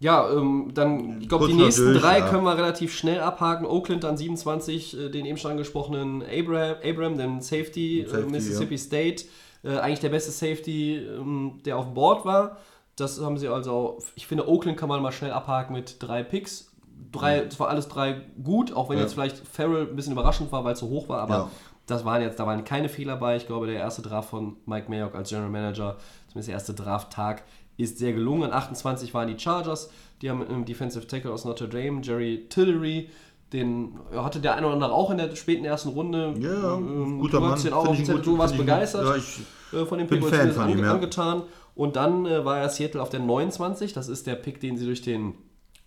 Ja, 0.00 0.30
ähm, 0.30 0.70
dann, 0.74 1.20
ich 1.22 1.28
glaube, 1.28 1.46
die 1.46 1.54
nächsten 1.54 1.92
durch, 1.92 2.02
drei 2.02 2.18
ja. 2.18 2.28
können 2.28 2.44
wir 2.44 2.56
relativ 2.56 2.94
schnell 2.94 3.20
abhaken. 3.20 3.66
Oakland 3.66 4.04
an 4.04 4.16
27, 4.16 4.98
äh, 4.98 5.08
den 5.08 5.24
eben 5.24 5.38
schon 5.38 5.52
angesprochenen 5.52 6.22
Abraham, 6.22 6.76
Abram 6.84 7.16
den 7.18 7.40
Safety, 7.40 8.00
äh, 8.02 8.06
Safety, 8.08 8.30
Mississippi 8.30 8.78
State. 8.78 9.24
Äh, 9.62 9.78
eigentlich 9.78 10.00
der 10.00 10.10
beste 10.10 10.30
Safety, 10.30 10.96
ähm, 10.96 11.60
der 11.64 11.78
auf 11.78 11.94
Board 11.94 12.24
war. 12.24 12.58
Das 12.96 13.20
haben 13.20 13.38
sie 13.38 13.48
also, 13.48 13.98
ich 14.14 14.26
finde, 14.26 14.46
Oakland 14.48 14.76
kann 14.76 14.88
man 14.88 15.02
mal 15.02 15.10
schnell 15.10 15.32
abhaken 15.32 15.74
mit 15.74 15.96
drei 16.00 16.22
Picks. 16.22 16.70
Drei, 17.12 17.48
zwar 17.48 17.68
alles 17.68 17.88
drei 17.88 18.22
gut, 18.42 18.72
auch 18.74 18.88
wenn 18.88 18.96
Ja. 18.98 19.02
jetzt 19.04 19.14
vielleicht 19.14 19.38
Farrell 19.46 19.88
ein 19.88 19.96
bisschen 19.96 20.12
überraschend 20.12 20.50
war, 20.52 20.64
weil 20.64 20.72
es 20.74 20.80
so 20.80 20.88
hoch 20.88 21.08
war, 21.08 21.20
aber 21.20 21.34
Ja. 21.34 21.50
das 21.86 22.04
waren 22.04 22.22
jetzt, 22.22 22.38
da 22.38 22.46
waren 22.46 22.64
keine 22.64 22.88
Fehler 22.88 23.16
bei. 23.16 23.36
Ich 23.36 23.46
glaube, 23.46 23.66
der 23.66 23.76
erste 23.76 24.02
Draft 24.02 24.30
von 24.30 24.56
Mike 24.66 24.90
Mayock 24.90 25.14
als 25.14 25.28
General 25.28 25.50
Manager, 25.50 25.96
zumindest 26.28 26.48
der 26.48 26.54
erste 26.54 26.74
Drafttag, 26.74 27.42
ist 27.76 27.98
sehr 27.98 28.12
gelungen. 28.12 28.44
An 28.44 28.52
28 28.52 29.12
waren 29.14 29.28
die 29.28 29.38
Chargers, 29.38 29.90
die 30.22 30.30
haben 30.30 30.46
einen 30.46 30.64
Defensive 30.64 31.06
Tackle 31.06 31.32
aus 31.32 31.44
Notre 31.44 31.68
Dame, 31.68 32.00
Jerry 32.02 32.46
Tillery, 32.48 33.10
den 33.52 33.98
hatte 34.16 34.40
der 34.40 34.54
eine 34.56 34.66
oder 34.66 34.74
andere 34.74 34.92
auch 34.92 35.10
in 35.10 35.18
der 35.18 35.34
späten 35.36 35.64
ersten 35.64 35.90
Runde. 35.90 36.34
Ja, 36.40 36.74
Ähm, 36.76 37.18
guter 37.20 37.38
du 37.40 37.46
Mann. 37.46 37.62
den 37.62 37.72
auch 37.72 37.86
gut, 37.86 38.26
du 38.26 38.38
warst 38.38 38.56
begeistert 38.56 39.04
Ja, 39.06 39.14
ich 39.16 39.40
äh, 39.72 39.84
von 39.86 39.98
dem 39.98 40.08
bin 40.08 40.20
Pick, 40.20 40.28
Fan 40.30 40.52
zumindest 40.52 40.58
von 40.60 40.68
ihm, 40.70 40.78
ange 40.78 40.86
ja. 40.86 40.94
angetan. 40.94 41.42
Und 41.76 41.96
dann 41.96 42.26
äh, 42.26 42.44
war 42.44 42.58
er 42.58 42.68
Seattle 42.68 43.02
auf 43.02 43.10
der 43.10 43.20
29, 43.20 43.92
das 43.92 44.08
ist 44.08 44.26
der 44.26 44.36
Pick, 44.36 44.60
den 44.60 44.76
sie 44.76 44.86
durch 44.86 45.02
den 45.02 45.34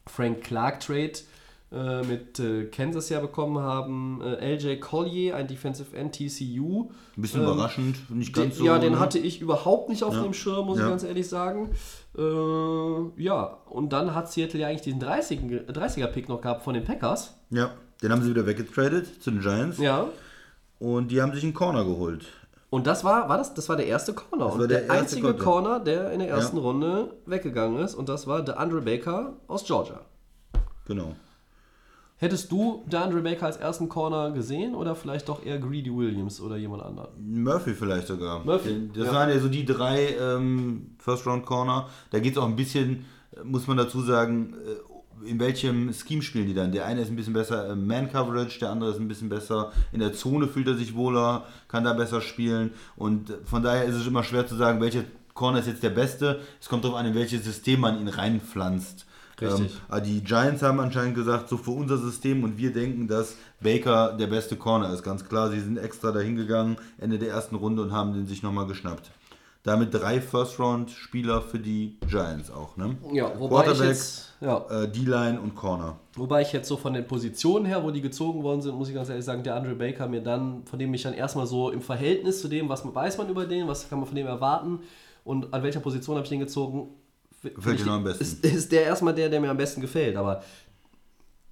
Frank 0.07 0.41
Clark 0.43 0.79
Trade 0.79 1.11
äh, 1.71 2.01
mit 2.03 2.39
äh, 2.39 2.65
Kansas 2.65 3.09
ja 3.09 3.19
bekommen 3.19 3.59
haben. 3.59 4.21
Äh, 4.21 4.55
LJ 4.55 4.79
Collier, 4.79 5.35
ein 5.35 5.47
Defensive 5.47 5.95
End 5.97 6.13
TCU. 6.15 6.89
Ein 7.17 7.21
bisschen 7.21 7.41
Ähm, 7.41 7.47
überraschend, 7.47 8.09
nicht 8.09 8.35
Den, 8.35 8.43
ganz 8.43 8.55
so. 8.57 8.65
ja, 8.65 8.79
den 8.79 8.93
ne? 8.93 8.99
hatte 8.99 9.19
ich 9.19 9.41
überhaupt 9.41 9.89
nicht 9.89 10.03
auf 10.03 10.13
Ja. 10.13 10.23
dem 10.23 10.33
Schirm, 10.33 10.65
muss 10.67 10.77
ich 10.77 10.83
Ja. 10.83 10.89
ganz 10.89 11.03
ehrlich 11.03 11.27
sagen. 11.27 11.71
Äh, 12.17 13.21
ja, 13.21 13.57
und 13.69 13.91
dann 13.93 14.15
hat 14.15 14.31
Seattle 14.31 14.59
ja 14.61 14.67
eigentlich 14.67 14.81
diesen 14.81 15.01
30er, 15.01 15.65
30er-Pick 15.71 16.29
noch 16.29 16.41
gehabt 16.41 16.63
von 16.63 16.73
den 16.73 16.83
Packers. 16.83 17.33
Ja, 17.49 17.71
den 18.01 18.11
haben 18.11 18.21
sie 18.23 18.29
wieder 18.29 18.45
weggetradet 18.45 19.21
zu 19.21 19.31
den 19.31 19.41
Giants. 19.41 19.77
Ja. 19.77 20.07
Und 20.79 21.11
die 21.11 21.21
haben 21.21 21.33
sich 21.33 21.43
einen 21.43 21.53
Corner 21.53 21.83
geholt. 21.83 22.25
Und 22.69 22.85
das 22.85 23.03
war, 23.03 23.29
war 23.29 23.37
das, 23.37 23.53
das 23.53 23.69
war 23.69 23.77
der 23.77 23.87
erste 23.87 24.13
Corner. 24.13 24.51
und 24.51 24.59
der, 24.59 24.67
der 24.67 24.79
erste 24.81 24.93
einzige 24.93 25.33
Corner. 25.33 25.43
Corner, 25.43 25.79
der 25.79 26.11
in 26.11 26.19
der 26.19 26.29
ersten 26.29 26.57
Ja. 26.57 26.63
Runde 26.63 27.13
weggegangen 27.25 27.79
ist. 27.79 27.95
Und 27.95 28.09
das 28.09 28.27
war 28.27 28.41
der 28.41 28.59
Andre 28.59 28.81
Baker 28.81 29.33
aus 29.47 29.63
Georgia. 29.65 30.01
Genau. 30.85 31.15
Hättest 32.19 32.51
du 32.51 32.83
DeAndre 32.87 33.21
Baker 33.21 33.45
als 33.45 33.57
ersten 33.57 33.87
Corner 33.89 34.31
gesehen 34.31 34.73
oder 34.73 34.95
vielleicht 34.95 35.29
doch 35.29 35.45
eher 35.45 35.59
Greedy 35.59 35.95
Williams 35.95 36.41
oder 36.41 36.57
jemand 36.57 36.81
anderen? 36.83 37.09
Murphy 37.43 37.73
vielleicht 37.75 38.07
sogar. 38.07 38.43
Murphy, 38.43 38.89
Das 38.93 39.05
ja. 39.07 39.13
waren 39.13 39.29
ja 39.29 39.39
so 39.39 39.47
die 39.49 39.63
drei 39.65 40.15
ähm, 40.19 40.95
First-Round-Corner. 40.97 41.87
Da 42.09 42.19
geht 42.19 42.31
es 42.33 42.37
auch 42.39 42.47
ein 42.47 42.55
bisschen, 42.55 43.05
muss 43.43 43.67
man 43.67 43.77
dazu 43.77 44.01
sagen, 44.01 44.55
äh, 44.65 44.86
in 45.25 45.39
welchem 45.39 45.93
Scheme 45.93 46.21
spielen 46.21 46.47
die 46.47 46.53
dann? 46.53 46.71
Der 46.71 46.85
eine 46.85 47.01
ist 47.01 47.09
ein 47.09 47.15
bisschen 47.15 47.33
besser 47.33 47.69
im 47.69 47.87
Man-Coverage, 47.87 48.59
der 48.59 48.69
andere 48.69 48.91
ist 48.91 48.99
ein 48.99 49.07
bisschen 49.07 49.29
besser 49.29 49.71
in 49.91 49.99
der 49.99 50.13
Zone, 50.13 50.47
fühlt 50.47 50.67
er 50.67 50.75
sich 50.75 50.95
wohler, 50.95 51.45
kann 51.67 51.83
da 51.83 51.93
besser 51.93 52.21
spielen. 52.21 52.71
Und 52.95 53.29
äh, 53.29 53.33
von 53.45 53.63
daher 53.63 53.85
ist 53.85 53.95
es 53.95 54.07
immer 54.07 54.23
schwer 54.23 54.47
zu 54.47 54.55
sagen, 54.55 54.81
welcher 54.81 55.03
Corner 55.33 55.59
ist 55.59 55.67
jetzt 55.67 55.83
der 55.83 55.91
beste. 55.91 56.41
Es 56.59 56.67
kommt 56.67 56.83
darauf 56.83 56.97
an, 56.97 57.05
in 57.05 57.15
welches 57.15 57.43
System 57.43 57.81
man 57.81 57.99
ihn 57.99 58.07
reinpflanzt. 58.07 59.05
Richtig. 59.39 59.77
Ähm, 59.91 60.03
die 60.03 60.23
Giants 60.23 60.63
haben 60.63 60.79
anscheinend 60.79 61.15
gesagt, 61.15 61.47
so 61.47 61.57
für 61.57 61.71
unser 61.71 61.97
System 61.97 62.43
und 62.43 62.57
wir 62.57 62.73
denken, 62.73 63.07
dass 63.07 63.35
Baker 63.61 64.13
der 64.13 64.27
beste 64.27 64.55
Corner 64.55 64.91
ist. 64.91 65.03
Ganz 65.03 65.27
klar, 65.27 65.51
sie 65.51 65.59
sind 65.59 65.77
extra 65.77 66.11
dahin 66.11 66.35
gegangen, 66.35 66.77
Ende 66.97 67.19
der 67.19 67.29
ersten 67.29 67.55
Runde 67.55 67.83
und 67.83 67.91
haben 67.91 68.13
den 68.13 68.25
sich 68.25 68.41
nochmal 68.41 68.65
geschnappt. 68.65 69.11
Damit 69.67 69.93
drei 69.93 70.21
First-Round-Spieler 70.21 71.41
für 71.41 71.59
die 71.59 71.97
Giants 72.07 72.49
auch. 72.49 72.77
Ne? 72.77 72.95
Ja, 73.11 73.37
wobei 73.37 73.59
ich 73.59 73.65
Quarterback, 73.65 73.89
jetzt, 73.89 74.33
ja, 74.39 74.65
äh, 74.69 74.87
D-Line 74.87 75.41
und 75.41 75.55
Corner. 75.55 75.99
wobei 76.15 76.41
ich 76.41 76.53
jetzt 76.53 76.69
so 76.69 76.77
von 76.77 76.93
den 76.93 77.05
Positionen 77.05 77.65
her, 77.65 77.83
wo 77.83 77.91
die 77.91 77.99
gezogen 77.99 78.43
worden 78.43 78.61
sind, 78.61 78.75
muss 78.75 78.87
ich 78.87 78.95
ganz 78.95 79.09
ehrlich 79.09 79.25
sagen, 79.25 79.43
der 79.43 79.55
Andre 79.55 79.75
Baker 79.75 80.07
mir 80.07 80.21
dann, 80.21 80.63
von 80.63 80.79
dem 80.79 80.93
ich 80.93 81.03
dann 81.03 81.13
erstmal 81.13 81.47
so 81.47 81.69
im 81.69 81.81
Verhältnis 81.81 82.39
zu 82.39 82.47
dem, 82.47 82.69
was 82.69 82.85
man 82.85 82.95
weiß 82.95 83.17
man 83.17 83.27
über 83.27 83.45
den, 83.45 83.67
was 83.67 83.89
kann 83.89 83.99
man 83.99 84.07
von 84.07 84.15
dem 84.15 84.27
erwarten 84.27 84.79
und 85.25 85.53
an 85.53 85.63
welcher 85.63 85.81
Position 85.81 86.15
habe 86.15 86.23
ich 86.23 86.29
den 86.29 86.39
gezogen, 86.39 86.87
dir 87.43 87.85
noch 87.85 87.93
am 87.93 88.05
besten. 88.05 88.23
Ist, 88.23 88.45
ist 88.45 88.71
der 88.71 88.83
erstmal 88.83 89.13
der, 89.13 89.27
der 89.27 89.41
mir 89.41 89.49
am 89.49 89.57
besten 89.57 89.81
gefällt, 89.81 90.15
aber 90.15 90.43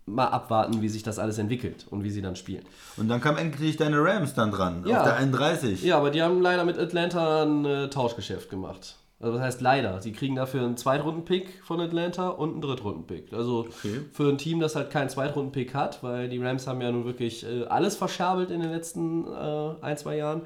mal 0.06 0.28
abwarten, 0.28 0.82
wie 0.82 0.90
sich 0.90 1.04
das 1.04 1.18
alles 1.20 1.38
entwickelt 1.40 1.86
und 1.90 2.04
wie 2.04 2.12
sie 2.12 2.22
dann 2.22 2.36
spielen. 2.36 2.64
Und 2.98 3.08
dann 3.08 3.22
kam 3.22 3.38
endlich 3.38 3.76
deine 3.78 4.04
Rams 4.04 4.34
dann 4.36 4.52
dran, 4.52 4.84
Ja. 4.88 5.00
auf 5.00 5.04
der 5.04 5.16
31. 5.18 5.84
Ja, 5.84 5.98
aber 5.98 6.12
die 6.12 6.22
haben 6.22 6.42
leider 6.42 6.64
mit 6.64 6.78
Atlanta 6.78 7.44
ein 7.44 7.66
äh, 7.66 7.90
Tauschgeschäft 7.90 8.50
gemacht. 8.50 8.98
Also 9.20 9.34
das 9.38 9.42
heißt 9.42 9.62
leider. 9.62 10.02
Sie 10.02 10.12
kriegen 10.12 10.36
dafür 10.36 10.62
einen 10.64 10.78
Zweitrunden-Pick 10.78 11.64
von 11.64 11.80
Atlanta 11.80 12.28
und 12.30 12.52
einen 12.52 12.62
Drittrunden-Pick. 12.62 13.34
Also 13.34 13.66
für 14.12 14.30
ein 14.30 14.38
Team, 14.38 14.60
das 14.60 14.76
halt 14.76 14.92
keinen 14.92 15.10
Zweitrunden-Pick 15.10 15.74
hat, 15.74 16.04
weil 16.04 16.30
die 16.30 16.38
Rams 16.44 16.68
haben 16.68 16.82
ja 16.82 16.92
nun 16.92 17.06
wirklich 17.06 17.44
äh, 17.46 17.64
alles 17.66 17.96
verscherbelt 17.96 18.52
in 18.52 18.60
den 18.60 18.72
letzten 18.72 19.26
äh, 19.26 19.70
ein, 19.82 19.98
zwei 19.98 20.18
Jahren, 20.18 20.42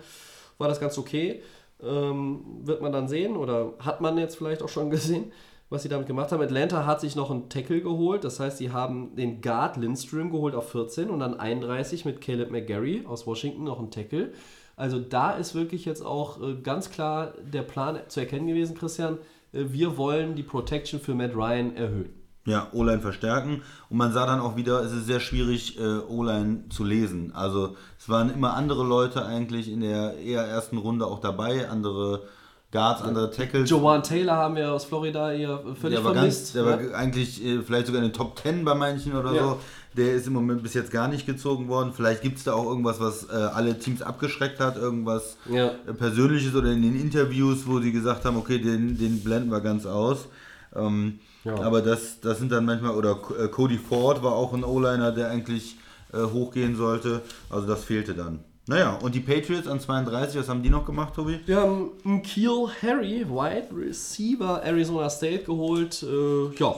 war 0.58 0.68
das 0.70 0.80
ganz 0.80 0.98
okay. 0.98 1.42
Ähm, 1.84 2.42
wird 2.64 2.82
man 2.82 2.92
dann 2.92 3.08
sehen 3.08 3.36
oder 3.38 3.74
hat 3.80 4.02
man 4.02 4.18
jetzt 4.18 4.38
vielleicht 4.38 4.62
auch 4.62 4.70
schon 4.70 4.90
gesehen, 4.90 5.32
was 5.70 5.84
sie 5.84 5.90
damit 5.90 6.08
gemacht 6.08 6.32
haben. 6.32 6.42
Atlanta 6.42 6.86
hat 6.86 7.02
sich 7.02 7.16
noch 7.16 7.30
einen 7.30 7.50
Tackle 7.50 7.82
geholt, 7.82 8.24
das 8.24 8.40
heißt, 8.40 8.58
sie 8.58 8.72
haben 8.72 9.16
den 9.16 9.42
Guard 9.42 9.78
Lindstrom 9.78 10.32
geholt 10.32 10.56
auf 10.56 10.72
14 10.72 11.10
und 11.10 11.20
dann 11.20 11.40
31 11.40 12.06
mit 12.06 12.22
Caleb 12.22 12.52
McGarry 12.52 13.06
aus 13.08 13.28
Washington 13.28 13.64
noch 13.64 13.80
einen 13.80 13.92
Tackle. 13.92 14.34
Also 14.76 15.00
da 15.00 15.32
ist 15.32 15.56
wirklich 15.56 15.86
jetzt 15.86 16.06
auch 16.06 16.42
äh, 16.42 16.56
ganz 16.56 16.90
klar 16.90 17.34
der 17.44 17.64
Plan 17.64 18.00
zu 18.08 18.22
erkennen 18.22 18.48
gewesen, 18.48 18.78
Christian. 18.78 19.18
Äh, 19.52 19.66
wir 19.70 19.98
wollen 19.98 20.36
die 20.36 20.44
Protection 20.44 21.00
für 21.00 21.14
Matt 21.14 21.36
Ryan 21.36 21.76
erhöhen. 21.76 22.14
Ja, 22.46 22.70
O-Line 22.72 23.02
verstärken. 23.02 23.62
Und 23.90 23.98
man 23.98 24.14
sah 24.14 24.26
dann 24.26 24.40
auch 24.40 24.56
wieder, 24.56 24.82
es 24.82 24.94
ist 24.94 25.06
sehr 25.06 25.20
schwierig, 25.20 25.78
äh, 25.78 26.00
O-Line 26.00 26.70
zu 26.70 26.84
lesen. 26.84 27.34
Also 27.36 27.76
es 28.00 28.08
waren 28.08 28.34
immer 28.34 28.54
andere 28.54 28.84
Leute 28.84 29.26
eigentlich 29.26 29.70
in 29.70 29.82
der 29.82 30.18
eher 30.18 30.44
ersten 30.44 30.78
Runde 30.78 31.06
auch 31.06 31.20
dabei, 31.20 31.70
andere 31.70 32.24
Guards, 32.72 33.02
andere 33.02 33.32
Tackles. 33.32 33.68
Joanne 33.70 34.04
Taylor 34.04 34.36
haben 34.36 34.56
wir 34.56 34.72
aus 34.72 34.86
Florida 34.86 35.34
eher 35.34 35.60
völlig 35.82 35.98
der 35.98 36.04
war, 36.06 36.14
vermisst. 36.14 36.40
ganz, 36.40 36.52
der 36.54 36.66
war 36.66 36.82
ja? 36.82 36.92
eigentlich 36.96 37.44
äh, 37.44 37.62
vielleicht 37.64 37.88
sogar 37.88 38.02
in 38.04 38.10
den 38.10 38.14
Top 38.14 38.38
10 38.40 38.64
bei 38.64 38.76
manchen 38.76 39.16
oder 39.16 39.34
Ja. 39.34 39.42
so. 39.44 39.60
Der 39.98 40.14
ist 40.14 40.28
im 40.28 40.34
Moment 40.34 40.62
bis 40.62 40.76
jetzt 40.76 40.92
gar 40.92 41.08
nicht 41.08 41.26
gezogen 41.26 41.68
worden. 41.68 41.94
Vielleicht 41.96 42.22
gibt 42.22 42.38
es 42.38 42.44
da 42.44 42.54
auch 42.54 42.66
irgendwas, 42.68 43.00
was 43.00 43.28
äh, 43.28 43.34
alle 43.34 43.80
Teams 43.80 44.04
abgeschreckt 44.04 44.60
hat, 44.60 44.78
irgendwas 44.78 45.38
Ja. 45.50 45.72
äh, 45.88 45.94
Persönliches 45.98 46.54
oder 46.54 46.72
in 46.72 46.84
den 46.84 46.96
Interviews, 47.00 47.66
wo 47.66 47.80
sie 47.80 47.92
gesagt 47.92 48.24
haben, 48.26 48.38
okay, 48.38 48.60
den, 48.60 48.98
den 49.00 49.24
blenden 49.24 49.50
wir 49.52 49.62
ganz 49.62 49.88
aus. 49.88 50.28
Ähm, 50.76 51.20
Ja. 51.44 51.56
Aber 51.62 51.82
das, 51.82 52.20
das 52.22 52.38
sind 52.38 52.52
dann 52.52 52.66
manchmal, 52.66 52.92
oder 52.96 53.18
äh, 53.40 53.48
Cody 53.48 53.80
Ford 53.80 54.22
war 54.22 54.34
auch 54.34 54.54
ein 54.54 54.64
O-Liner, 54.64 55.12
der 55.12 55.30
eigentlich 55.32 55.78
äh, 56.14 56.18
hochgehen 56.22 56.76
sollte. 56.76 57.22
Also 57.50 57.66
das 57.66 57.84
fehlte 57.84 58.14
dann. 58.14 58.42
Naja, 58.70 59.00
und 59.02 59.16
die 59.16 59.20
Patriots 59.20 59.68
an 59.68 59.80
32, 59.80 60.40
was 60.40 60.48
haben 60.48 60.62
die 60.62 60.70
noch 60.70 60.86
gemacht, 60.86 61.16
Tobi? 61.16 61.40
Wir 61.48 61.56
haben 61.56 61.90
einen 62.06 62.22
Keel 62.22 62.68
Harry, 62.84 63.26
Wide 63.28 63.70
Receiver, 63.76 64.62
Arizona 64.64 65.10
State 65.10 65.46
geholt. 65.46 66.04
Äh, 66.04 66.56
ja, 66.56 66.76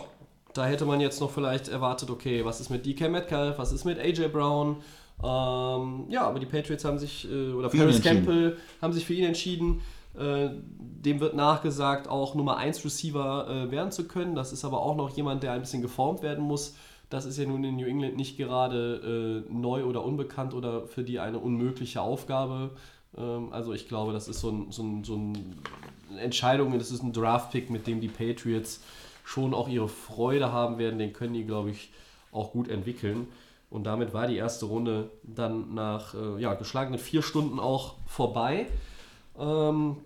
da 0.54 0.66
hätte 0.66 0.86
man 0.86 1.02
jetzt 1.02 1.20
noch 1.20 1.32
vielleicht 1.32 1.68
erwartet, 1.68 2.10
okay, 2.10 2.46
was 2.46 2.62
ist 2.62 2.70
mit 2.70 2.86
DK 2.86 3.10
Metcalf, 3.10 3.58
was 3.58 3.74
ist 3.74 3.84
mit 3.84 4.00
AJ 4.00 4.30
Brown? 4.30 4.78
Ähm, 5.22 6.06
ja, 6.08 6.22
aber 6.22 6.40
die 6.40 6.46
Patriots 6.46 6.86
haben 6.86 6.98
sich, 6.98 7.30
äh, 7.30 7.52
oder 7.52 7.70
Für 7.70 7.80
Paris. 7.80 8.02
Campbell 8.02 8.56
haben 8.82 8.94
sich 8.94 9.06
für 9.06 9.14
ihn 9.14 9.26
entschieden. 9.26 9.82
Äh, 10.18 10.48
dem 10.80 11.20
wird 11.20 11.36
nachgesagt, 11.36 12.08
auch 12.08 12.36
Nummer 12.36 12.56
1 12.56 12.86
Receiver 12.86 13.50
äh, 13.50 13.70
werden 13.70 13.92
zu 13.92 14.08
können. 14.08 14.34
Das 14.34 14.54
ist 14.54 14.64
aber 14.64 14.82
auch 14.82 14.96
noch 14.96 15.10
jemand, 15.10 15.44
der 15.44 15.52
ein 15.52 15.60
bisschen 15.60 15.82
geformt 15.82 16.22
werden 16.22 16.46
muss. 16.46 16.74
Das 17.12 17.26
ist 17.26 17.38
ja 17.38 17.46
nun 17.46 17.64
in 17.64 17.76
New 17.76 17.86
England 17.86 18.16
nicht 18.16 18.38
gerade 18.38 19.44
äh, 19.48 19.54
neu 19.54 19.84
oder 19.84 20.04
unbekannt 20.04 20.54
oder 20.54 20.88
für 20.88 21.04
die 21.04 21.20
eine 21.20 21.40
unmögliche 21.40 22.02
Aufgabe. 22.02 22.72
Ähm, 23.18 23.50
also 23.52 23.74
ich 23.74 23.88
glaube, 23.88 24.14
das 24.14 24.28
ist 24.28 24.40
so, 24.40 24.50
ein, 24.50 24.72
so, 24.72 24.82
ein, 24.82 25.04
so 25.04 25.16
ein- 25.16 25.56
Entscheidung, 26.18 26.78
das 26.78 26.90
ist 26.92 27.04
ein 27.04 27.14
Draft-Pick, 27.14 27.70
mit 27.70 27.86
dem 27.86 28.02
die 28.02 28.08
Patriots 28.08 28.82
schon 29.24 29.54
auch 29.54 29.68
ihre 29.70 29.88
Freude 29.88 30.52
haben 30.52 30.78
werden. 30.78 31.00
Den 31.00 31.14
können 31.14 31.34
die, 31.34 31.46
glaube 31.46 31.72
ich, 31.72 31.92
auch 32.32 32.52
gut 32.52 32.70
entwickeln. 32.70 33.28
Und 33.70 33.86
damit 33.86 34.14
war 34.14 34.28
die 34.28 34.38
erste 34.38 34.66
Runde 34.66 35.10
dann 35.24 35.74
nach 35.74 36.14
äh, 36.14 36.42
ja, 36.42 36.54
geschlagenen 36.54 37.00
vier 37.00 37.22
Stunden 37.22 37.60
auch 37.60 37.96
vorbei. 38.08 38.68
Ähm, 39.38 39.98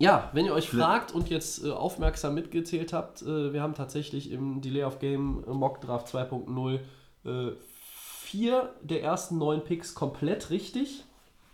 ja, 0.00 0.30
wenn 0.32 0.46
ihr 0.46 0.54
euch 0.54 0.70
fragt 0.70 1.14
und 1.14 1.28
jetzt 1.28 1.64
äh, 1.64 1.70
aufmerksam 1.70 2.34
mitgezählt 2.34 2.94
habt, 2.94 3.20
äh, 3.20 3.52
wir 3.52 3.60
haben 3.60 3.74
tatsächlich 3.74 4.32
im 4.32 4.62
Delay 4.62 4.84
of 4.84 4.98
Game 4.98 5.44
äh, 5.46 5.52
Mock 5.52 5.82
Draft 5.82 6.08
2.0 6.08 6.80
äh, 7.24 7.52
vier 7.60 8.74
der 8.80 9.02
ersten 9.02 9.36
neun 9.36 9.62
Picks 9.62 9.94
komplett 9.94 10.48
richtig. 10.48 11.04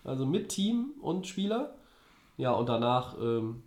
Also 0.04 0.24
mit 0.24 0.48
Team 0.50 0.92
und 1.00 1.26
Spieler. 1.26 1.74
Ja, 2.36 2.52
und 2.52 2.68
danach 2.68 3.16
ähm, 3.20 3.64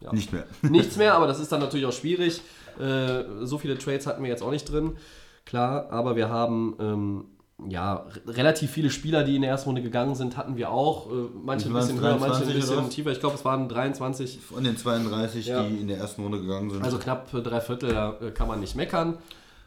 ja, 0.00 0.12
Nicht 0.12 0.32
mehr. 0.32 0.46
nichts 0.62 0.96
mehr, 0.96 1.14
aber 1.14 1.26
das 1.26 1.38
ist 1.38 1.52
dann 1.52 1.60
natürlich 1.60 1.84
auch 1.84 1.92
schwierig. 1.92 2.40
Äh, 2.80 3.24
so 3.42 3.58
viele 3.58 3.76
Trades 3.76 4.06
hatten 4.06 4.22
wir 4.22 4.30
jetzt 4.30 4.42
auch 4.42 4.50
nicht 4.50 4.64
drin. 4.64 4.96
Klar, 5.44 5.90
aber 5.90 6.16
wir 6.16 6.30
haben 6.30 6.74
ähm, 6.80 7.24
ja 7.68 8.06
relativ 8.26 8.70
viele 8.70 8.90
Spieler, 8.90 9.24
die 9.24 9.36
in 9.36 9.42
der 9.42 9.50
ersten 9.50 9.68
Runde 9.68 9.82
gegangen 9.82 10.14
sind, 10.14 10.36
hatten 10.36 10.56
wir 10.56 10.70
auch. 10.70 11.10
Äh, 11.10 11.14
manche 11.44 11.68
ein 11.68 11.74
bisschen 11.74 12.00
höher, 12.00 12.18
manche 12.18 12.36
ein 12.36 12.42
23 12.42 12.54
oder 12.70 12.76
bisschen 12.82 12.90
tiefer. 12.90 13.10
Ich 13.12 13.20
glaube, 13.20 13.34
es 13.36 13.44
waren 13.44 13.68
23, 13.68 14.40
Von 14.40 14.64
den 14.64 14.76
32, 14.76 15.46
Ja. 15.46 15.62
die 15.62 15.76
in 15.80 15.88
der 15.88 15.98
ersten 15.98 16.22
Runde 16.22 16.40
gegangen 16.40 16.70
sind. 16.70 16.82
also 16.84 16.98
knapp 16.98 17.32
äh, 17.34 17.40
drei 17.42 17.60
Viertel, 17.60 17.92
da 17.94 18.14
äh, 18.20 18.30
kann 18.30 18.48
man 18.48 18.60
nicht 18.60 18.74
meckern. 18.76 19.18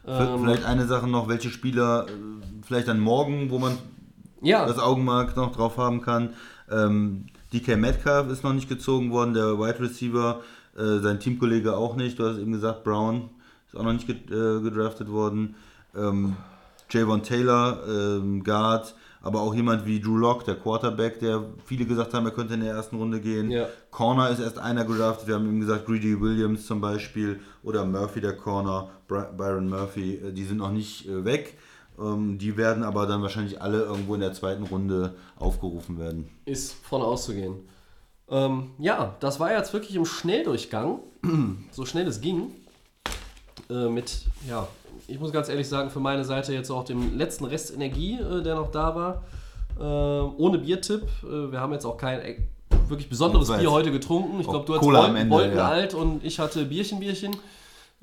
Ähm, 0.06 0.38
vielleicht 0.40 0.64
eine 0.64 0.86
Sache 0.86 1.08
noch, 1.08 1.28
welche 1.28 1.50
Spieler, 1.50 2.06
vielleicht 2.62 2.86
dann 2.88 3.00
morgen, 3.00 3.50
wo 3.50 3.58
man 3.58 3.76
ja, 4.40 4.64
das 4.66 4.78
Augenmerk 4.78 5.36
noch 5.36 5.54
drauf 5.54 5.76
haben 5.78 6.00
kann. 6.02 6.30
Ähm, 6.70 7.26
DK 7.52 7.76
Metcalf 7.76 8.30
ist 8.30 8.44
noch 8.44 8.52
nicht 8.52 8.68
gezogen 8.68 9.10
worden, 9.10 9.34
der 9.34 9.58
Wide 9.58 9.80
Receiver, 9.80 10.40
sein 10.74 11.18
Teamkollege 11.20 11.74
auch 11.76 11.96
nicht. 11.96 12.18
Du 12.18 12.24
hast 12.28 12.36
eben 12.38 12.52
gesagt, 12.52 12.84
Brown 12.84 13.30
ist 13.66 13.76
auch 13.78 13.82
noch 13.82 13.94
nicht 13.94 14.06
ged- 14.06 14.62
gedraftet 14.62 15.10
worden. 15.10 15.54
Ähm, 15.96 16.36
Javon 16.90 17.22
Taylor, 17.22 17.80
ähm, 17.88 18.42
Guard, 18.44 18.94
aber 19.22 19.40
auch 19.40 19.54
jemand 19.54 19.86
wie 19.86 20.00
Drew 20.00 20.16
Lock, 20.16 20.44
der 20.44 20.54
Quarterback, 20.54 21.18
der 21.18 21.44
viele 21.64 21.84
gesagt 21.84 22.14
haben, 22.14 22.26
er 22.26 22.32
könnte 22.32 22.54
in 22.54 22.60
der 22.60 22.74
ersten 22.74 22.96
Runde 22.96 23.20
gehen. 23.20 23.50
Ja. 23.50 23.66
Corner 23.90 24.30
ist 24.30 24.38
erst 24.38 24.58
einer 24.58 24.84
gedraftet, 24.84 25.26
wir 25.26 25.34
haben 25.34 25.46
eben 25.46 25.60
gesagt, 25.60 25.86
Greedy 25.86 26.20
Williams 26.20 26.66
zum 26.66 26.80
Beispiel 26.80 27.40
oder 27.62 27.84
Murphy, 27.84 28.20
der 28.20 28.36
Corner, 28.36 28.90
Byron 29.08 29.68
Murphy, 29.68 30.14
äh, 30.14 30.32
die 30.32 30.44
sind 30.44 30.58
noch 30.58 30.70
nicht 30.70 31.08
äh, 31.08 31.24
weg. 31.24 31.58
Ähm, 31.98 32.38
die 32.38 32.56
werden 32.56 32.84
aber 32.84 33.06
dann 33.06 33.22
wahrscheinlich 33.22 33.60
alle 33.60 33.82
irgendwo 33.82 34.14
in 34.14 34.20
der 34.20 34.32
zweiten 34.32 34.64
Runde 34.64 35.14
aufgerufen 35.38 35.98
werden. 35.98 36.28
ist 36.44 36.74
von 36.84 37.02
auszugehen. 37.02 37.68
Ähm, 38.28 38.70
ja, 38.78 39.16
das 39.20 39.40
war 39.40 39.52
jetzt 39.52 39.72
wirklich 39.72 39.96
im 39.96 40.04
Schnelldurchgang, 40.04 41.00
so 41.70 41.86
schnell 41.86 42.06
es 42.06 42.20
ging. 42.20 42.50
Äh, 43.70 43.88
mit, 43.88 44.26
ja, 44.48 44.68
ich 45.08 45.20
muss 45.20 45.32
ganz 45.32 45.48
ehrlich 45.48 45.68
sagen, 45.68 45.90
für 45.90 46.00
meine 46.00 46.24
Seite 46.24 46.52
jetzt 46.52 46.70
auch 46.70 46.84
dem 46.84 47.16
letzten 47.16 47.44
Rest 47.44 47.72
Energie, 47.74 48.14
äh, 48.14 48.42
der 48.42 48.56
noch 48.56 48.70
da 48.70 48.94
war. 48.94 49.22
Äh, 49.78 49.82
ohne 49.82 50.58
Biertipp. 50.58 51.02
Äh, 51.22 51.52
wir 51.52 51.60
haben 51.60 51.72
jetzt 51.72 51.84
auch 51.84 51.96
kein 51.96 52.20
äh, 52.20 52.38
wirklich 52.88 53.08
besonderes. 53.08 53.48
Bier 53.48 53.70
heute 53.70 53.92
getrunken. 53.92 54.40
Ich 54.40 54.46
glaube, 54.46 54.64
du 54.64 54.74
hast 54.74 54.80
Cola 54.80 55.06
am 55.06 55.12
Bolten, 55.12 55.28
Bolten 55.28 55.56
ja. 55.56 55.68
alt 55.68 55.94
und 55.94 56.24
ich 56.24 56.38
hatte 56.38 56.64
Bierchen, 56.64 57.00
Bierchen. 57.00 57.36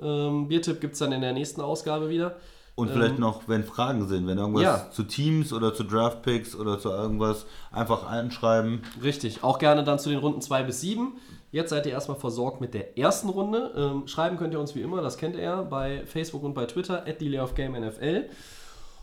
Ähm, 0.01 0.47
Biertipp 0.47 0.81
gibt 0.81 0.93
es 0.93 0.99
dann 0.99 1.11
in 1.11 1.21
der 1.21 1.33
nächsten 1.33 1.61
Ausgabe 1.61 2.09
wieder. 2.09 2.35
Und 2.75 2.89
vielleicht 2.89 3.19
noch, 3.19 3.47
wenn 3.47 3.63
Fragen 3.63 4.07
sind, 4.07 4.25
wenn 4.25 4.39
irgendwas 4.39 4.63
Ähm, 4.63 4.67
ja. 4.67 4.91
zu 4.91 5.03
Teams 5.03 5.53
oder 5.53 5.75
zu 5.75 5.83
Draftpicks 5.83 6.55
oder 6.55 6.79
zu 6.79 6.89
irgendwas, 6.89 7.45
einfach 7.71 8.07
einschreiben. 8.07 8.81
Richtig, 9.03 9.43
auch 9.43 9.59
gerne 9.59 9.83
dann 9.83 9.99
zu 9.99 10.09
den 10.09 10.17
Runden 10.17 10.41
2 10.41 10.63
bis 10.63 10.81
7. 10.81 11.13
Jetzt 11.53 11.69
seid 11.69 11.85
ihr 11.85 11.91
erstmal 11.91 12.17
versorgt 12.17 12.61
mit 12.61 12.73
der 12.73 12.97
ersten 12.97 13.29
Runde. 13.29 13.71
Ähm, 13.77 14.07
schreiben 14.07 14.37
könnt 14.37 14.55
ihr 14.55 14.59
uns 14.59 14.73
wie 14.73 14.81
immer, 14.81 15.03
das 15.03 15.19
kennt 15.19 15.35
ihr 15.35 15.43
ja, 15.43 15.61
bei 15.61 16.03
Facebook 16.07 16.41
und 16.41 16.55
bei 16.55 16.65
Twitter, 16.65 17.05
at 17.05 17.21
NFL. 17.21 18.25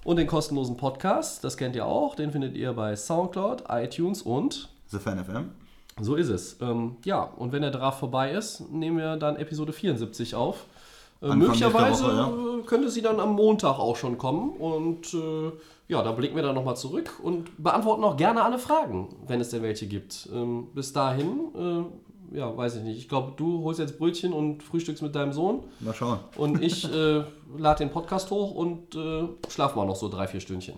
Und 0.03 0.17
den 0.17 0.27
kostenlosen 0.27 0.77
Podcast, 0.77 1.45
das 1.45 1.57
kennt 1.57 1.77
ihr 1.77 1.87
auch, 1.87 2.17
den 2.17 2.33
findet 2.33 2.57
ihr 2.57 2.73
bei 2.73 2.97
Soundcloud, 2.97 3.67
iTunes 3.69 4.23
und 4.23 4.69
The 4.89 4.99
Fan 4.99 5.25
FM. 5.25 5.51
so 6.01 6.17
ist 6.17 6.29
es. 6.29 6.61
Ähm, 6.61 6.97
ja, 7.05 7.23
und 7.23 7.53
wenn 7.53 7.63
der 7.63 7.71
Draft 7.71 8.01
vorbei 8.01 8.33
ist, 8.33 8.69
nehmen 8.73 8.99
wir 8.99 9.17
dann 9.17 9.37
Episode 9.37 9.73
74 9.73 10.35
auf. 10.35 10.67
Äh, 11.23 11.37
möglicherweise 11.37 12.05
Woche, 12.05 12.63
äh, 12.63 12.67
könnte 12.67 12.91
sie 12.91 13.03
dann 13.03 13.21
am 13.21 13.35
Montag 13.35 13.79
auch 13.79 13.95
schon 13.95 14.19
kommen. 14.19 14.57
Und 14.57 15.15
äh, 15.15 15.53
ja, 15.87 16.03
da 16.03 16.11
blicken 16.11 16.35
wir 16.35 16.43
dann 16.43 16.57
nochmal 16.57 16.77
zurück 16.77 17.21
und 17.23 17.63
beantworten 17.63 18.03
auch 18.03 18.17
gerne 18.17 18.43
alle 18.43 18.59
Fragen, 18.59 19.15
wenn 19.29 19.41
es 19.41 19.51
denn 19.51 19.63
welche 19.63 19.87
gibt. 19.87 20.29
Ähm, 20.33 20.67
bis 20.75 20.93
dahin, 20.93 21.39
äh, 21.55 22.10
ja, 22.33 22.57
weiß 22.57 22.77
ich 22.77 22.83
nicht. 22.83 22.99
Ich 22.99 23.09
glaube, 23.09 23.33
du 23.37 23.63
holst 23.65 23.81
jetzt 23.81 23.99
Brötchen 23.99 24.33
und 24.33 24.63
frühstückst 24.63 25.03
mit 25.03 25.15
deinem 25.15 25.33
Sohn. 25.33 25.65
Mal 25.81 25.95
schauen. 25.95 26.21
Und 26.37 26.63
ich 26.63 26.85
äh, 26.93 27.25
lade 27.57 27.79
den 27.79 27.91
Podcast 27.91 28.31
hoch 28.31 28.53
und 28.55 28.95
äh, 28.95 29.29
schlaf 29.49 29.75
mal 29.75 29.87
noch 29.87 29.97
so 29.97 30.09
drei, 30.09 30.27
vier 30.27 30.41
Stündchen. 30.41 30.77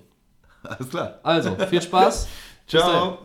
Alles 0.62 0.88
klar. 0.88 1.18
Also, 1.22 1.56
viel 1.68 1.82
Spaß. 1.82 2.28
Ciao. 2.66 3.18